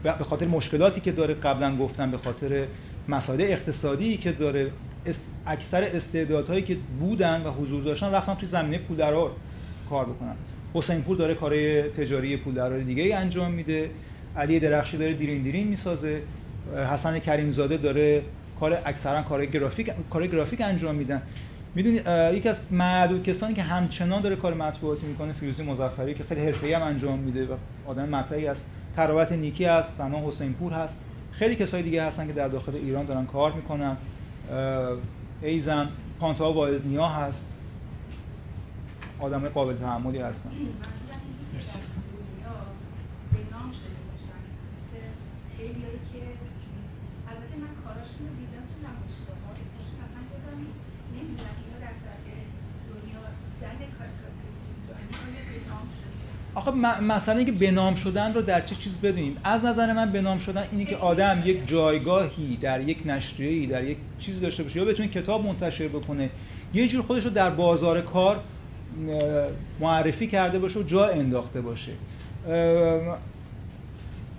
[0.03, 2.67] به خاطر مشکلاتی که داره قبلا گفتم به خاطر
[3.09, 4.71] مسائل اقتصادی که داره
[5.47, 9.31] اکثر استعدادهایی که بودن و حضور داشتن رفتن توی زمینه پولدار
[9.91, 10.35] کار بکنن.
[10.75, 13.91] حسین پور داره کارهای تجاری پولدارای دیگه ای انجام میده.
[14.37, 16.23] علی درخشی داره دیرین دیرین می‌سازه.
[16.93, 18.23] حسن کریمزاده داره
[18.61, 21.23] کار اکثرا کار گرافیک کار گرافیک انجام میدن.
[21.75, 22.01] می‌دونی
[22.37, 26.73] یکی از معدود کسانی که همچنان داره کار مطبوعاتی می‌کنه فیروزی مظفری که خیلی حرفه‌ای
[26.73, 27.57] هم انجام میده و
[27.87, 28.71] آدم مطرحی است.
[28.97, 31.01] تراوت نیکی هست سنا حسین پور هست.
[31.33, 33.97] خیلی کسای دیگه هستن که در داخل ایران دارن کار می‌کنن.
[35.43, 35.89] ایزن
[36.21, 37.53] پانتا واعظنیا هست.
[39.21, 40.51] آدم قابل تحملی هستن
[56.55, 56.71] آخه
[57.01, 60.39] مثلا اینکه به نام شدن رو در چه چیز بدونیم؟ از نظر من به نام
[60.39, 64.85] شدن اینه که آدم یک جایگاهی در یک نشریه‌ای در یک چیزی داشته باشه یا
[64.85, 66.31] بتونه کتاب منتشر بکنه
[66.75, 68.41] یه جور خودش رو در بازار کار
[69.81, 71.93] معرفی کرده باشه و جا انداخته باشه.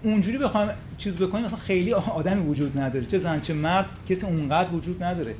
[0.03, 3.06] اونجوری بخوام چیز بکنیم مثلا خیلی آدمی وجود نداره.
[3.06, 5.36] چه زن چه مرد کسی اونقدر وجود نداره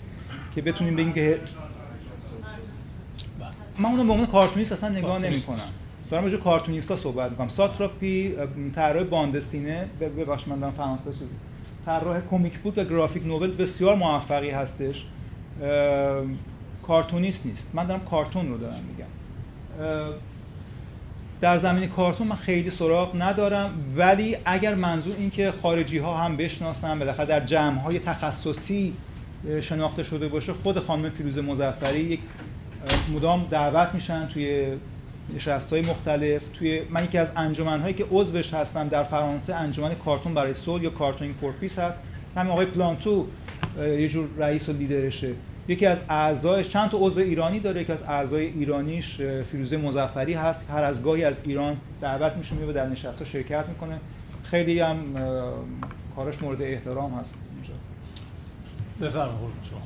[0.56, 1.40] که بتونیم بگیم که
[3.80, 5.60] من اونو به عنوان کارتونیست اصلا نگاه نمی کنم
[6.12, 7.48] دارم راجع کارتونیستا صحبت می‌کنم.
[7.48, 8.36] ساتراپی
[8.76, 11.34] طراح باندستینه ببخش من دارم فرانسه چیزی.
[11.86, 15.06] طراح کمیک بوک و گرافیک نوول بسیار موفقی هستش.
[16.88, 17.76] کارتونیست نیست.
[17.76, 19.08] من دارم کارتون رو دارم میگم.
[21.42, 26.38] در زمین کارتون من خیلی سراغ ندارم ولی اگر منظور این که خارجی ها هم
[26.38, 28.94] بشناسن بالاخره در جمع های تخصصی
[29.62, 32.20] شناخته شده باشه خود خانم فیروزه مظفری یک
[33.14, 34.68] مدام دعوت میشن توی
[35.36, 39.96] نشست های مختلف توی من یکی از انجمن هایی که عضوش هستم در فرانسه انجمن
[39.96, 42.04] کارتون برای صلح یا cartoon for peace هست.
[42.36, 43.28] همین آقای پلانتو
[43.80, 45.34] یه جور رئیس و لیدرشه.
[45.68, 49.22] یکی از اعضایش چند تا عضو ایرانی داره یکی از اعضای ایرانیش
[49.52, 50.72] فیروزه مظفری هست.
[50.72, 53.99] هر از گاهی از ایران دعوت میشه میاد در نشست‌ها شرکت می‌کنه.
[54.44, 54.98] خیلی هم
[56.15, 57.73] کارش مورد احترام هست اینجا.
[59.02, 59.84] بفرمایید شما.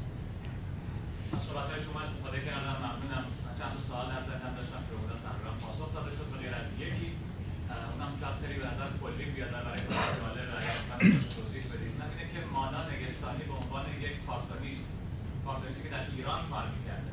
[1.36, 2.76] از صحبت شما استفاده کردم.
[2.86, 3.26] ممنونم.
[3.60, 7.10] چند تا سوال در ذهنم داشتم که اونها تقریبا پاسخ داده شد غیر از یکی
[7.92, 10.20] اونم خیلی به نظر کلی بیاد برای جالب
[10.90, 14.88] برای توضیح بدید من اینه که مانا نگستانی به عنوان یک کارتونیست
[15.46, 17.12] کارتونیستی که در ایران کار می‌کرده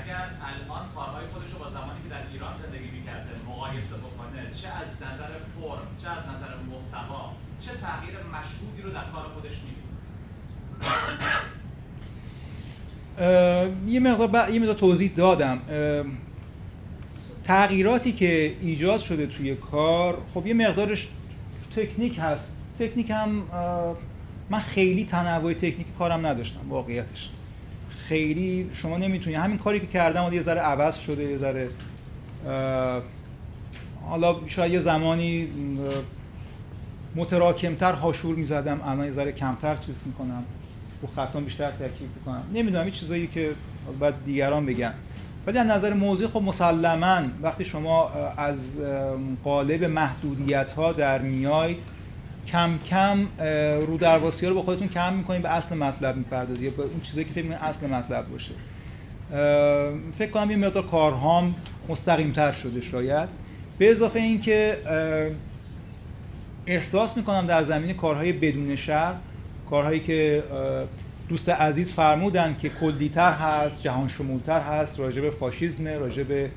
[0.00, 4.68] اگر الان کارهای خودش رو با زمانی که در ایران زندگی می‌کرده مقایسه بکنه چه
[4.68, 9.90] از نظر فرم چه از نظر محتوا چه تغییر مشهودی رو در کار خودش می‌بینه
[13.92, 15.58] یه مقدار یه مقدار توضیح دادم.
[17.44, 21.08] تغییراتی که ایجاد شده توی کار خب یه مقدارش
[21.76, 22.56] تکنیک هست.
[22.78, 23.42] تکنیک هم
[24.50, 27.30] من خیلی تنوع تکنیک کارم نداشتم واقعیتش.
[28.08, 31.68] خیلی شما نمی‌تونی همین کاری که کردم یه ذره عوض شده یه ذره
[34.08, 35.48] حالا شاید یه زمانی
[37.14, 40.44] متراکمتر هاشور می‌زدم الان یه ذره کمتر چیز می‌کنم.
[41.02, 42.42] و خطان بیشتر ترکیب می‌کنم.
[42.54, 43.50] نمی‌دونم این چیزایی که
[44.00, 44.94] باید دیگران بگن.
[45.46, 48.58] ولی از نظر موضوع خب مسلما وقتی شما از
[49.44, 51.76] قالب محدودیت ها در میای
[52.46, 53.26] کم کم
[53.86, 57.00] رو درواسی ها رو با خودتون کم می‌کنید به اصل مطلب می‌پردازید یا به اون
[57.00, 58.54] چیزایی که فکر اصل مطلب باشه.
[60.18, 61.54] فکر کنم یه مقدار کارهام
[61.88, 63.28] مستقیم تر شده شاید.
[63.80, 64.76] به اضافه اینکه
[66.66, 69.14] احساس می‌کنم در زمین کارهای بدون شر
[69.70, 70.42] کارهایی که
[71.28, 75.30] دوست عزیز فرمودن که کلیتر هست جهان شمولتر هست راجع به
[76.24, 76.50] به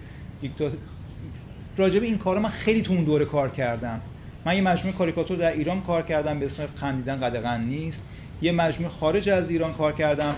[1.77, 4.01] راجع به این کارا من خیلی تو اون دوره کار کردم.
[4.45, 8.03] من یه مجموعه کاریکاتور در ایران کار کردم به اسم خندیدن قدغن نیست.
[8.41, 10.35] یه مجموعه خارج از ایران کار کردم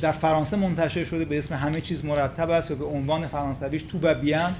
[0.00, 3.98] در فرانسه منتشر شده به اسم همه چیز مرتب است یا به عنوان فرانسویش تو
[4.02, 4.54] و بیان.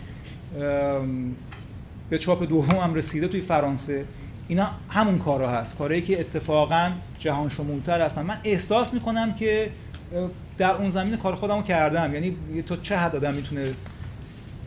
[2.10, 4.04] به چاپ دوم هم رسیده توی فرانسه.
[4.48, 5.78] اینا همون کارا هست.
[5.78, 8.22] کارهایی که اتفاقا جهان شمولتر هستن.
[8.22, 9.70] من احساس می‌کنم که
[10.58, 12.14] در اون زمین کار خودمو کردم.
[12.14, 12.36] یعنی
[12.66, 13.70] تو چه حد آدم می‌تونه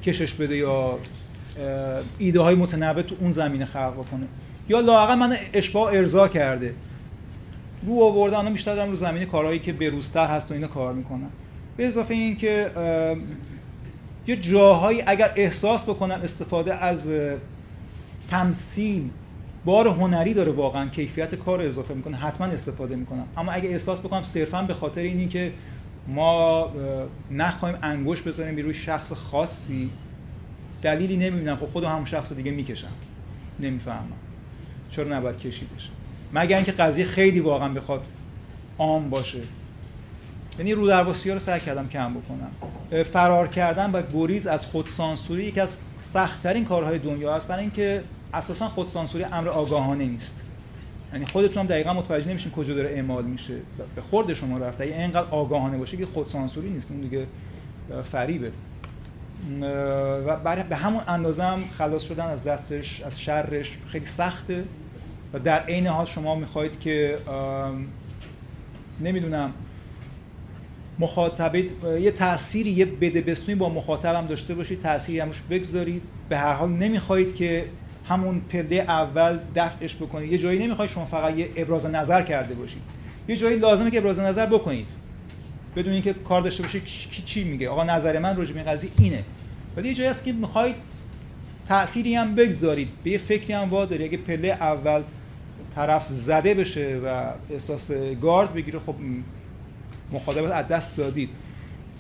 [0.04, 1.00] کشش بده یا
[2.18, 4.28] ایده های متنوع تو اون زمینه خلق بکنه.
[4.70, 6.74] یا لااقل من اشباع ارضا کرده.
[7.88, 11.30] رو آورده الان بیشتر رو زمینه کارهایی که بروزتر هست و اینا کار می‌کنم.
[11.78, 12.72] به اضافه اینکه
[14.28, 17.00] یه جاهایی اگر احساس بکنم استفاده از
[18.30, 19.10] تمثیل
[19.66, 23.26] بار هنری داره واقعا کیفیت کار اضافه می‌کنه حتما استفاده می‌کنم.
[23.38, 25.54] اما اگه احساس بکنم صرفا به خاطر اینی که
[26.08, 26.72] ما
[27.32, 29.90] نخواهیم انگوش بذاریم روی شخص خاصی
[30.82, 31.56] دلیلی نمی‌بینم.
[31.56, 32.94] خب خود همون شخص دیگه می‌کشم.
[33.60, 34.08] نمی‌فهمم.
[34.90, 35.90] چرا نباید کشیدش؟
[36.34, 38.06] مگر اینکه قضیه خیلی واقعا بخواد
[38.78, 39.40] عام باشه.
[40.60, 42.52] یعنی رو ها رو سعی کردم کم بکنم.
[43.04, 48.04] فرار کردن و گریز از خودسانسوری یکی از سختترین کارهای دنیا است برای اینکه
[48.34, 50.44] اساسا خودسانسوری امر آگاهانه نیست.
[51.14, 53.56] یعنی خودتون هم دقیقا متوجه نمیشین کجا داره اعمال میشه.
[53.96, 54.84] به خورد شما رفته.
[54.84, 57.28] اگه اینقدر آگاهانه باشه که خودسانسوری نیست اون دیگه
[58.12, 58.52] فریبه.
[60.26, 64.64] و برای به همون اندازه هم خلاص شدن از دستش از شرش خیلی سخته.
[65.34, 67.18] و در عین حال شما می‌خواهید که
[69.00, 69.54] نمی‌دونم
[71.00, 71.66] مخاطبه
[72.02, 76.02] یه تأثیری یه بده بسنوی با مخاطبم داشته باشید تأثیری همش بگذارید.
[76.30, 77.66] به هر حال نمی‌خواهید که
[78.10, 80.32] همون پله اول دفعش بکنید.
[80.32, 82.82] یه جایی نمی‌خواید شما فقط یه ابراز نظر کرده باشید.
[83.28, 84.86] یه جایی لازمه که ابراز نظر بکنید.
[85.76, 87.70] بدون اینکه کار داشته باشید کی چی میگه.
[87.70, 89.24] آقا نظر من راجع به قضیه اینه.
[89.78, 90.76] ولی یه جایی هست که می‌خواید
[91.68, 92.88] تأثیری هم بگذارید.
[93.04, 95.02] به یه فکری هم واداری اگه پله اول
[95.76, 97.92] طرف زده بشه و احساس
[98.22, 98.96] گارد بگیره خب
[100.12, 101.30] مخاطبت از دست دادید.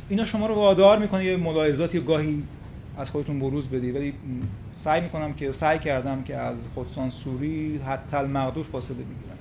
[0.09, 2.43] اینا شما رو وادار می‌کنه یه ملاحظاتی گاهی
[2.97, 3.95] از خودتون بروز بدید.
[3.95, 4.13] ولی
[4.73, 9.37] سعی می‌کنم که سعی کردم که از خودسانسوری حتی المقدور فاصله بگیرم.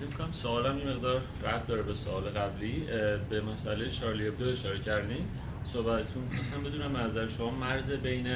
[0.00, 2.82] فکر کنم سوالم این مقدار ربط داره به سوال قبلی.
[3.30, 5.24] به مسئله شارلی ابدو اشاره کردین.
[5.64, 8.26] صحبتتون خواستم بدونم نظر شما مرز بین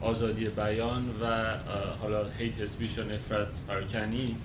[0.00, 1.56] آزادی بیان و
[2.02, 4.36] حالا هیت اسپیش یا نفرت پراکنی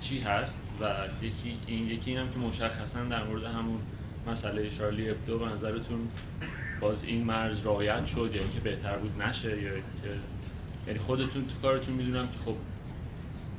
[0.00, 0.84] چی هست؟ و
[1.24, 3.78] یکی این یکی اینم که مشخصا در مورد همون
[4.26, 5.98] مسئله شارلی ابدو به نظرتون
[6.80, 10.10] باز این مرز رعایت شد یعنی که بهتر بود نشه یا که
[10.86, 12.54] یعنی خودتون تو کارتون می‌دونم که خب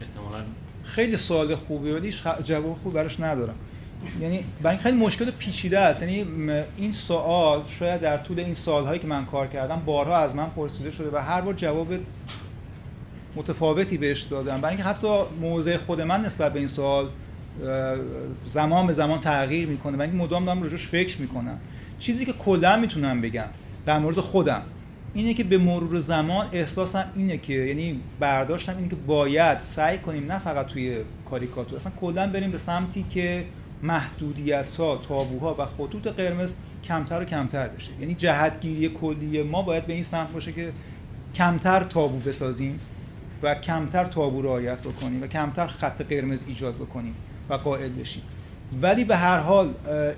[0.01, 0.43] احتمالا
[0.83, 2.13] خیلی سوال خوبی ولی
[2.43, 3.55] جواب خوب براش ندارم.
[4.21, 6.01] یعنی برای خیلی مشکل پیچیده است.
[6.01, 6.25] یعنی
[6.77, 10.91] این سوال شاید در طول این سالهایی که من کار کردم بارها از من پرسیده
[10.91, 11.87] شده و هر بار جواب
[13.37, 15.07] متفاوتی بهش دادم برای اینکه حتی
[15.41, 17.09] موضع خود من نسبت به این سوال
[18.45, 21.59] زمان به زمان تغییر می‌کنه و این مدام دارم روش فکر می‌کنم.
[21.99, 23.45] چیزی که کلا می‌تونم بگم
[23.85, 24.61] در مورد خودم
[25.13, 30.31] اینه که به مرور زمان احساسم اینه که یعنی برداشتم اینه که باید سعی کنیم
[30.31, 30.97] نه فقط توی
[31.29, 33.45] کاریکاتور اصلا کلا بریم به سمتی که
[33.83, 36.53] محدودیت ها تابوها و خطوط قرمز
[36.83, 37.91] کمتر و کمتر بشه.
[38.01, 40.71] یعنی جهتگیری کلی ما باید به این سمت باشه که
[41.35, 42.79] کمتر تابو بسازیم.
[43.43, 47.15] و کمتر تابو رعایت بکنیم و کمتر خط قرمز ایجاد بکنیم
[47.49, 48.23] و قائل بشیم.
[48.81, 49.73] ولی به هر حال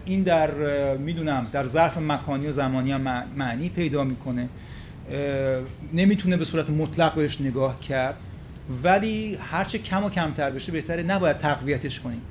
[0.06, 0.52] این در
[0.98, 4.50] می‌دونم در ظرف مکانی و زمانی هم معنی پیدا می‌کنه.
[5.94, 8.16] نمی‌تونه به صورت مطلق بهش نگاه کرد.
[8.84, 12.22] ولی هرچه کم و کمتر بشه بهتره نباید تقویتش کنیم.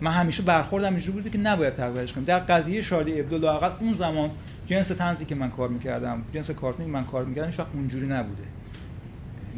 [0.00, 2.24] من همیشه برخوردم اینجوری بوده که نباید تقویتش کنیم.
[2.24, 4.30] در قضیه شادی ابدو لاقل اون زمان
[4.66, 8.42] جنس تنزی که من کار می‌کردم جنس کارتونی من کار می‌کردم هیچ اونجوری نبوده.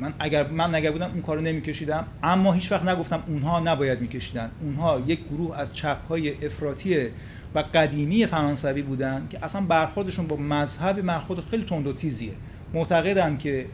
[0.00, 4.50] من اگر من نگه بودم اون کارو نمیکشیدم اما هیچ وقت نگفتم اونها نباید میکشیدن.
[4.60, 7.06] اونها یک گروه از چپ های افراطی
[7.54, 12.32] و قدیمی فرانسوی بودن که اصلا برخوردشون با مذهب برخورد خیلی تند و تیزیه.
[12.74, 13.66] معتقدم که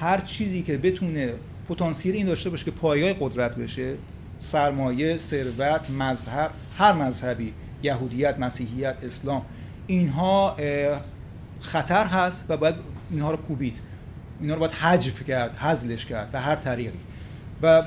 [0.00, 1.32] هر چیزی که بتونه
[1.68, 3.94] پتانسیل این داشته باشه که پایه‌های قدرت بشه
[4.38, 9.42] سرمایه، ثروت، مذهب، هر مذهبی، یهودیت، مسیحیت، اسلام
[9.86, 10.56] اینها
[11.60, 12.74] خطر هست و باید
[13.10, 13.78] اینها رو کوبید.
[14.40, 16.98] اینا رو باید حجف کرد حذلش کرد به هر طریقی.
[17.62, 17.82] و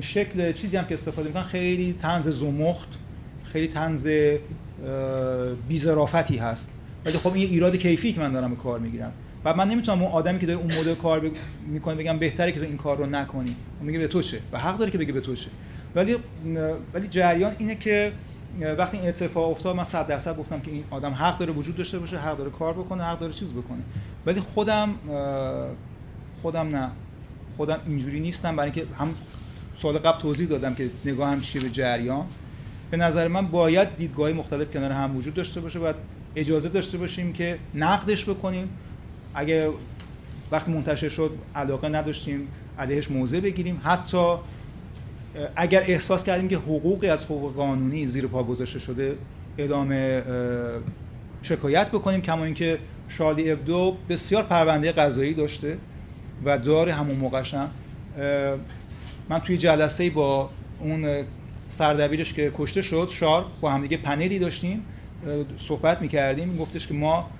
[0.00, 2.88] شکل چیزی هم که استفاده می‌کنن خیلی تنز زمخت
[3.44, 4.08] خیلی تنز
[5.68, 6.72] بیزرافتی هست.
[7.04, 9.12] ولی خب این ایراد کیفی که من دارم به کار می‌گیرم.
[9.44, 11.30] و من نمی‌تونم اون آدمی که داره اون مدل کار
[11.66, 13.56] می‌کنه بگم بهتره که تو این کار رو نکنی.
[13.78, 15.50] اون میگه به تو چه؟ و حق داره که بگه به تو چه.
[15.94, 16.16] ولی
[16.94, 18.12] ولی جریان اینه که
[18.78, 21.98] وقتی این اتفاق افتاد من 100 درصد گفتم که این آدم حق داره وجود داشته
[21.98, 23.82] باشه حق داره کار بکنه حق داره چیز بکنه.
[24.26, 24.94] ولی خودم
[26.42, 26.90] خودم نه.
[27.56, 28.56] خودم اینجوری نیستم.
[28.56, 29.14] برای اینکه هم
[29.78, 32.26] سال قبل توضیح دادم که نگاهم چیه به جریان.
[32.90, 35.78] به نظر من باید دیدگاهی مختلف کنار هم وجود داشته باشه.
[35.78, 35.92] و
[36.36, 38.68] اجازه داشته باشیم که نقدش بکنیم.
[39.34, 39.70] اگه
[40.52, 42.48] وقتی منتشر شد علاقه نداشتیم
[42.78, 43.80] علیهش موضع بگیریم.
[43.84, 44.34] حتی
[45.56, 49.16] اگر احساس کردیم که حقوقی از حقوق قانونی زیر پا گذاشته شده
[49.58, 50.22] ادامه
[51.42, 52.78] شکایت بکنیم کما اینکه
[53.08, 55.78] شالی ابدو بسیار پرونده قضایی داشته
[56.44, 57.54] و داره همون موقعش
[59.28, 60.50] من توی جلسه با
[60.80, 61.24] اون
[61.68, 64.84] سردبیرش که کشته شد شار با همدیگه پنلی داشتیم
[65.56, 66.56] صحبت می‌کردیم.
[66.56, 67.30] گفتش که ما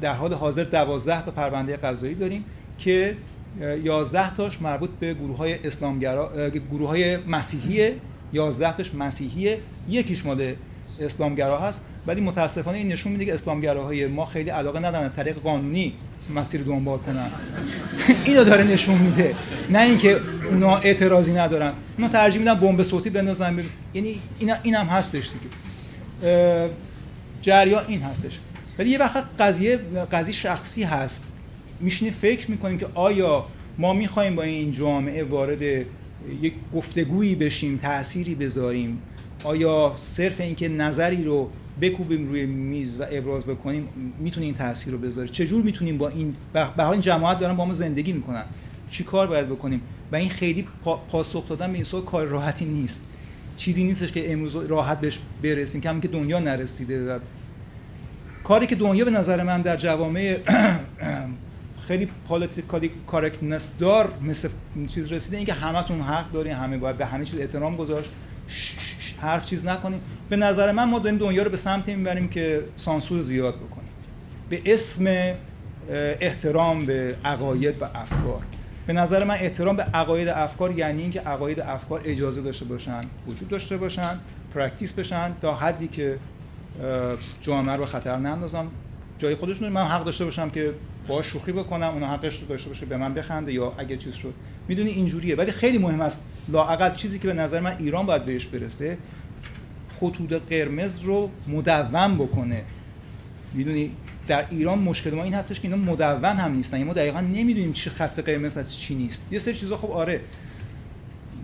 [0.00, 2.44] در حال حاضر دوازده تا پرونده قضایی داریم
[2.78, 3.16] که
[3.60, 7.96] 11 تاش مربوط به گروه های اسلامگرا گروه های مسیحیه
[8.32, 9.58] 11 تاش مسیحیه
[9.88, 10.54] یکیش مال
[11.00, 11.84] اسلامگرا هست.
[12.06, 15.92] ولی متاسفانه این نشون میده که اسلامگراهای ما خیلی علاقه ندارن طریق قانونی
[16.34, 17.30] مسیر دنبال کنن.
[18.26, 19.34] اینو داره نشون میده.
[19.70, 20.16] نه اینکه
[20.50, 21.72] اونا اعتراضی ندارن.
[21.98, 23.64] اونا ترجیح میدن بمب صوتی بندازن
[23.94, 25.54] یعنی این این هم هستش دیگه.
[27.42, 28.38] جریان این هستش.
[28.78, 29.80] ولی یه وقت قضیه
[30.12, 31.24] قضیه شخصی هست.
[31.80, 33.46] میشینیم فکر می‌کنیم که آیا
[33.78, 35.62] ما می‌خوایم با این جامعه وارد
[36.42, 39.02] یک گفتگویی بشیم تأثیری بذاریم؟
[39.44, 43.88] آیا صرف اینکه نظری رو بکوبیم روی میز و ابراز بکنیم
[44.18, 47.72] می‌تونه این تاثیر رو بذاره چجور می‌تونیم با این به این جماعت دارن با ما
[47.72, 48.44] زندگی می‌کنن؟
[48.90, 49.80] چی کار باید بکنیم؟
[50.12, 50.66] و این خیلی
[51.10, 53.06] پاسخ دادن به این سوال کار راحتی نیست.
[53.56, 57.18] چیزی نیستش که امروز راحت بهش برسیم کمی که دنیا نرسیده و
[58.44, 60.38] کاری که دنیا به نظر من در جوامع
[61.88, 64.48] خیلی politically correctness دار مثل
[64.88, 65.36] چیز رسیده.
[65.36, 68.10] اینکه همتون حق دارین همه باید به همه چیز احترام گذاشت.
[69.20, 73.20] حرف چیز نکنیم به نظر من ما داریم دنیا رو به سمتی می‌بریم که سانسور
[73.20, 73.88] زیاد بکنیم.
[74.48, 75.34] به اسم
[76.20, 78.42] احترام به عقاید و افکار.
[78.86, 83.48] به نظر من احترام به عقاید افکار یعنی اینکه عقاید افکار اجازه داشته باشن وجود
[83.48, 84.18] داشته باشن
[84.54, 86.18] practice بشن تا حدی که
[87.42, 88.66] جامعه رو خطر نندازم
[89.18, 90.74] جای خودشون من حق داشته باشم که
[91.08, 94.34] با شوخی بکنم اون حقش رو داشته باشه به من بخنده یا اگه چیز شد.
[94.68, 95.36] می‌دونی اینجوریه.
[95.36, 98.98] ولی خیلی مهم است لااقل چیزی که به نظر من ایران باید بهش برسه
[100.00, 102.62] خطوط قرمز رو مدون بکنه.
[103.52, 103.90] می‌دونی؟
[104.28, 106.76] در ایران مشکل ما این هستش که اینا مدون هم نیستن.
[106.76, 109.26] یعنی ما دقیقا نمی‌دونیم چه خط قرمز از چی نیست.
[109.30, 110.20] یه سری چیزا خب آره.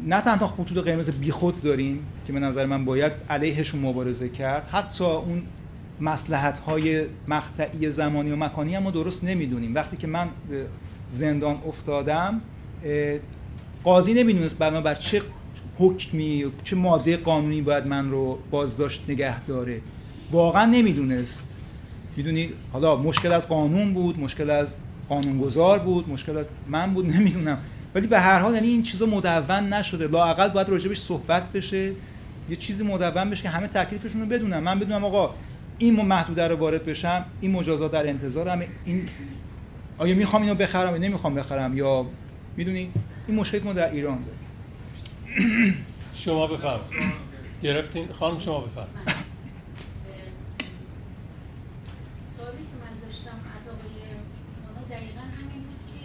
[0.06, 5.04] نه تنها خطوط قرمز بیخود داریم که به نظر من باید علیهشون مبارزه کرد حتی
[5.04, 5.42] اون
[6.00, 9.74] مسلحت های مقطعی زمانی و مکانی هم ما درست نمی‌دونیم.
[9.74, 10.28] وقتی که من
[11.08, 12.40] زندان افتادم
[13.84, 15.22] قاضی نمی‌دونست بر چه
[15.78, 19.80] حکمی چه ماده قانونی باید من رو بازداشت نگه داره.
[20.32, 21.56] واقعا نمی‌دونست.
[22.16, 24.76] می‌دونی حالا مشکل از قانون بود مشکل از
[25.08, 27.58] قانونگذار بود مشکل از من بود نمی‌دونم.
[27.94, 30.08] ولی به هر حال یعنی این چیزا مدون نشده.
[30.08, 31.92] لااقل باید راجبش صحبت بشه
[32.50, 34.58] یه چیزی مدون بشه که همه تکلیفشون رو بدونن.
[34.58, 35.34] من بدونم آقا
[35.80, 39.08] این محدوده رو وارد بشم این مجازات در انتظارم این
[39.98, 42.06] آیا می‌خوام اینو بخرم یا نمی‌خوام بخرم؟ یا
[42.56, 42.92] می‌دونی؟
[43.26, 45.84] این مشکل ما در ایران داریم.
[46.14, 46.80] شما بفرم
[47.62, 48.88] گرفتین؟ خانم شما بفرم
[52.36, 53.96] سوالی که من داشتم از آقای
[54.64, 56.02] مانا دقیقا همین بود که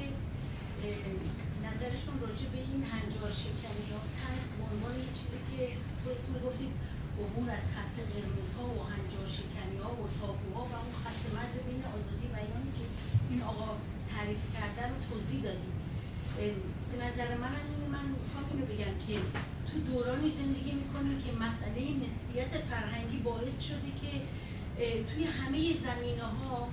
[1.67, 5.61] نظرشون راجع به این هنجار شکنی یا تنز به عنوان یه چیزی که
[6.01, 6.71] خودتون گفتید
[7.23, 11.83] عبور از خط قرمزها و هنجار شکنی ها و تابوها و اون خط مرز بین
[11.95, 12.85] آزادی بیانی که
[13.29, 13.69] این آقا
[14.11, 15.75] تعریف کرده رو توضیح دادیم
[16.91, 17.53] به نظر من
[17.93, 19.15] من می‌خوام اینو بگم که
[19.67, 24.21] تو دورانی زندگی می‌کنیم که مسئله نسبیت فرهنگی باعث شده که
[25.13, 26.67] توی همه زمینه ها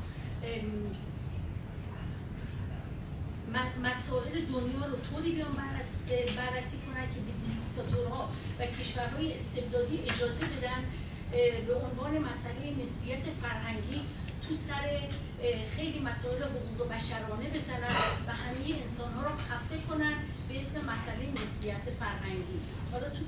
[3.82, 5.52] مسائل دنیا رو طوری بیان
[6.36, 8.28] بررسی کنن که به دیکتاتورها
[8.59, 10.84] و کشورهای استبدادی اجازه بدن
[11.66, 14.00] به عنوان مسئله نسبیت فرهنگی
[14.48, 15.09] تو سر
[15.77, 17.97] خیلی مسائل حقوق بشرانه بزنن
[18.27, 20.14] و همه انسان ها رو خفته کنن
[20.48, 22.59] به اسم مسئله نسبیت فرهنگی.
[22.93, 23.24] حالا تو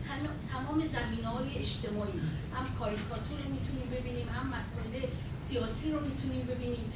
[0.53, 2.21] تمام زمینه های اجتماعی
[2.55, 6.93] هم کاریکاتور رو می‌تونیم ببینیم هم مسائل سیاسی رو می‌تونیم ببینیم.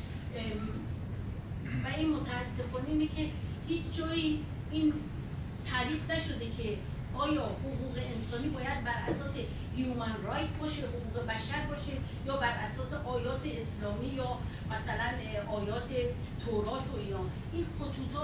[1.85, 3.29] و این متاسفانه اینه که
[3.69, 4.93] هیچ جایی این
[5.67, 6.77] تعریف نشده که
[7.19, 9.37] آیا حقوق انسانی باید بر اساس
[9.77, 11.93] هیومن رایت باشه حقوق بشر باشه
[12.27, 14.39] یا بر اساس آیات اسلامی یا
[14.71, 15.09] مثلا
[15.59, 15.89] آیات
[16.45, 18.23] تورات و ایران این خطوط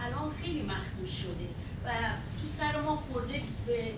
[0.00, 1.48] الان خیلی مخدوش شده
[1.84, 1.88] و
[2.42, 3.92] تو سر ما خورده به,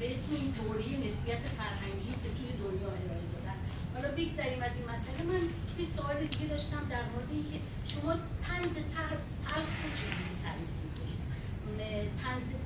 [0.00, 3.58] به اسم این تئوری نسبیت فرهنگی که توی دنیا ارائه دادن.
[3.94, 5.22] حالا بگذریم از این مسئله.
[5.32, 5.42] من
[5.78, 7.58] یه سوال دیگه داشتم در مورد اینکه
[7.92, 8.12] شما
[8.46, 10.34] تنز تلخ تعریف می‌کنید؟
[12.22, 12.63] تنز تلخ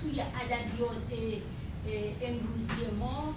[0.00, 1.08] توی ادبیات
[2.22, 3.34] امروزی ما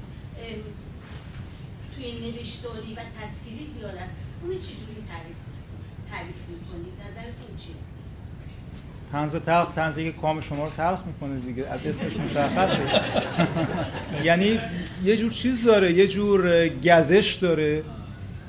[1.96, 4.08] توی نوشتاری و تصویری زیادن.
[4.44, 5.38] اون چجوری تعریف
[6.12, 7.76] تعریف می‌کنید؟ نظرتون چیه؟
[9.12, 11.68] تنز تلخ تنزی که کام شما رو تلخ می‌کنه دیگه.
[11.68, 13.02] از اسمش مشخصه
[14.28, 14.60] یعنی
[15.04, 17.84] یه جور چیز داره یه جور گزش داره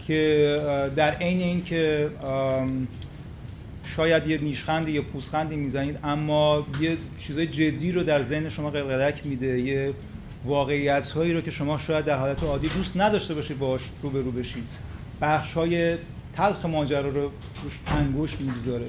[0.07, 2.11] که در عین اینکه
[3.85, 9.27] شاید یه نیشخندی یا پوزخندی می‌زنید اما یه چیزای جدی رو در ذهن شما قلقلک
[9.27, 9.95] میده یه
[10.45, 14.71] واقعیت هایی رو که شما شاید در حالت عادی دوست نداشته باشید باش روبرو بشید.
[15.21, 15.97] بخش های
[16.33, 17.31] تلخ ماجرا رو
[17.65, 18.87] روش انگوش می‌گذاره.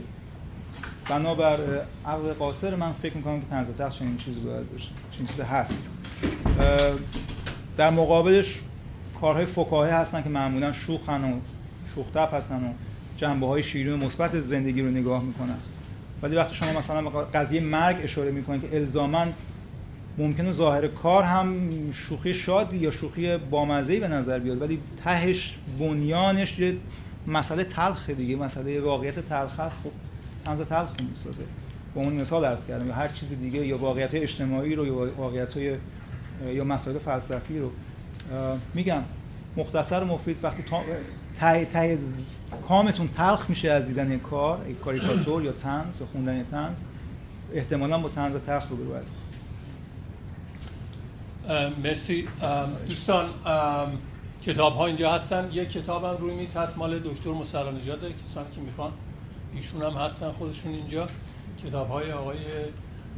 [1.10, 1.60] بنابر
[2.06, 4.90] عقل قاصر من فکر می‌کنم که تنز تلخ چنین چیزی باید باشه.
[5.12, 5.90] چنین چیزی هست.
[7.78, 8.60] در مقابلش
[9.22, 11.40] کارهای فکاهه هستن که معمولا شوخن و
[11.96, 12.74] شوخ هستن و
[13.22, 15.58] جنبه های شیرین مثبت زندگی رو نگاه می‌کنن.
[16.22, 19.26] ولی وقتی شما مثلا قضیه مرگ اشاره می‌کنید که الزاما
[20.18, 26.60] ممکنه ظاهر کار هم شوخی شادی یا شوخی بامزه‌ای به نظر بیاد ولی تهش بنیانش
[26.60, 26.78] یه
[27.28, 29.92] مسئله تلخ دیگه مسئله واقعیت تلخ هست خب
[30.46, 31.44] تنز تلخ می‌سازه.
[31.96, 35.56] با اون مثال عرض کردم یا هر چیز دیگه یا واقعیت اجتماعی رو یا واقعیت
[36.46, 37.72] یا مسائل فلسفی رو.
[38.74, 39.02] میگم
[39.58, 40.64] مختصر و مفید وقتی
[41.42, 41.98] ته ته
[42.68, 46.82] کامتون تلخ میشه از دیدن کار کاریکاتور یا تنز یا خوندن تنز
[47.54, 49.18] احتمالا با تنز تلخ رو هست.
[51.84, 52.28] مرسی.
[52.88, 53.30] دوستان
[54.42, 55.50] کتاب ها اینجا هستن.
[55.52, 56.78] یک کتاب هم روی میز هست.
[56.78, 58.92] مال دکتر مسلم نجات داره کسانی که می‌خوان.
[59.56, 61.08] ایشون هم هستن خودشون اینجا.
[61.66, 62.38] کتاب های آقای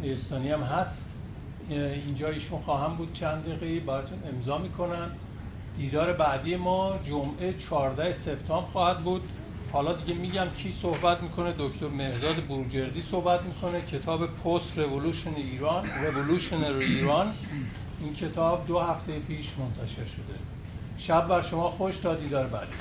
[0.01, 1.15] نیستانی هم هست.
[1.69, 5.09] اینجا ایشون خواهم بود چند دقیقه براتون امضا می‌کنن
[5.77, 9.21] دیدار بعدی ما جمعه 14 سپتامبر خواهد بود.
[9.71, 13.81] حالا دیگه میگم کی صحبت می‌کنه؟ دکتر مهداد بروجردی صحبت می‌کنه.
[13.81, 15.85] کتاب پست رولوشن ایران
[16.15, 17.33] رولوشنر ایران
[17.99, 20.35] این کتاب دو هفته پیش منتشر شده.
[20.97, 22.73] شب بر شما خوش تا دیدار بعدی.